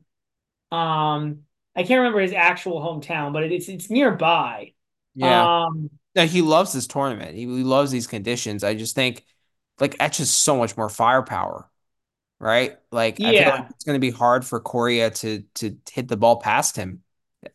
[0.72, 1.44] Um,
[1.76, 4.74] I can't remember his actual hometown, but it's it's nearby.
[5.16, 5.64] Yeah.
[5.64, 7.36] Um, yeah, he loves this tournament.
[7.36, 8.64] He, he loves these conditions.
[8.64, 9.24] I just think
[9.80, 11.70] like Etch is so much more firepower,
[12.40, 12.78] right?
[12.92, 13.30] Like yeah.
[13.30, 16.38] I feel like it's going to be hard for Coria to to hit the ball
[16.38, 17.04] past him.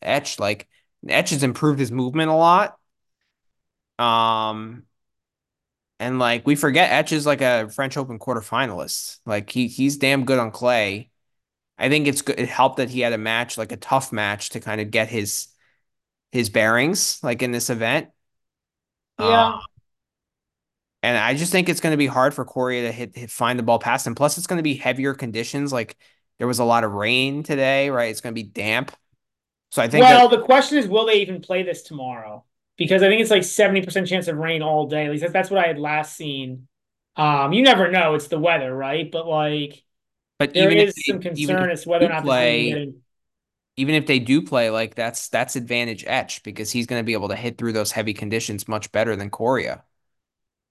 [0.01, 0.69] Etch like
[1.09, 2.79] Etch has improved his movement a lot.
[3.99, 4.85] Um,
[6.01, 9.21] and like we forget Etch is like a French Open quarterfinalist.
[9.27, 11.11] Like he he's damn good on clay.
[11.79, 12.39] I think it's good.
[12.39, 15.09] It helped that he had a match, like a tough match, to kind of get
[15.09, 15.49] his
[16.31, 18.09] his bearings, like in this event.
[19.19, 19.55] Yeah.
[19.55, 19.61] Um,
[21.03, 23.59] and I just think it's going to be hard for Coria to hit, hit find
[23.59, 24.15] the ball past him.
[24.15, 25.73] Plus, it's going to be heavier conditions.
[25.73, 25.97] Like
[26.39, 28.11] there was a lot of rain today, right?
[28.11, 28.93] It's going to be damp.
[29.73, 30.05] So I think.
[30.05, 32.45] Well, that, the question is, will they even play this tomorrow?
[32.77, 35.07] Because I think it's like seventy percent chance of rain all day.
[35.07, 36.69] At least that's what I had last seen.
[37.17, 39.11] Um, you never know; it's the weather, right?
[39.11, 39.83] But like,
[40.39, 42.93] but there is they, some concern as to whether or not play,
[43.79, 47.15] even if they do play, like that's that's advantage Etch because he's going to be
[47.15, 49.85] able to hit through those heavy conditions much better than Coria.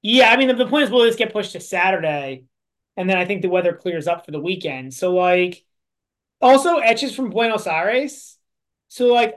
[0.03, 2.43] Yeah, I mean the, the point is, will this get pushed to Saturday,
[2.97, 4.93] and then I think the weather clears up for the weekend.
[4.93, 5.65] So like,
[6.39, 8.37] also Etch is from Buenos Aires.
[8.91, 9.35] So like,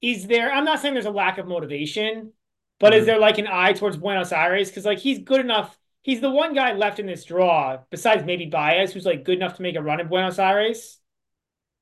[0.00, 0.50] is there?
[0.50, 2.32] I'm not saying there's a lack of motivation,
[2.78, 3.00] but mm-hmm.
[3.00, 4.70] is there like an eye towards Buenos Aires?
[4.70, 5.78] Because like he's good enough.
[6.00, 9.56] He's the one guy left in this draw, besides maybe Baez, who's like good enough
[9.56, 10.98] to make a run in Buenos Aires,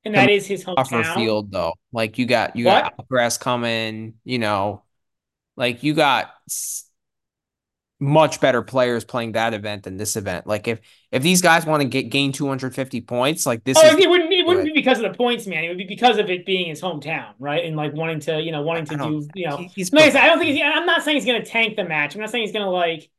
[0.05, 1.15] and that is his hometown.
[1.15, 2.97] Field though, like you got you what?
[2.97, 4.15] got Alcaraz coming.
[4.25, 4.83] You know,
[5.57, 6.35] like you got
[8.01, 10.47] much better players playing that event than this event.
[10.47, 10.81] Like if
[11.11, 13.77] if these guys want to get gain 250 points, like this.
[13.79, 15.65] Oh, is it wouldn't it wouldn't be because of the points, man.
[15.65, 17.65] It would be because of it being his hometown, right?
[17.65, 19.57] And like wanting to, you know, wanting to do, you know.
[19.75, 21.85] He's like I, I don't think he's, I'm not saying he's going to tank the
[21.85, 22.15] match.
[22.15, 23.11] I'm not saying he's going to like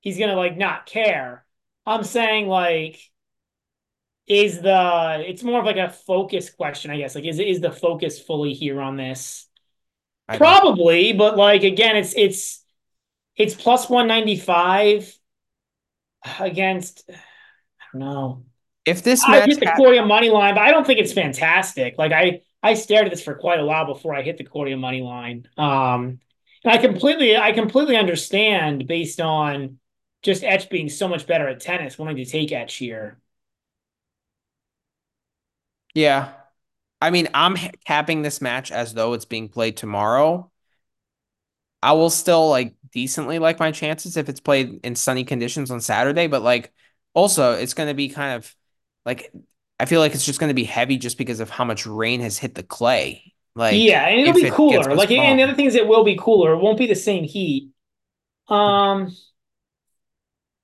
[0.00, 1.44] he's going to like not care.
[1.84, 3.00] I'm saying like
[4.28, 7.14] is the it's more of like a focus question, I guess.
[7.14, 9.46] Like is is the focus fully here on this?
[10.36, 12.62] Probably, but like again, it's it's
[13.38, 15.16] it's plus 195
[16.40, 17.14] against, I
[17.92, 18.44] don't know.
[18.84, 21.96] If this I hit the Coria money line, but I don't think it's fantastic.
[21.98, 24.76] Like I, I stared at this for quite a while before I hit the Coria
[24.76, 25.46] money line.
[25.56, 26.20] Um,
[26.64, 29.78] and I completely, I completely understand based on
[30.22, 33.20] just Etch being so much better at tennis, wanting to take Etch here.
[35.94, 36.32] Yeah.
[37.00, 37.56] I mean, I'm
[37.86, 40.50] capping this match as though it's being played tomorrow.
[41.82, 45.80] I will still like decently like my chances if it's played in sunny conditions on
[45.80, 46.72] Saturday, but like
[47.14, 48.54] also it's going to be kind of
[49.04, 49.32] like
[49.80, 52.20] I feel like it's just going to be heavy just because of how much rain
[52.20, 53.32] has hit the clay.
[53.54, 54.94] Like yeah, and it'll be it cooler.
[54.94, 56.52] Like and the other thing is it will be cooler.
[56.52, 57.70] It won't be the same heat.
[58.48, 59.16] Um,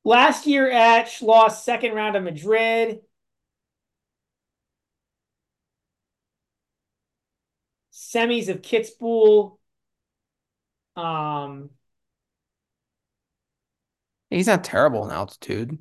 [0.04, 3.00] last year Etch lost second round of Madrid.
[7.92, 9.58] Semis of Kitzbühel.
[10.96, 11.70] Um,
[14.30, 15.78] he's not terrible in altitude.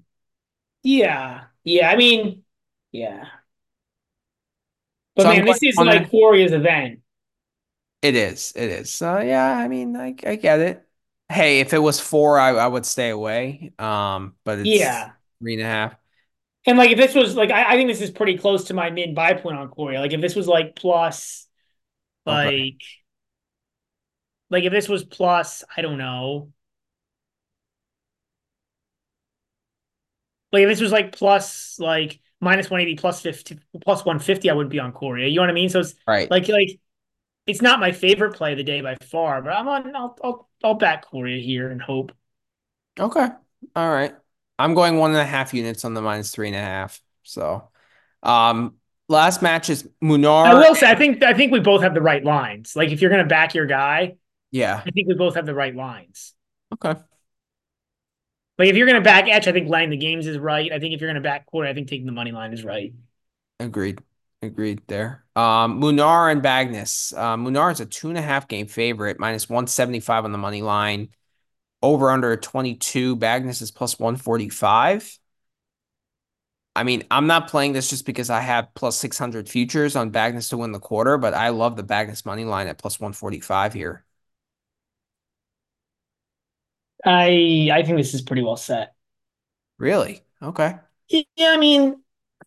[0.84, 1.90] Yeah, yeah.
[1.90, 2.44] I mean,
[2.92, 3.26] yeah.
[5.16, 7.00] But so man, this is like Coria's event.
[8.02, 8.54] It is.
[8.56, 8.94] It is.
[8.94, 10.88] So yeah, I mean, I I get it.
[11.30, 13.74] Hey, if it was four, I, I would stay away.
[13.80, 15.96] Um, but it's yeah three and a half.
[16.66, 18.90] And like if this was like I, I think this is pretty close to my
[18.90, 20.00] min buy point on Coria.
[20.00, 21.48] Like if this was like plus
[22.26, 22.78] like okay.
[24.54, 26.54] Like if this was plus, I don't know.
[30.52, 34.70] Like if this was like plus like minus 180 plus 50 plus 150, I would
[34.70, 35.28] be on Coria.
[35.28, 35.70] You know what I mean?
[35.70, 36.30] So it's right.
[36.30, 36.80] like like
[37.48, 40.48] it's not my favorite play of the day by far, but I'm on I'll I'll
[40.64, 42.12] I'll back Coria here and hope.
[43.00, 43.28] Okay.
[43.76, 44.14] All right.
[44.60, 47.02] I'm going one and a half units on the minus three and a half.
[47.24, 47.70] So
[48.22, 48.76] Um,
[49.10, 50.46] last match is Munar.
[50.46, 52.76] I will say, I think I think we both have the right lines.
[52.76, 54.18] Like if you're gonna back your guy,
[54.54, 54.84] Yeah.
[54.86, 56.36] I think we both have the right lines.
[56.72, 56.96] Okay.
[58.60, 60.72] Like if you're gonna back Etch, I think laying the games is right.
[60.72, 62.94] I think if you're gonna back Coria, I think taking the money line is right.
[63.60, 64.00] Agreed.
[64.44, 65.26] Agreed there.
[65.36, 67.18] Um, Munar and Bagnis.
[67.18, 70.62] Uh, Munar is a two and a half game favorite, minus 175 on the money
[70.62, 71.10] line.
[71.82, 73.18] Over under 22.
[73.18, 75.18] Bagnis is plus 145.
[76.76, 80.50] I mean, I'm not playing this just because I have plus 600 futures on Bagnis
[80.50, 84.06] to win the quarter, but I love the Bagnis money line at plus 145 here.
[87.06, 88.94] I I think this is pretty well set.
[89.78, 90.24] Really?
[90.42, 90.78] Okay.
[91.10, 92.02] Yeah, I mean,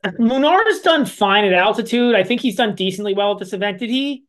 [0.04, 2.14] Munar's done fine at altitude.
[2.14, 3.78] I think he's done decently well at this event.
[3.78, 4.24] Did he?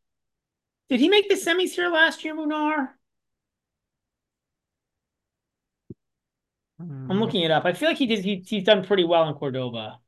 [0.89, 2.89] Did he make the semis here last year, Munar?
[6.79, 7.09] Hmm.
[7.11, 7.65] I'm looking it up.
[7.65, 8.23] I feel like he did.
[8.23, 9.99] He, he's done pretty well in Cordoba.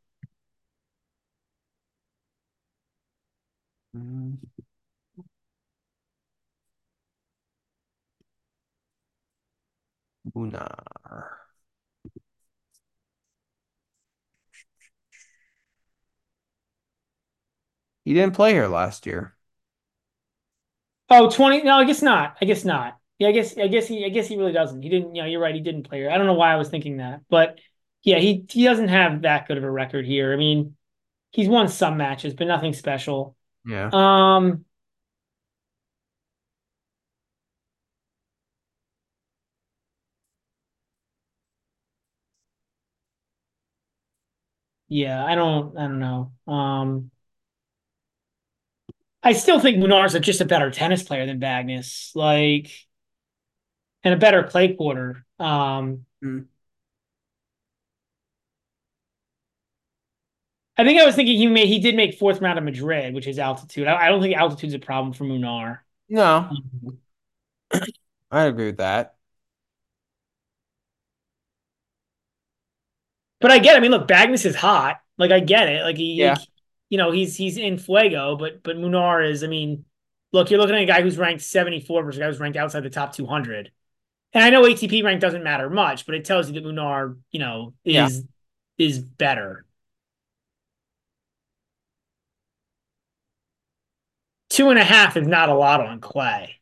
[3.93, 4.48] Hmm.
[10.39, 11.39] Munar.
[18.03, 19.35] He didn't play here last year.
[21.09, 21.63] Oh, 20.
[21.63, 22.37] No, I guess not.
[22.41, 22.97] I guess not.
[23.17, 24.81] Yeah, I guess I guess he I guess he really doesn't.
[24.81, 26.09] He didn't, you know, you're right, he didn't play here.
[26.09, 27.21] I don't know why I was thinking that.
[27.29, 27.59] But
[28.03, 30.31] yeah, he he doesn't have that good of a record here.
[30.31, 30.75] I mean,
[31.31, 33.35] he's won some matches, but nothing special.
[33.65, 33.89] Yeah.
[33.91, 34.65] Um
[44.89, 46.33] yeah, I don't I don't know.
[46.47, 47.11] Um
[49.21, 52.71] I still think Munar's just a better tennis player than Bagnis, like,
[54.03, 55.25] and a better clay quarter.
[55.39, 56.47] Um, Mm.
[60.77, 63.27] I think I was thinking he made he did make fourth round of Madrid, which
[63.27, 63.87] is altitude.
[63.87, 65.79] I, I don't think altitude's a problem for Munar.
[66.09, 66.99] No, Um,
[68.31, 69.18] I agree with that.
[73.39, 73.75] But I get.
[73.75, 73.77] It.
[73.77, 75.01] I mean, look, Bagnis is hot.
[75.17, 75.83] Like I get it.
[75.83, 76.35] Like he, Yeah.
[76.35, 76.47] like,
[76.89, 79.43] you know, he's he's in Fuego, but but Munar is.
[79.43, 79.85] I mean,
[80.33, 82.81] look, you're looking at a guy who's ranked 74 versus a guy who's ranked outside
[82.83, 83.71] the top 200.
[84.33, 87.39] And I know ATP rank doesn't matter much, but it tells you that Munar, you
[87.39, 88.09] know, Yeah.
[88.09, 88.25] is
[88.77, 89.65] is better.
[94.49, 96.55] Two and a half is not a lot on clay.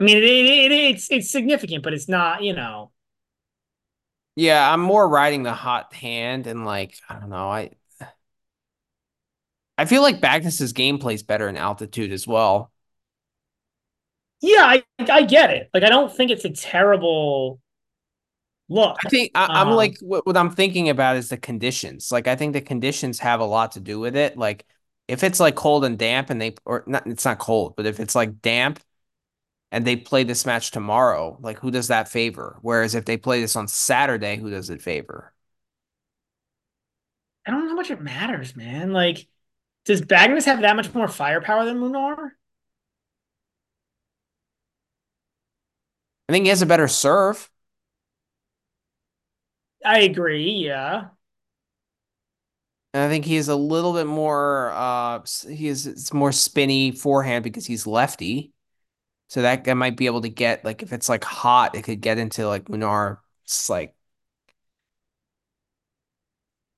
[0.00, 2.91] I mean, it, it, it, it's it's significant, but it's not, you know.
[4.34, 7.72] Yeah, I'm more riding the hot hand and like, I don't know, I
[9.78, 12.72] I feel like Bagnis's game plays better in altitude as well.
[14.40, 15.70] Yeah, I I get it.
[15.72, 17.60] Like, I don't think it's a terrible
[18.68, 18.98] look.
[19.04, 22.10] I think I, I'm Um, like what, what I'm thinking about is the conditions.
[22.12, 24.36] Like I think the conditions have a lot to do with it.
[24.36, 24.64] Like
[25.08, 28.00] if it's like cold and damp and they or not it's not cold, but if
[28.00, 28.80] it's like damp
[29.72, 32.58] and they play this match tomorrow, like who does that favor?
[32.62, 35.34] Whereas if they play this on Saturday, who does it favor?
[37.46, 38.92] I don't know how much it matters, man.
[38.92, 39.26] Like,
[39.84, 42.32] does Bagnis have that much more firepower than Munar?
[46.28, 47.50] I think he has a better serve.
[49.84, 50.50] I agree.
[50.66, 51.10] Yeah.
[52.94, 56.92] And I think he is a little bit more uh he is it's more spinny
[56.92, 58.52] forehand because he's lefty.
[59.32, 62.02] So that guy might be able to get like if it's like hot, it could
[62.02, 63.94] get into like Munar's like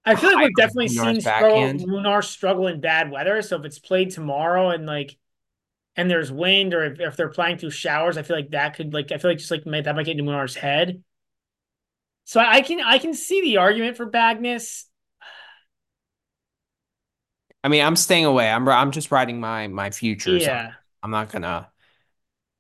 [0.05, 1.51] I feel like we've definitely seen struggle.
[1.51, 3.43] Munar struggle in bad weather.
[3.43, 5.17] So if it's played tomorrow and like
[5.97, 8.95] and there's wind, or if, if they're playing through showers, I feel like that could
[8.95, 11.03] like I feel like just like that might get into Munar's head.
[12.23, 14.85] So I can I can see the argument for Bagnis.
[17.65, 18.49] I mean, I'm staying away.
[18.49, 20.45] I'm I'm just riding my my futures.
[20.45, 20.73] I'm, Yeah.
[21.03, 21.69] I'm not gonna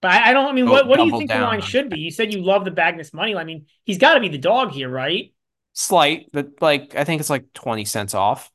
[0.04, 1.88] But I, I don't I mean what oh, what do you think the line should
[1.88, 1.98] be?
[1.98, 3.34] You said you love the Bagnis money.
[3.34, 5.32] I mean, he's got to be the dog here, right?
[5.72, 8.50] slight, but like I think it's like 20 cents off.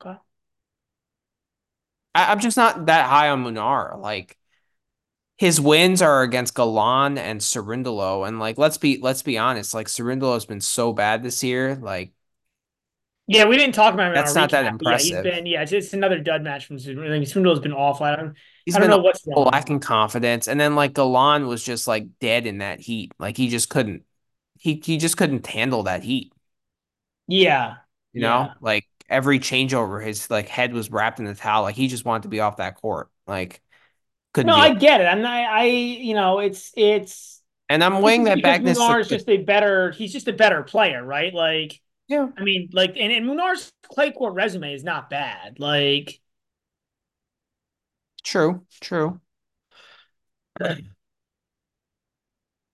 [0.00, 0.18] Okay.
[2.14, 3.98] I, I'm just not that high on Munar.
[4.00, 4.38] Like
[5.36, 9.86] his wins are against Galan and Cerundolo, and like let's be let's be honest, like
[9.86, 11.76] Cerundolo's been so bad this year.
[11.76, 12.12] Like
[13.26, 14.78] Yeah, we didn't talk about him that's not that recap.
[14.78, 15.24] but yeah, he's impressive.
[15.24, 16.78] been yeah, it's, it's another dud match from.
[16.78, 18.06] I mean, Swindle's been awful.
[18.06, 18.34] I don't
[18.68, 19.52] He's I don't been know what's wrong.
[19.52, 23.12] lacking confidence, and then like Galan was just like dead in that heat.
[23.18, 24.04] Like he just couldn't
[24.58, 26.32] he he just couldn't handle that heat.
[27.26, 27.76] Yeah.
[28.12, 28.22] You Yeah.
[28.22, 31.62] know, like every changeover, his like head was wrapped in the towel.
[31.62, 33.10] Like he just wanted to be off that court.
[33.26, 33.60] Like
[34.34, 35.04] couldn't No, I get it.
[35.04, 38.88] I'm not I you know, it's it's And I'm weighing that Bagnis.
[38.88, 41.34] Munar is just a better he's just a better player, right?
[41.34, 45.60] Like Yeah, I mean, like, and, and Munar's clay court resume is not bad.
[45.60, 46.20] Like,
[48.28, 49.20] true, true.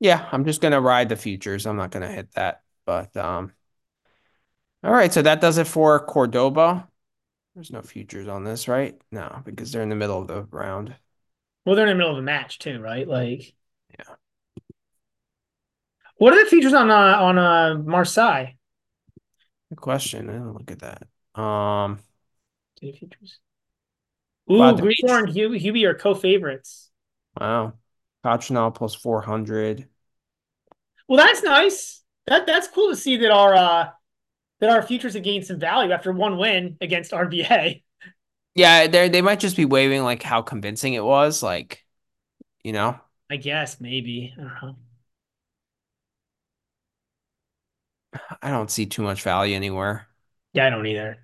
[0.01, 1.67] Yeah, I'm just gonna ride the futures.
[1.67, 2.63] I'm not gonna hit that.
[2.85, 3.53] But um,
[4.83, 6.89] all right, so that does it for Cordoba.
[7.55, 9.01] There's no futures on this, right?
[9.11, 10.97] No, because they're in the middle of the round.
[11.65, 13.07] well, they're in the middle of a match too, right?
[13.09, 13.55] Like,
[13.99, 14.17] Yeah.
[16.17, 18.47] what are the features on uh, on uh Marseille?
[19.71, 20.29] Good question.
[20.29, 21.41] I didn't look at that.
[21.41, 21.99] Um,
[22.81, 23.41] features.
[24.57, 25.27] Wow, Ooh, the Greenmore beach.
[25.27, 26.91] Hubie, are co-favorites.
[27.41, 27.79] Wow.
[28.25, 29.89] Cochinal plus 400.
[31.09, 32.03] Well, that's nice.
[32.27, 33.91] That that's cool to see that our uh
[34.61, 37.85] that our futures have gained some value after one win against RBA.
[38.55, 41.85] Yeah, they they might just be waving like how convincing it was, like,
[42.65, 43.01] you know.
[43.31, 44.35] I guess maybe.
[44.39, 44.77] I don't know.
[48.43, 50.09] I don't see too much value anywhere.
[50.53, 51.24] Yeah, I don't either.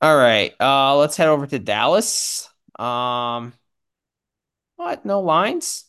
[0.00, 0.54] All right.
[0.60, 2.48] Uh let's head over to Dallas.
[2.78, 3.52] Um
[4.76, 5.04] what?
[5.04, 5.84] No lines?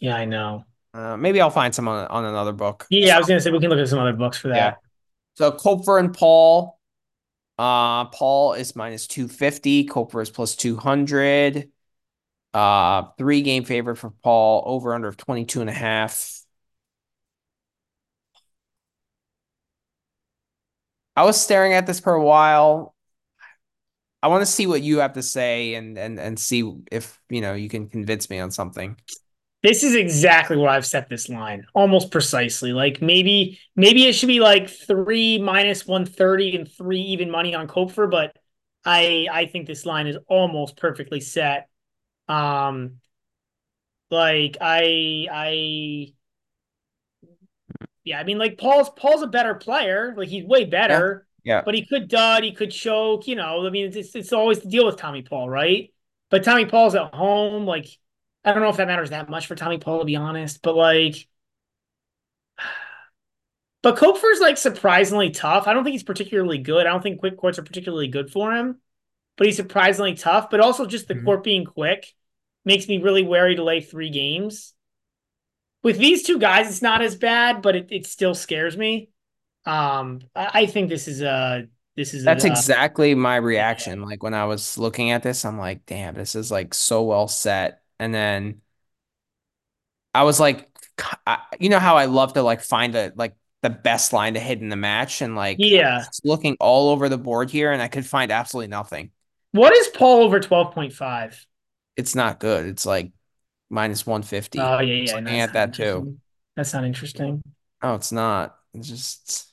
[0.00, 0.64] Yeah, I know.
[0.94, 2.90] Uh maybe I'll find some on on another book.
[2.90, 4.70] Yeah, I was gonna say we can look at some other books for Yeah.
[4.70, 4.78] that.
[5.36, 6.78] So Koepfer and Paul.
[7.58, 11.70] Uh Paul is minus 250, Koepfer is plus 200.
[12.54, 16.42] Uh three game favorite for Paul, over under of 22 and a half.
[21.16, 22.94] I was staring at this for a while.
[24.22, 27.40] I want to see what you have to say and and and see if, you
[27.40, 28.96] know, you can convince me on something.
[29.62, 32.72] This is exactly where I've set this line, almost precisely.
[32.72, 37.54] Like maybe maybe it should be like three minus one thirty and three even money
[37.54, 38.36] on Koepfer, but
[38.84, 41.68] I I think this line is almost perfectly set.
[42.28, 43.00] Um,
[44.10, 46.14] like I I
[48.04, 51.62] yeah, I mean like Paul's Paul's a better player, like he's way better, Yeah.
[51.64, 53.66] but he could dud, he could choke, you know.
[53.66, 55.92] I mean, it's it's always the deal with Tommy Paul, right?
[56.30, 57.86] But Tommy Paul's at home, like
[58.44, 60.76] I don't know if that matters that much for Tommy Paul to be honest, but
[60.76, 61.28] like
[63.82, 65.66] but Koepfer's like surprisingly tough.
[65.66, 66.86] I don't think he's particularly good.
[66.86, 68.80] I don't think quick courts are particularly good for him,
[69.36, 70.50] but he's surprisingly tough.
[70.50, 71.24] But also just the Mhm.
[71.24, 72.14] court being quick
[72.64, 74.74] makes me really wary to lay three games.
[75.82, 79.10] With these two guys, it's not as bad, but it, it still scares me.
[79.68, 84.00] Um, I, think this is a this is That's a uh, exactly my reaction.
[84.00, 87.28] Like when I was looking at this, I'm like, damn, this is like so well
[87.28, 87.82] set.
[87.98, 88.62] And then
[90.14, 90.70] I was like,
[91.26, 94.40] I, you know how I love to like find a like the best line to
[94.40, 96.04] hit in the match, and like yeah.
[96.24, 99.10] looking all over the board here, and I could find absolutely nothing.
[99.52, 101.44] What is Paul over twelve point five?
[101.94, 102.64] It's not good.
[102.64, 103.12] It's like
[103.68, 104.60] minus 150.
[104.60, 105.14] Oh yeah, yeah.
[105.16, 106.16] Looking at that too.
[106.56, 107.42] That's not interesting.
[107.82, 108.56] Oh, it's not.
[108.72, 109.47] It's just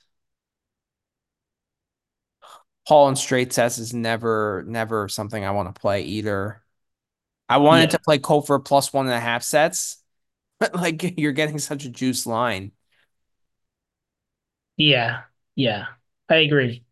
[2.88, 6.64] Paul and straight sets is never, never something I want to play either.
[7.50, 10.00] I wanted Yeah, to play Koepfer plus one and a half sets,
[10.60, 12.72] but like you're getting such a juice line.
[14.78, 15.24] yeah,
[15.56, 15.88] yeah.
[16.30, 16.84] I agree.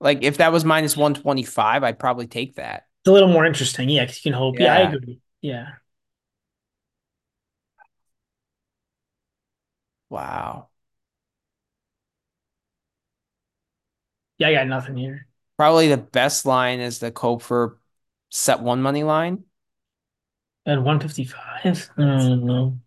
[0.00, 2.86] Like if that was minus 125, I'd probably take that.
[3.02, 3.88] It's a little more interesting.
[3.88, 4.60] Yeah, because you can hope.
[4.60, 5.20] Yeah, I agree.
[5.40, 5.74] Yeah.
[10.08, 10.68] Wow.
[14.38, 15.26] Yeah, I got nothing here.
[15.56, 17.76] Probably the best line is the Koepfer
[18.30, 19.44] set one money line.
[20.66, 21.90] At 155.
[21.96, 22.78] I don't know.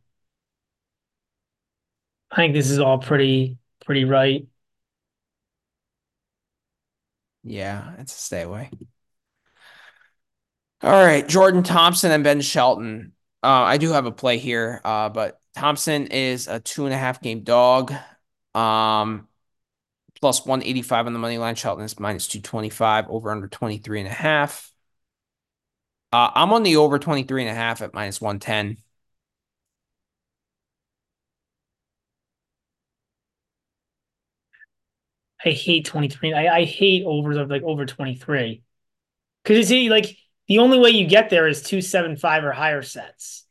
[2.32, 4.46] I think this is all pretty pretty right.
[7.44, 8.70] Yeah, it's a stay away.
[10.82, 13.14] All right, Jordan Thompson and Ben Shelton.
[13.44, 16.98] Uh, I do have a play here, uh, but Thompson is a two and a
[16.98, 17.94] half game dog.
[18.54, 19.29] Um,
[20.22, 21.56] plus 185 on the money line.
[21.56, 24.72] Shelton is minus 225 over under 23 and a half.
[26.12, 28.78] Uh, I'm on the over 23 and a half at minus 110.
[35.46, 36.34] I hate 23.
[36.34, 38.62] I, I hate overs of like over 23.
[39.44, 40.18] Because it's like
[40.48, 43.46] the only way you get there is two seven five or higher sets.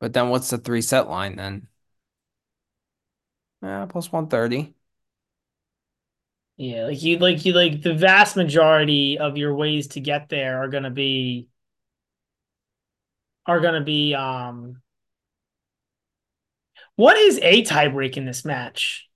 [0.00, 1.67] But then what's the three set line then?
[3.62, 4.74] Uh, plus 130.
[6.56, 10.58] Yeah, like you like you like the vast majority of your ways to get there
[10.62, 11.48] are gonna be
[13.46, 14.80] are gonna be um
[16.96, 19.07] what is a tiebreak in this match?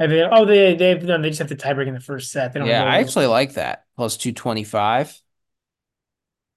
[0.00, 2.54] And they, oh, they they no, they just have to tiebreak in the first set.
[2.54, 2.84] They don't Yeah.
[2.84, 3.84] I actually like that.
[3.96, 5.20] Plus 225.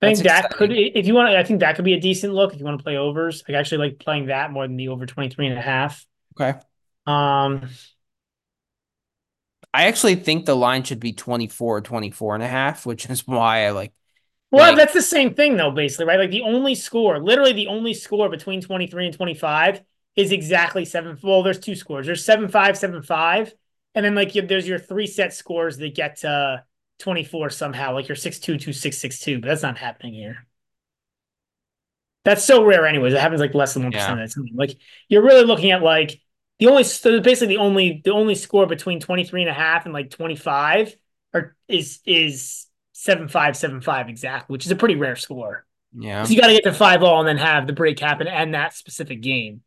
[0.01, 2.33] I That's think that could, if you want, I think that could be a decent
[2.33, 3.43] look if you want to play overs.
[3.47, 6.05] I actually like playing that more than the over 23 and a half.
[6.39, 6.57] Okay.
[7.05, 7.69] Um,
[9.73, 13.65] I actually think the line should be 24, 24 and a half, which is why
[13.65, 13.91] I like
[14.51, 16.19] well, like that's the same thing though, basically, right?
[16.19, 19.81] Like the only score, literally the only score between 23 and 25
[20.15, 21.17] is exactly seven.
[21.21, 22.05] Well, there's two scores.
[22.05, 23.53] There's seven five, seven five,
[23.95, 26.63] and then like you, there's your three set scores that get to
[26.99, 29.39] 24 somehow, like your six two two six six two.
[29.39, 30.47] But that's not happening here.
[32.25, 33.13] That's so rare, anyways.
[33.13, 34.49] It happens like less than one percent of the time.
[34.55, 34.77] Like
[35.09, 36.21] you're really looking at like
[36.59, 39.93] the only so basically the only the only score between 23 and a half and
[39.93, 40.95] like 25
[41.33, 45.65] or is is seven five seven five exactly, which is a pretty rare score.
[45.97, 46.23] Yeah.
[46.23, 48.53] So you got to get to five all and then have the break happen and
[48.53, 49.61] that specific game.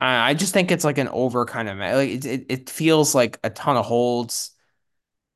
[0.00, 3.38] I just think it's like an over kind of like it, it, it feels like
[3.44, 4.52] a ton of holds,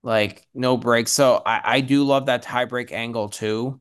[0.02, 1.12] like no breaks.
[1.12, 3.80] So I, I do love that tie break angle too.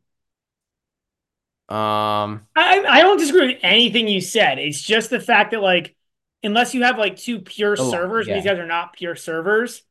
[1.70, 4.60] Um, I I don't disagree with anything you said.
[4.60, 5.96] It's just the fact that like
[6.44, 9.84] unless you have like two pure line, servers, and these guys are not pure servers,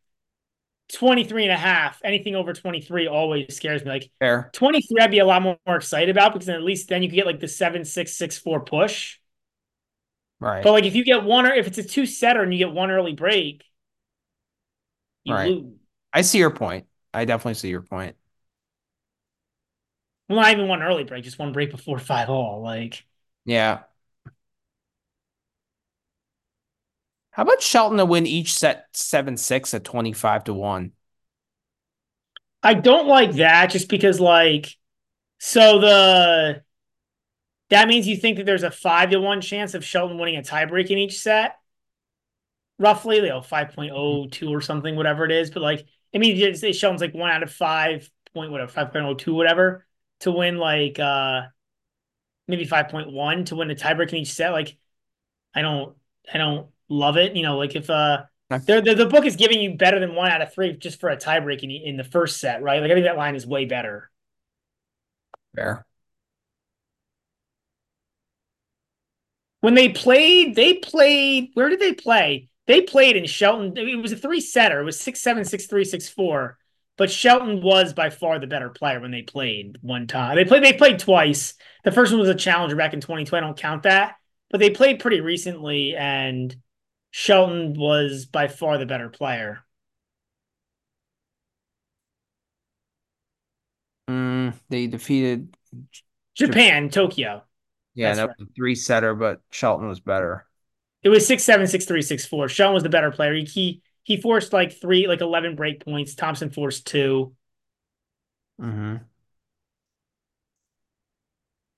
[0.93, 3.91] 23 and a half, anything over 23 always scares me.
[3.91, 6.89] Like fair, 23, I'd be a lot more, more excited about because then at least
[6.89, 9.19] then you can get like the seven, six, six, four push.
[10.43, 12.59] Right, But like if you get one or if it's a two setter and you
[12.59, 13.65] get one early break,
[15.25, 15.55] you right.
[15.55, 15.75] lose.
[16.13, 16.87] I see your point.
[17.15, 18.17] I definitely see your point.
[20.29, 22.63] Well, not even one early break, just one break before five all.
[22.63, 23.05] Like
[23.45, 23.85] Yeah.
[27.33, 30.93] How about Shelton to win each set seven six at 25 to 1?
[32.63, 34.77] I don't like that just because like
[35.41, 36.63] so the
[37.73, 40.43] that means you think that there's a five to one chance of Shelton winning a
[40.43, 41.57] tiebreak in each set,
[42.79, 45.51] roughly, you know, 5.02 or something, whatever it is.
[45.51, 49.87] But like I mean, Shelton's like one out of five point whatever, 5.02, whatever,
[50.21, 51.45] to win like uh
[52.47, 54.53] maybe 5.1 to win a tiebreak in each set.
[54.53, 54.77] Like
[55.55, 55.97] I don't
[56.31, 57.35] I don't love it.
[57.37, 58.25] You know, like if uh
[58.67, 61.09] the, the, the book is giving you better than one out of three just for
[61.09, 62.83] a tiebreak in, in the first set, right?
[62.83, 64.11] Like I think that line is way better.
[65.57, 65.87] Fair.
[69.63, 71.51] When they played, they played.
[71.55, 72.49] Where did they play?
[72.67, 73.77] They played in Shelton.
[73.77, 74.81] It was a three setter.
[74.81, 76.59] It was six seven, six three, six four.
[76.99, 80.35] But Shelton was by far the better player when they played one time.
[80.35, 80.65] They played.
[80.65, 81.55] They played twice.
[81.85, 83.45] The first one was a challenger back in 2020.
[83.45, 84.17] I don't count that.
[84.51, 86.55] But they played pretty recently, and
[87.13, 89.65] Shelton was by far the better player.
[94.11, 95.57] Mm, they defeated
[96.35, 97.45] Japan, Tokyo.
[97.95, 98.37] Yeah, That's that right.
[98.39, 100.47] was a three setter, but Shelton was better.
[101.03, 102.49] It was six seven, six three, six four.
[102.49, 103.35] Shelton was the better player.
[103.35, 106.15] He he, he forced like three, like eleven break points.
[106.15, 107.35] Thompson forced two.
[108.61, 109.05] Mm-hmm.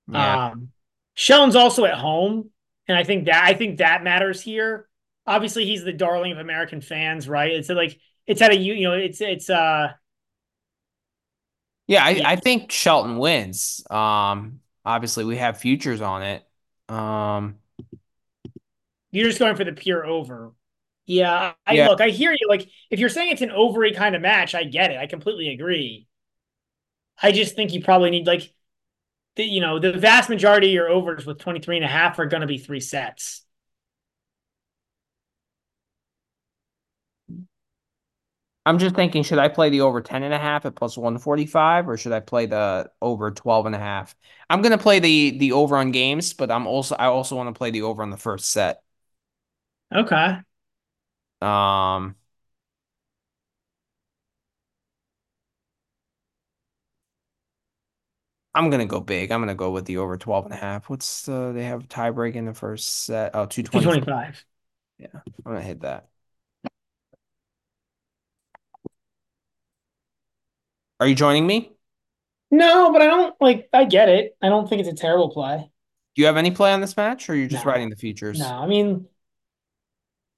[0.07, 0.39] Yeah.
[0.51, 0.73] Um,
[1.15, 2.51] Shelton's also at home,
[2.89, 4.89] and I think that I think that matters here.
[5.27, 7.51] Obviously, he's the darling of American fans, right?
[7.53, 9.93] It's like it's at a you know it's it's uh
[11.87, 12.25] Yeah, I, yeah.
[12.25, 13.85] I think Shelton wins.
[13.91, 16.47] Um, obviously we have futures on it.
[16.89, 17.59] Um,
[19.11, 20.53] You're just going for the pure over.
[21.07, 22.49] Yeah, I yeah, look, I hear you.
[22.49, 24.99] Like, if you're saying it's an ovary kind of match, I get it.
[24.99, 26.09] I completely agree.
[27.23, 28.53] I just think you probably need like
[29.37, 32.27] the, you know, the vast majority of your overs with 23 and a half are
[32.27, 33.44] going to be three sets.
[38.67, 41.87] I'm just thinking, should I play the over 10 and a half at plus 145
[41.89, 44.15] or should I play the over 12 and a half?
[44.49, 47.55] I'm going to play the the over on games, but I'm also I also want
[47.55, 48.83] to play the over on the first set.
[49.93, 50.43] Okay.
[51.41, 52.17] Um,
[58.55, 59.33] I'm going to go big.
[59.33, 60.89] I'm going to go with the over 12 and a half.
[60.89, 63.33] What's uh, they have tie break in the first set?
[63.35, 63.87] Oh, 220.
[63.87, 64.45] 225.
[64.99, 66.09] Yeah, I'm going to hit that.
[71.01, 71.73] Are you joining me?
[72.51, 74.37] No, but I don't like I get it.
[74.41, 75.71] I don't think it's a terrible play.
[76.15, 77.73] Do you have any play on this match, or are you just No.
[77.73, 78.39] writing the features?
[78.39, 78.47] No.
[78.47, 79.09] I mean,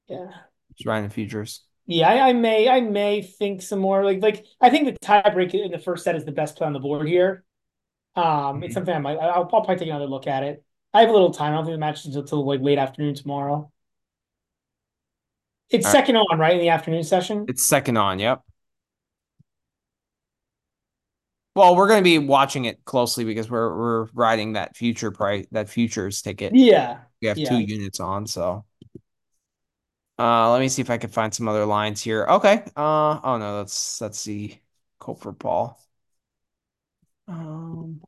[0.08, 0.28] yeah.
[0.74, 1.62] Just writing the futures.
[1.86, 5.52] Yeah, I, I may I may think some more like like I think the tiebreak
[5.54, 7.44] in the first set is the best play on the board here.
[8.14, 8.74] Um, it's Mhm.
[8.74, 10.64] something I might I'll, I'll probably take another look at it.
[10.94, 11.52] I have a little time.
[11.52, 13.70] I don't think the match is until, like late afternoon tomorrow.
[15.68, 15.98] It's All right.
[15.98, 17.44] second on, right, in the afternoon session?
[17.48, 18.18] It's second on.
[18.18, 18.42] Yep.
[21.56, 25.46] Well, we're going to be watching it closely because we're we're riding that future price,
[25.52, 26.54] that futures ticket.
[26.54, 26.98] Yeah.
[27.22, 28.66] We have two units on, so
[30.18, 32.26] Uh, let me see if I can find some other lines here.
[32.26, 32.62] Okay.
[32.76, 34.60] Uh, oh no, that's let's see.
[35.00, 35.78] Koepfer Paul.
[37.28, 38.00] Um,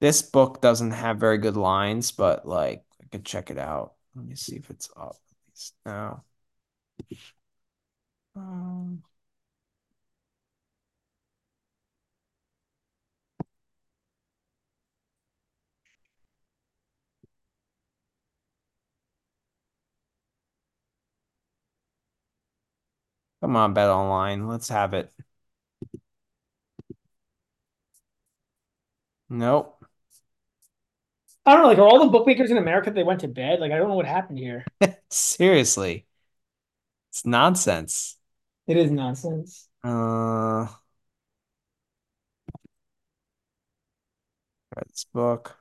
[0.00, 3.94] this book doesn't have very good lines, but like I could check it out.
[4.14, 6.24] Let me see if it's up at least now.
[8.36, 9.02] Um,
[23.40, 24.46] come on, Bet Online.
[24.48, 25.12] Let's have it.
[29.28, 29.84] Nope.
[31.44, 31.68] I don't know.
[31.68, 33.60] Like, are all the bookmakers in America they went to bed?
[33.60, 34.64] Like, I don't know what happened here.
[35.10, 36.06] Seriously.
[37.10, 38.16] It's nonsense.
[38.66, 39.68] It is nonsense.
[39.82, 40.66] Uh,
[44.86, 45.57] this book.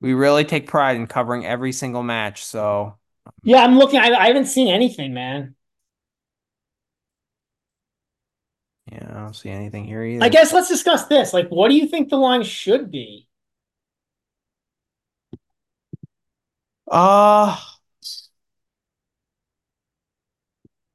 [0.00, 2.98] We really take pride in covering every single match, so
[3.44, 4.00] Yeah, I'm looking.
[4.00, 5.54] I, I haven't seen anything, man.
[8.90, 10.24] yeah, I don't see anything here either.
[10.24, 11.32] I guess let's discuss this.
[11.32, 13.26] Like, what do you think the line should be?
[16.90, 17.56] Uh,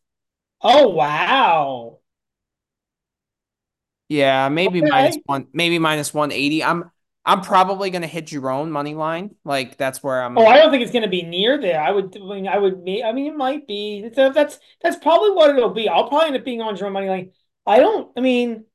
[0.64, 2.00] Oh, wow.
[4.10, 5.24] Yeah, maybe Okay.
[5.26, 6.64] one, maybe minus 180.
[6.64, 6.92] I'm
[7.26, 9.36] I'm probably gonna hit Giron money line.
[9.46, 11.82] Like that's where I'm Oh, I don't think it's going to be near there.
[11.82, 14.04] I would, I mean, I would, I mean, it might be.
[14.16, 15.90] A- that's that's probably what it'll be.
[15.90, 17.32] I'll probably end up being on Giron money line.
[17.66, 18.12] I don't.
[18.18, 18.66] I mean,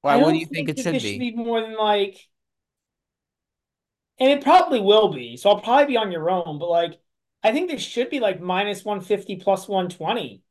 [0.00, 1.18] why I what do you think think it should this should be?
[1.18, 2.28] be more than like,
[4.18, 5.36] and it probably will be.
[5.36, 6.58] So I'll probably be on Giron.
[6.58, 7.00] But like,
[7.42, 10.42] I think this should be like minus one fifty plus one twenty.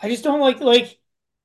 [0.00, 0.98] I just don't like like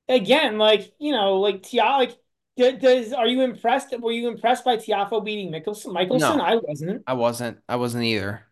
[0.08, 2.18] again like you know like Tia like
[2.58, 3.94] does are you impressed?
[3.98, 5.94] Were you impressed by Tiafoe beating Michelsen?
[5.94, 7.02] Michelsen, No, I wasn't.
[7.06, 7.58] I wasn't.
[7.68, 8.44] I wasn't either.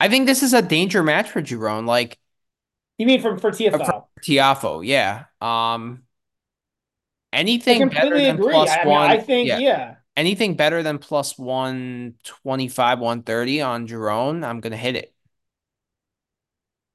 [0.00, 1.86] I think this is a danger match for Giron.
[1.86, 2.18] Like
[2.98, 5.24] You mean for for uh, for Tiafoe, yeah.
[5.40, 6.02] Um,
[7.32, 8.52] anything better than agree.
[8.52, 9.58] plus I, I mean, I think yeah.
[9.58, 15.14] yeah, Anything better than plus 125, 130 on Giron, I'm gonna hit it.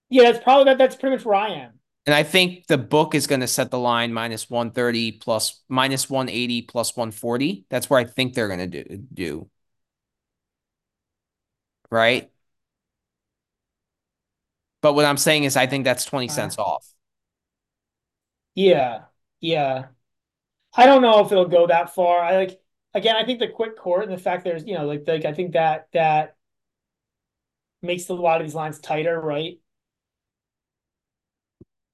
[0.10, 0.24] yeah.
[0.32, 0.78] That's probably that.
[0.78, 1.80] That's pretty much where I am.
[2.06, 6.62] And I think the book is gonna set the line minus 130 plus minus 180
[6.64, 7.66] plus 140.
[7.70, 8.84] That's where I think they're gonna do
[9.14, 9.50] do.
[11.90, 12.30] Right?
[14.82, 16.86] But what I'm saying is I think that's 20 Uh, cents off.
[18.56, 19.06] yeah,
[19.42, 19.88] yeah.
[20.76, 22.22] I don't know if it'll go that far.
[22.24, 22.63] I like
[22.94, 23.16] again.
[23.16, 25.54] I think the quick court and the fact there's you know like like I think
[25.54, 26.36] that that
[27.82, 29.60] makes a lot of these lines tighter, right?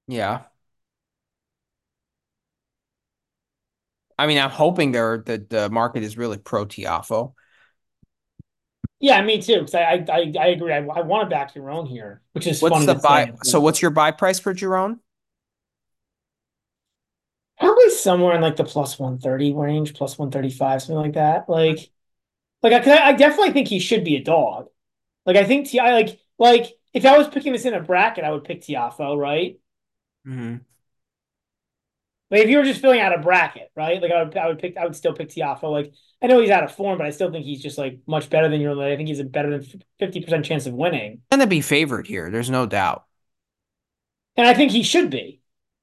[0.08, 0.46] Yeah.
[4.18, 7.34] I mean, I'm hoping they're that the market is really pro Tiafoe.
[9.00, 9.60] Yeah, me too.
[9.60, 10.74] Because I, I I agree.
[10.74, 13.32] I, I want to back own here, which is What's the buy?
[13.44, 15.00] So what's your buy price for Giron?
[17.70, 21.48] Probably somewhere in like the plus 130 range, plus 135, something like that.
[21.48, 21.92] Like,
[22.64, 24.70] like I, I definitely think he should be a dog.
[25.24, 28.32] Like, I think Ti like like if I was picking this in a bracket, I
[28.32, 29.60] would pick Tiafoe, right?
[30.26, 30.56] Mm-hmm.
[32.32, 34.02] Like if you were just filling out a bracket, right?
[34.02, 35.72] Like I would I would pick I would still pick Tiafoe.
[35.72, 35.94] Like
[36.24, 38.50] I know he's out of form, but I still think he's just like much better
[38.50, 38.82] than your.
[38.82, 41.22] I think he's a better than 50% chance of winning.
[41.30, 42.32] Gonna be favored here.
[42.32, 43.06] There's no doubt.
[44.36, 45.39] And I think he should be.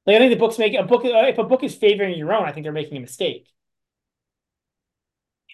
[0.06, 1.04] Like I think the books make a book.
[1.04, 3.48] Uh, if a book is favoring Giron, I think they're making a mistake.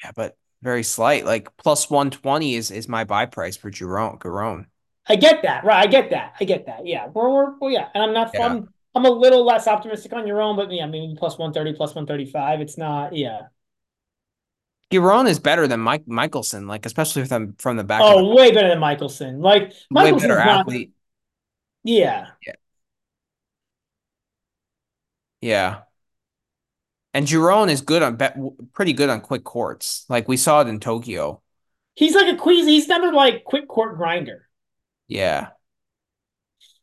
[0.03, 1.25] Yeah, but very slight.
[1.25, 4.19] Like plus 120 is is my buy price for Giron.
[4.19, 4.67] Giron.
[5.09, 5.83] I get that, right?
[5.87, 6.35] I get that.
[6.41, 6.87] I get that.
[6.87, 7.89] Yeah, we're, we're well, yeah.
[7.95, 8.33] And I'm not.
[8.35, 8.47] Yeah.
[8.47, 12.61] I'm I'm a little less optimistic on Giron, but yeah, maybe plus 130, plus 135.
[12.61, 13.15] It's not.
[13.15, 13.43] Yeah.
[14.93, 18.35] Giron is better than Mike Michelsen, like especially from from the back oh, the Oh,
[18.35, 19.41] way better than Michelsen.
[19.41, 20.67] Like way better Michelsen's not.
[20.67, 20.93] athlete.
[21.85, 22.29] Yeah.
[22.47, 22.55] Yeah.
[25.43, 25.81] Yeah.
[27.13, 28.19] And Giron is good on
[28.73, 30.07] pretty good on quick courts.
[30.09, 31.43] Like we saw it in Tokyo.
[31.95, 32.71] He's like a queasy.
[32.71, 34.49] He's never like quick court grinder.
[35.09, 35.49] Yeah.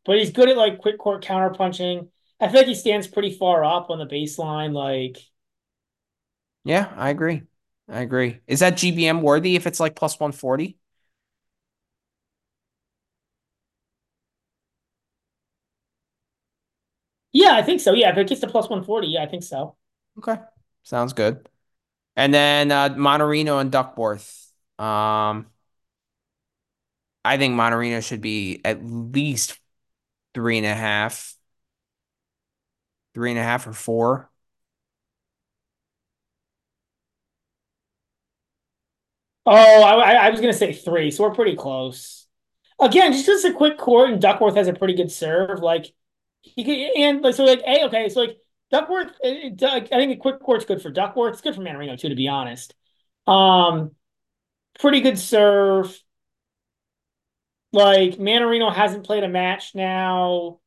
[0.06, 2.10] But he's good at like quick court counter punching.
[2.40, 4.73] I feel like he stands pretty far up on the baseline.
[4.73, 5.18] Like,
[6.64, 7.44] yeah, I agree.
[7.88, 8.40] I agree.
[8.45, 10.77] Is that GBM worthy if it's like plus 140?
[17.49, 17.93] Yeah, I think so.
[17.93, 19.76] Yeah, if it gets to plus 140, yeah, I think so.
[20.17, 20.38] Okay.
[20.84, 21.47] Sounds good.
[22.15, 24.51] And then uh Mannarino and Duckworth.
[24.80, 25.47] Um
[27.26, 29.59] I think Mannarino should be at least
[30.34, 31.35] three and a half.
[33.13, 34.30] Three and a half or four.
[39.45, 42.27] Oh, I, I was gonna say three, so we're pretty close.
[42.80, 45.93] Again, just it's a quick court and Duckworth has a pretty good serve, like
[46.41, 48.38] he could, and like so, like hey, okay, so like
[48.72, 51.34] Duckworth, I think a quick court's good for Duckworth.
[51.34, 52.74] It's good for Mannarino too, to be honest.
[53.28, 53.91] Um,
[54.80, 55.98] pretty good serve.
[57.72, 60.60] Like Mannarino hasn't played a match now.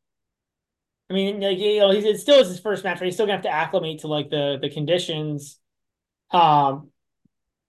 [1.10, 3.06] I mean, like you know, he's it still is his first match, right?
[3.06, 5.58] He's still gonna have to acclimate to like the the conditions.
[6.30, 6.90] Um,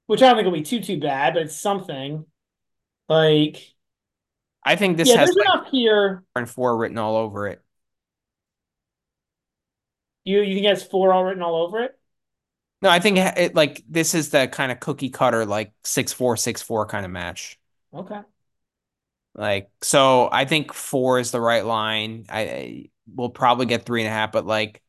[0.06, 2.26] which I don't think will be too too bad, but it's something.
[3.10, 3.74] Like,
[4.64, 6.24] I think this yeah, has like enough here.
[6.36, 7.62] and four written all over it.
[10.24, 11.98] You you think it has four all written all over it?
[12.82, 16.36] No, I think it like this is the kind of cookie cutter like six four
[16.36, 17.58] six four kind of match.
[17.94, 18.20] Okay.
[19.36, 22.26] Like so, I think four is the right line.
[22.30, 24.82] I, I will probably get three and a half, but like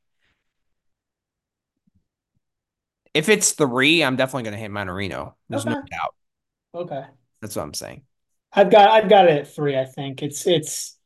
[3.15, 5.35] if it's three, I'm definitely gonna hit Mannarino.
[5.48, 6.15] There's no doubt.
[6.74, 7.05] Okay.
[7.40, 8.02] That's what I'm saying.
[8.52, 9.78] I've got I've got it at three.
[9.78, 10.98] I think it's it's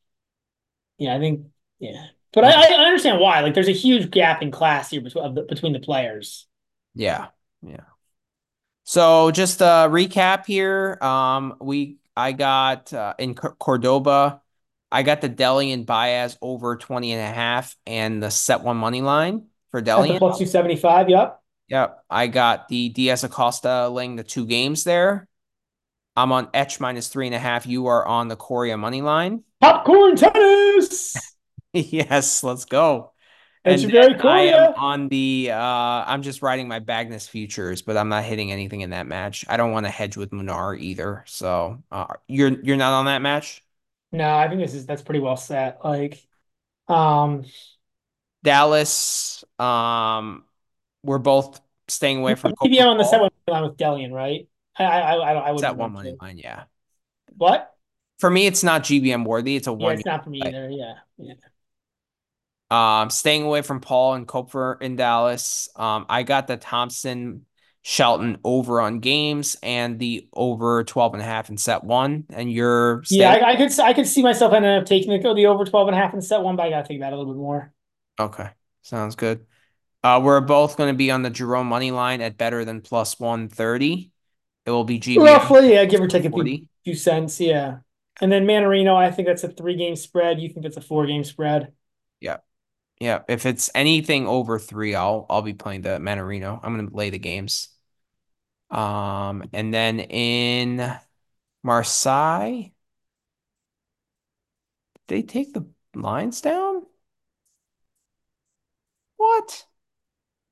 [0.97, 1.15] yeah.
[1.15, 1.45] I think
[1.79, 2.07] yeah.
[2.31, 3.41] But I, I understand why.
[3.41, 6.47] Like, there's a huge gap in class here between the, between the players.
[6.93, 7.27] Yeah,
[7.61, 7.81] yeah.
[8.83, 10.97] So just a recap here.
[11.01, 14.41] Um, we I got uh, in C Cordoba,
[14.91, 19.01] I got the Dellien Baez over 20 and a half and the set one money
[19.01, 20.17] line for Dellien.
[20.17, 21.39] plus 275, yep.
[21.67, 22.03] Yep.
[22.09, 25.27] I got the Diaz Acosta laying the two games there.
[26.15, 27.67] I'm on Etch minus three and a half.
[27.67, 29.43] You are on the Coria money line.
[29.61, 31.15] Popcorn tennis.
[31.73, 33.13] yes, let's go.
[33.65, 37.81] It's And very then I am on the uh I'm just riding my Bagnis futures,
[37.83, 39.45] but I'm not hitting anything in that match.
[39.49, 41.23] I don't want to hedge with Munar either.
[41.27, 43.63] So uh you're you're not on that match?
[44.11, 45.83] No, I think this is that's pretty well set.
[45.83, 46.27] Like,
[46.87, 47.45] um,
[48.43, 50.45] Dallas, um,
[51.03, 54.47] we're both staying away from PBM on the set one line with Dellien, right?
[54.77, 56.65] I I I, I wouldn't at one money line, yeah.
[57.37, 57.75] What?
[58.19, 59.55] For me, it's not GBM worthy.
[59.55, 59.93] It's a Yeah, one.
[59.93, 60.51] it's not for me play.
[60.51, 60.69] either.
[60.69, 61.33] Yeah, yeah.
[62.71, 65.69] Um, staying away from Paul and Koepfer in Dallas.
[65.75, 67.45] Um, I got the Thompson
[67.81, 72.25] Shelton over on games and the over 12 and a half in set one.
[72.29, 73.31] And you're Yeah.
[73.31, 75.95] I, I could I could see myself ending up taking the the over 12 and
[75.95, 77.73] a half in set one, but I gotta think about it a little bit more.
[78.19, 78.49] Okay.
[78.81, 79.45] Sounds good.
[80.03, 83.19] Uh, we're both going to be on the Giron money line at better than plus
[83.19, 84.11] 130.
[84.65, 87.79] It will be GBM Roughly, yeah, give or take a few, few cents, yeah.
[88.21, 90.39] And then Mannarino, I think that's a three game spread.
[90.39, 91.73] You think that's a four game spread?
[92.19, 92.37] Yeah.
[92.99, 93.23] Yeah.
[93.27, 96.59] If it's anything over three, I'll I'll be playing the Mannarino.
[96.61, 97.69] I'm gonna lay the games.
[98.69, 100.97] Um, and then in
[101.63, 102.71] Marseille,
[105.07, 106.85] they take the lines down?
[109.17, 109.65] What?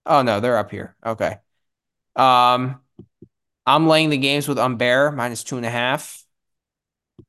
[0.06, 0.96] Oh no, they're up here.
[1.06, 1.38] Okay.
[2.16, 2.82] Um,
[3.66, 6.24] I'm laying the games with Humbert minus two and a half.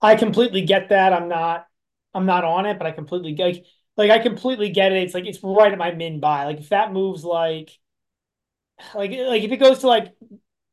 [0.01, 1.13] I completely get that.
[1.13, 1.67] I'm not
[2.15, 3.65] I'm not on it, but I completely get like
[3.99, 5.03] I completely get it.
[5.03, 6.45] It's like it's right at my min buy.
[6.45, 7.79] Like if that moves like
[8.95, 10.15] like like if it goes to like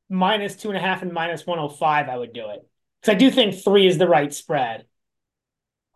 [0.10, 2.68] minus two and a half and minus 105, I would do it.
[3.02, 4.85] Because I do think three is the right spread.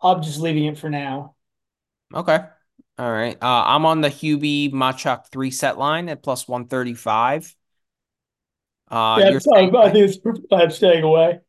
[0.02, 1.34] I'm just leaving it for now.
[2.14, 2.38] Okay.
[2.98, 3.36] All right.
[3.40, 7.56] Uh, I'm on the Hubie Machac three set line at plus 135.
[8.90, 11.40] Uh, Yeah, you're so staying I think it's I'm staying away.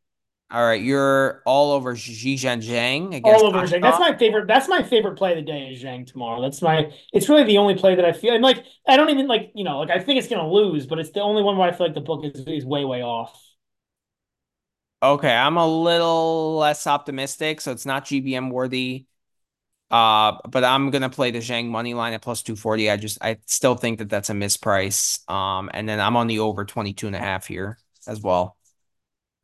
[0.52, 0.82] All right.
[0.82, 3.80] You're all over Xi Zhang against All over Zhang.
[3.80, 4.46] That's my favorite.
[4.46, 6.42] That's my favorite play of the day is Zhang tomorrow.
[6.42, 6.92] That's my.
[7.14, 8.62] It's really the only play that I feel and like.
[8.86, 11.22] I don't even like you know like I think it's gonna lose, but it's the
[11.22, 13.40] only one where I feel like the book is is way way off.
[15.02, 19.06] Okay, I'm a little less optimistic, so it's not GBM worthy.
[19.90, 22.90] Uh, but I'm gonna play the Zhang money line at plus 240.
[22.90, 25.26] I just I still think that that's a misprice.
[25.30, 28.58] Um, and then I'm on the over 22 and a half here as well.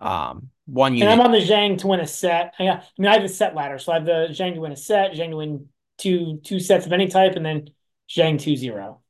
[0.01, 1.09] Um, one year.
[1.09, 2.55] And I'm on the Zhang to win a set.
[2.59, 4.61] I, got, I mean, I have a set ladder, so I have the Zhang to
[4.61, 7.71] win a set, Zhang to win two two sets of any type, and then
[8.09, 9.01] Zhang two zero.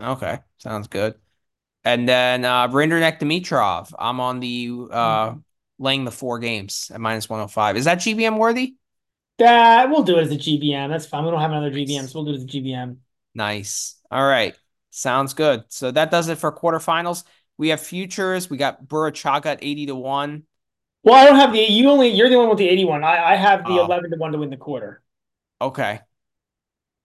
[0.00, 1.14] Okay, sounds good.
[1.84, 3.92] And then uh Rinderknecht Dimitrov.
[3.98, 5.34] I'm on the uh
[5.78, 7.76] laying the four games at minus 105.
[7.76, 8.76] Is that GBM worthy?
[9.38, 10.88] That we'll do it as a GBM.
[10.88, 11.24] That's fine.
[11.24, 12.98] We don't have another GBM, so we'll do it as a GBM.
[13.34, 13.96] Nice.
[14.10, 14.56] All right.
[14.90, 15.64] Sounds good.
[15.68, 17.24] So that does it for quarterfinals.
[17.58, 18.48] We have futures.
[18.48, 20.44] We got Burruchaga at 80 to 1.
[21.04, 23.04] Well, I don't have the you only you're the one with the 81.
[23.04, 23.84] I, I have the Oh.
[23.84, 25.02] 11 to 1 to win the quarter.
[25.60, 26.00] Okay.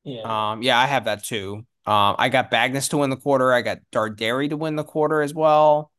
[0.04, 0.52] Yeah.
[0.52, 1.66] Um, yeah, I have that too.
[1.86, 3.52] Um, I got Bagnis to win the quarter.
[3.54, 5.92] I got Darderi to win the quarter as well.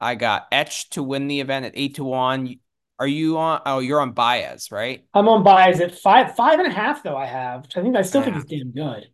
[0.00, 2.56] I got Etch to win the event at eight to one.
[2.98, 3.60] Are you on?
[3.66, 5.04] Oh, you're on Baez, right?
[5.14, 7.16] I'm on Baez at five five and a half though.
[7.16, 8.40] I have, which I think I still think Yeah.
[8.42, 9.08] is damn good.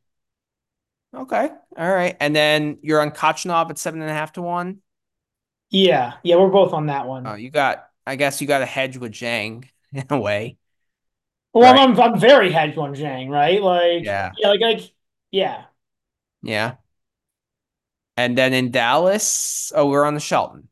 [1.14, 1.48] Okay.
[1.76, 2.16] All right.
[2.20, 4.78] And then you're on Khachanov at seven and a half to one.
[5.70, 7.26] Yeah, yeah, we're both on that one.
[7.26, 10.58] Oh, you got, I guess you got a hedge with Zhang in a way.
[11.52, 11.78] Well, right.
[11.78, 13.60] I'm I'm very hedged on Zhang, right?
[13.62, 14.36] Like, Yeah.
[14.36, 14.92] yeah, like like
[15.30, 15.66] yeah.
[16.42, 16.76] Yeah.
[18.18, 20.68] And then in Dallas, oh, we're on the Shelton.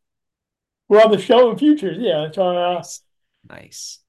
[0.89, 1.97] We're on the Shelton futures.
[1.99, 2.57] Yeah, it's on.
[2.57, 3.03] Uh, Nice.
[3.49, 4.01] Nice.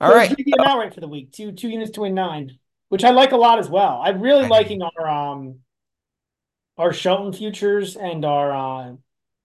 [0.00, 0.36] All so right.
[0.38, 1.32] it's the amount rate for the week.
[1.32, 2.58] Two two units to win nine,
[2.88, 4.00] which I like a lot as well.
[4.02, 4.56] I'm really I know.
[4.56, 5.60] liking our um
[6.78, 8.96] our Shelton futures and our uh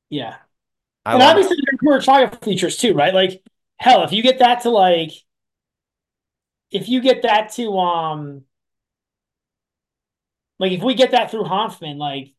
[0.10, 0.38] yeah.
[1.06, 3.14] I and obviously Burruchaga futures too, right?
[3.14, 3.44] Like
[3.78, 5.12] hell, if you get that to like
[6.72, 8.44] if you get that to um
[10.60, 12.34] like if we get that through Hanfmann, like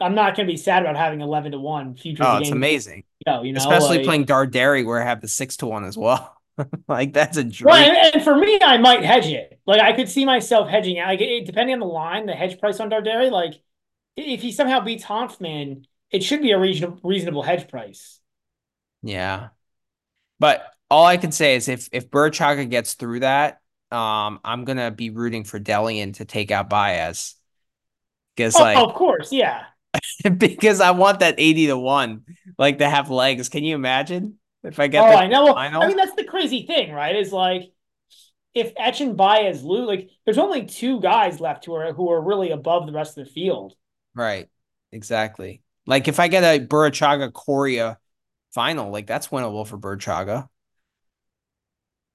[0.00, 2.26] I'm not gonna be sad about having eleven to one futures.
[2.28, 3.04] Oh, it's amazing.
[3.24, 5.96] Go, you know, Especially like, playing Darderi where I have the six to one as
[5.96, 6.32] well.
[6.88, 7.66] Like that's a dream.
[7.66, 9.60] Right, and, and for me, I might hedge it.
[9.66, 11.08] Like I could see myself hedging out.
[11.08, 13.30] Like it, depending on the line, the hedge price on Darderi.
[13.30, 13.60] Like
[14.16, 18.20] if he somehow beats Hanfmann, it should be a reasonable reasonable hedge price.
[19.02, 19.48] Yeah.
[20.38, 23.60] But all I can say is if if Burruchaga gets through that,
[23.90, 27.34] um, I'm gonna be rooting for Dellien to take out Baez.
[28.36, 29.64] Because Oh, like of course, yeah.
[30.38, 32.24] because I want that 80 to 1,
[32.58, 33.48] like to have legs.
[33.48, 35.54] Can you imagine if I get Oh, I know.
[35.54, 35.82] Final?
[35.82, 37.16] I mean, that's the crazy thing, right?
[37.16, 37.72] Is like
[38.54, 42.20] if Etch and Baez lose, like there's only two guys left who are who are
[42.20, 43.74] really above the rest of the field.
[44.14, 44.48] Right.
[44.92, 45.62] Exactly.
[45.86, 47.98] Like if I get a Burruchaga Coria
[48.52, 50.48] final, like that's winnable for Burruchaga.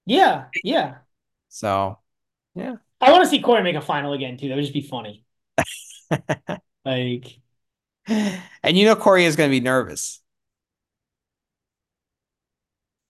[0.06, 1.02] Yeah, yeah.
[1.50, 2.00] So
[2.56, 2.76] yeah.
[3.00, 4.50] I want to see Coria make a final again too.
[4.50, 5.26] That would just be funny.
[6.86, 7.40] Like,
[8.08, 10.22] and you know Coria is gonna be nervous.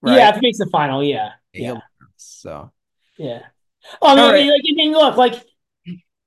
[0.04, 1.80] yeah, if he makes the final, yeah, He'll yeah,
[2.16, 2.72] so
[3.16, 3.40] yeah.
[4.02, 4.46] Oh, I mean, All I right.
[4.50, 5.44] like, I mean, look, like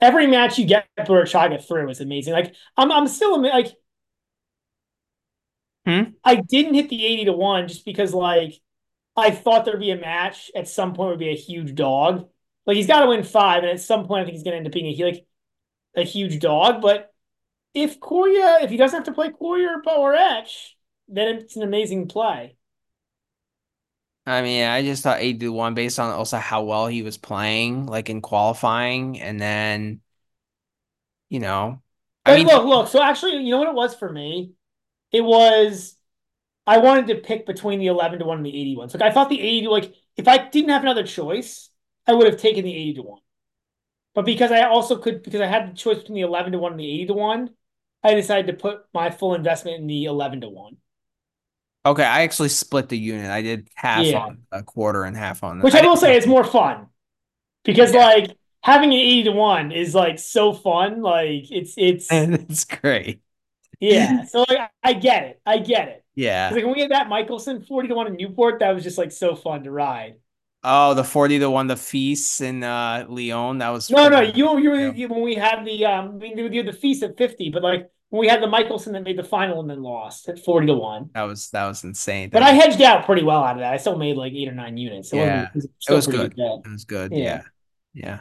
[0.02, 2.34] every match you get Burruchaga through is amazing.
[2.34, 3.76] Like, I'm, I'm still like,
[5.86, 6.02] Hmm?
[6.24, 8.53] I didn't hit the 80 to 1 just because, like,
[9.16, 12.28] I thought there'd be a match at some point would be a huge dog.
[12.66, 14.57] Like, he's got to win five, and at some point, I think he's going to
[14.57, 15.28] end up being a, like,
[15.95, 16.82] a huge dog.
[16.82, 17.14] But
[17.74, 20.76] if Coria, if he doesn't have to play Coria or, Etch,
[21.07, 22.57] then it's an amazing play.
[24.26, 27.18] I mean, I just thought 80 to 1 based on also how well he was
[27.18, 30.02] playing, like in qualifying, and then
[31.30, 31.82] you know,
[32.26, 32.88] I mean look, look.
[32.88, 34.53] So actually, you know what it was for me?
[35.11, 35.95] It was
[36.68, 38.90] I wanted to pick between the 11 to 1 and the 81.
[38.90, 41.69] So like, I thought the 80 like if I didn't have another choice,
[42.07, 43.22] I would have taken the 80 to 1.
[44.15, 46.73] But because I also could because I had the choice between the 11 to 1
[46.73, 47.52] and the 80 to 1,
[48.03, 50.77] I decided to put my full investment in the 11 to 1.
[51.86, 53.30] okay, I actually split the unit.
[53.30, 54.26] I did half Yeah.
[54.27, 56.88] on a quarter and half on the Which I will say is more fun.
[57.64, 57.99] Because Yeah.
[57.99, 61.02] like having an 80 to 1 is like so fun.
[61.02, 63.22] Like it's it's and it's great.
[63.94, 64.24] Yeah.
[64.28, 65.41] So like I get it.
[65.45, 66.03] I get it.
[66.16, 66.49] Yeah.
[66.53, 69.12] Like when we had that Michelson 40 to 1 in Newport, that was just like
[69.12, 70.16] so fun to ride.
[70.64, 73.60] Oh, the 40 to 1, the Fils in uh Lyon.
[73.60, 74.91] That was No, no, you you, Yeah.
[74.94, 78.20] you when we had the um we did the Fils at 50, but like when
[78.22, 81.10] we had the Michelson that made the final and then lost at 40 to 1.
[81.14, 82.30] that was that was insane.
[82.32, 83.74] But I hedged out pretty well out of that.
[83.74, 85.10] I still made like eight or nine units.
[85.10, 85.44] So Yeah.
[85.49, 86.62] it was, it still was pretty good.
[86.66, 87.12] It was good.
[87.12, 87.18] Yeah.
[87.18, 87.41] Yeah.
[87.94, 88.20] Yeah.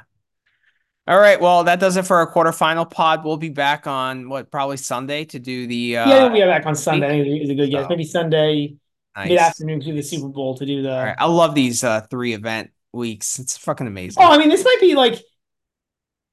[1.06, 1.38] All right.
[1.38, 3.24] Well, that does it for our quarterfinal pod.
[3.24, 6.64] We'll be back on what probably Sunday to do the uh yeah, we'll be back
[6.64, 7.20] on Sunday.
[7.20, 7.88] I think it's a good guess.
[7.90, 8.76] Maybe Sunday
[9.14, 9.28] nice.
[9.28, 10.96] mid afternoon to the Super Bowl to do the.
[10.96, 11.16] All right.
[11.18, 13.38] I love these uh three event weeks.
[13.38, 14.22] It's fucking amazing.
[14.22, 15.22] Oh, I mean, this might be like.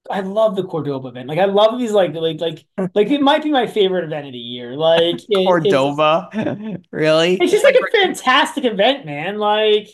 [0.10, 1.30] I love the Cordoba event.
[1.30, 1.91] Like, I love these.
[1.91, 2.65] Like, like, like,
[2.95, 4.76] like it might be my favorite event of the year.
[4.76, 7.35] Like it- it's- really?
[7.39, 9.38] It's, just like a fantastic event, man.
[9.38, 9.89] Like.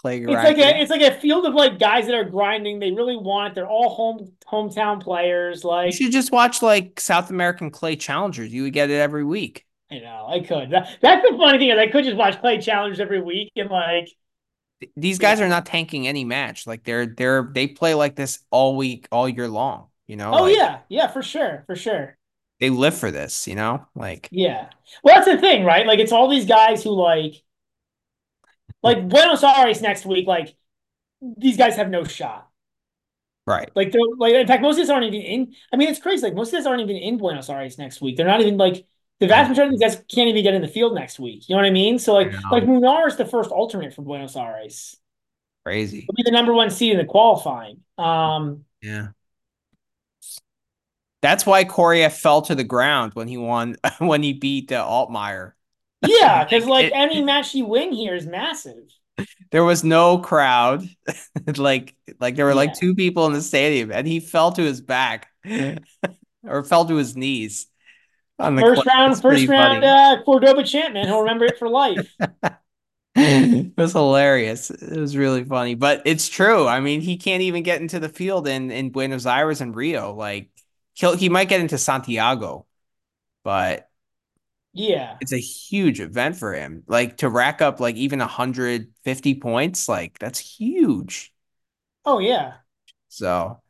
[0.00, 2.78] Clay It's like a it's like a field of like guys that are grinding.
[2.78, 3.54] They really want it.
[3.56, 5.64] They're all home hometown players.
[5.64, 8.52] Like You should just watch like South American clay challengers.
[8.52, 9.66] You would get it every week.
[9.90, 10.70] you know, I could.
[10.70, 13.70] That, that's the funny thing is I could just watch Clay challenge every week and
[13.70, 14.08] like
[14.96, 16.66] These guys are not tanking any match.
[16.66, 19.88] Like they're they're they play like this all week, all year long.
[20.06, 20.32] You know?
[20.32, 22.16] oh Like, yeah, yeah, for sure, for sure.
[22.60, 23.86] They live for this, you know?
[23.94, 24.70] Like Yeah.
[25.02, 25.86] Well, that's the thing, right?
[25.86, 27.42] Like it's all these guys who like
[28.94, 30.56] like Buenos Aires next week, like
[31.20, 32.48] these guys have no shot.
[33.46, 33.70] right.
[33.74, 35.54] Like they're like in fact, most of these aren't even in.
[35.72, 36.24] I mean, it's crazy.
[36.24, 38.16] Like most of these aren't even in Buenos Aires next week.
[38.16, 38.86] They're not even like
[39.20, 41.48] the vast majority of these guys can't even get in the field next week.
[41.48, 41.98] You know what I mean?
[41.98, 44.96] So like like Munar is the first alternate for Buenos Aires.
[45.64, 46.00] Crazy.
[46.00, 47.80] He'll be the number one seed in the qualifying.
[47.98, 49.08] Um, Yeah.
[51.20, 55.52] That's why Koriev fell to the ground when he won when he beat uh, Altmaier.
[56.02, 58.76] Yeah, because like It- any match you win here is massive.
[59.50, 60.88] there was no crowd.
[61.56, 64.80] like like there were like two people in the stadium and he fell to his
[64.80, 65.28] back
[66.44, 67.66] or fell to his knees
[68.38, 71.06] on the First round, first round uh, Cordoba champ, man.
[71.06, 72.08] He'll remember it for life.
[73.14, 74.70] It was hilarious.
[74.70, 76.66] It was really funny, but it's true.
[76.68, 80.14] I mean, he can't even get into the field in in Buenos Aires and Rio.
[80.14, 80.50] Like
[80.94, 82.66] he'll he might get into Santiago,
[83.44, 83.87] but
[84.78, 85.16] Yeah.
[85.20, 86.84] it's a huge event for him.
[86.86, 91.32] Like to rack up like even 150 points, like that's huge.
[92.04, 92.54] Oh yeah.
[93.08, 93.60] So,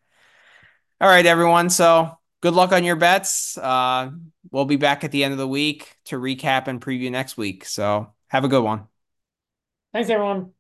[1.01, 1.71] all right, everyone.
[1.71, 2.11] So
[2.41, 3.57] good luck on your bets.
[3.57, 4.11] Uh,
[4.51, 7.65] we'll be back at the end of the week to recap and preview next week.
[7.65, 8.87] So have a good one.
[9.93, 10.53] Thanks, everyone.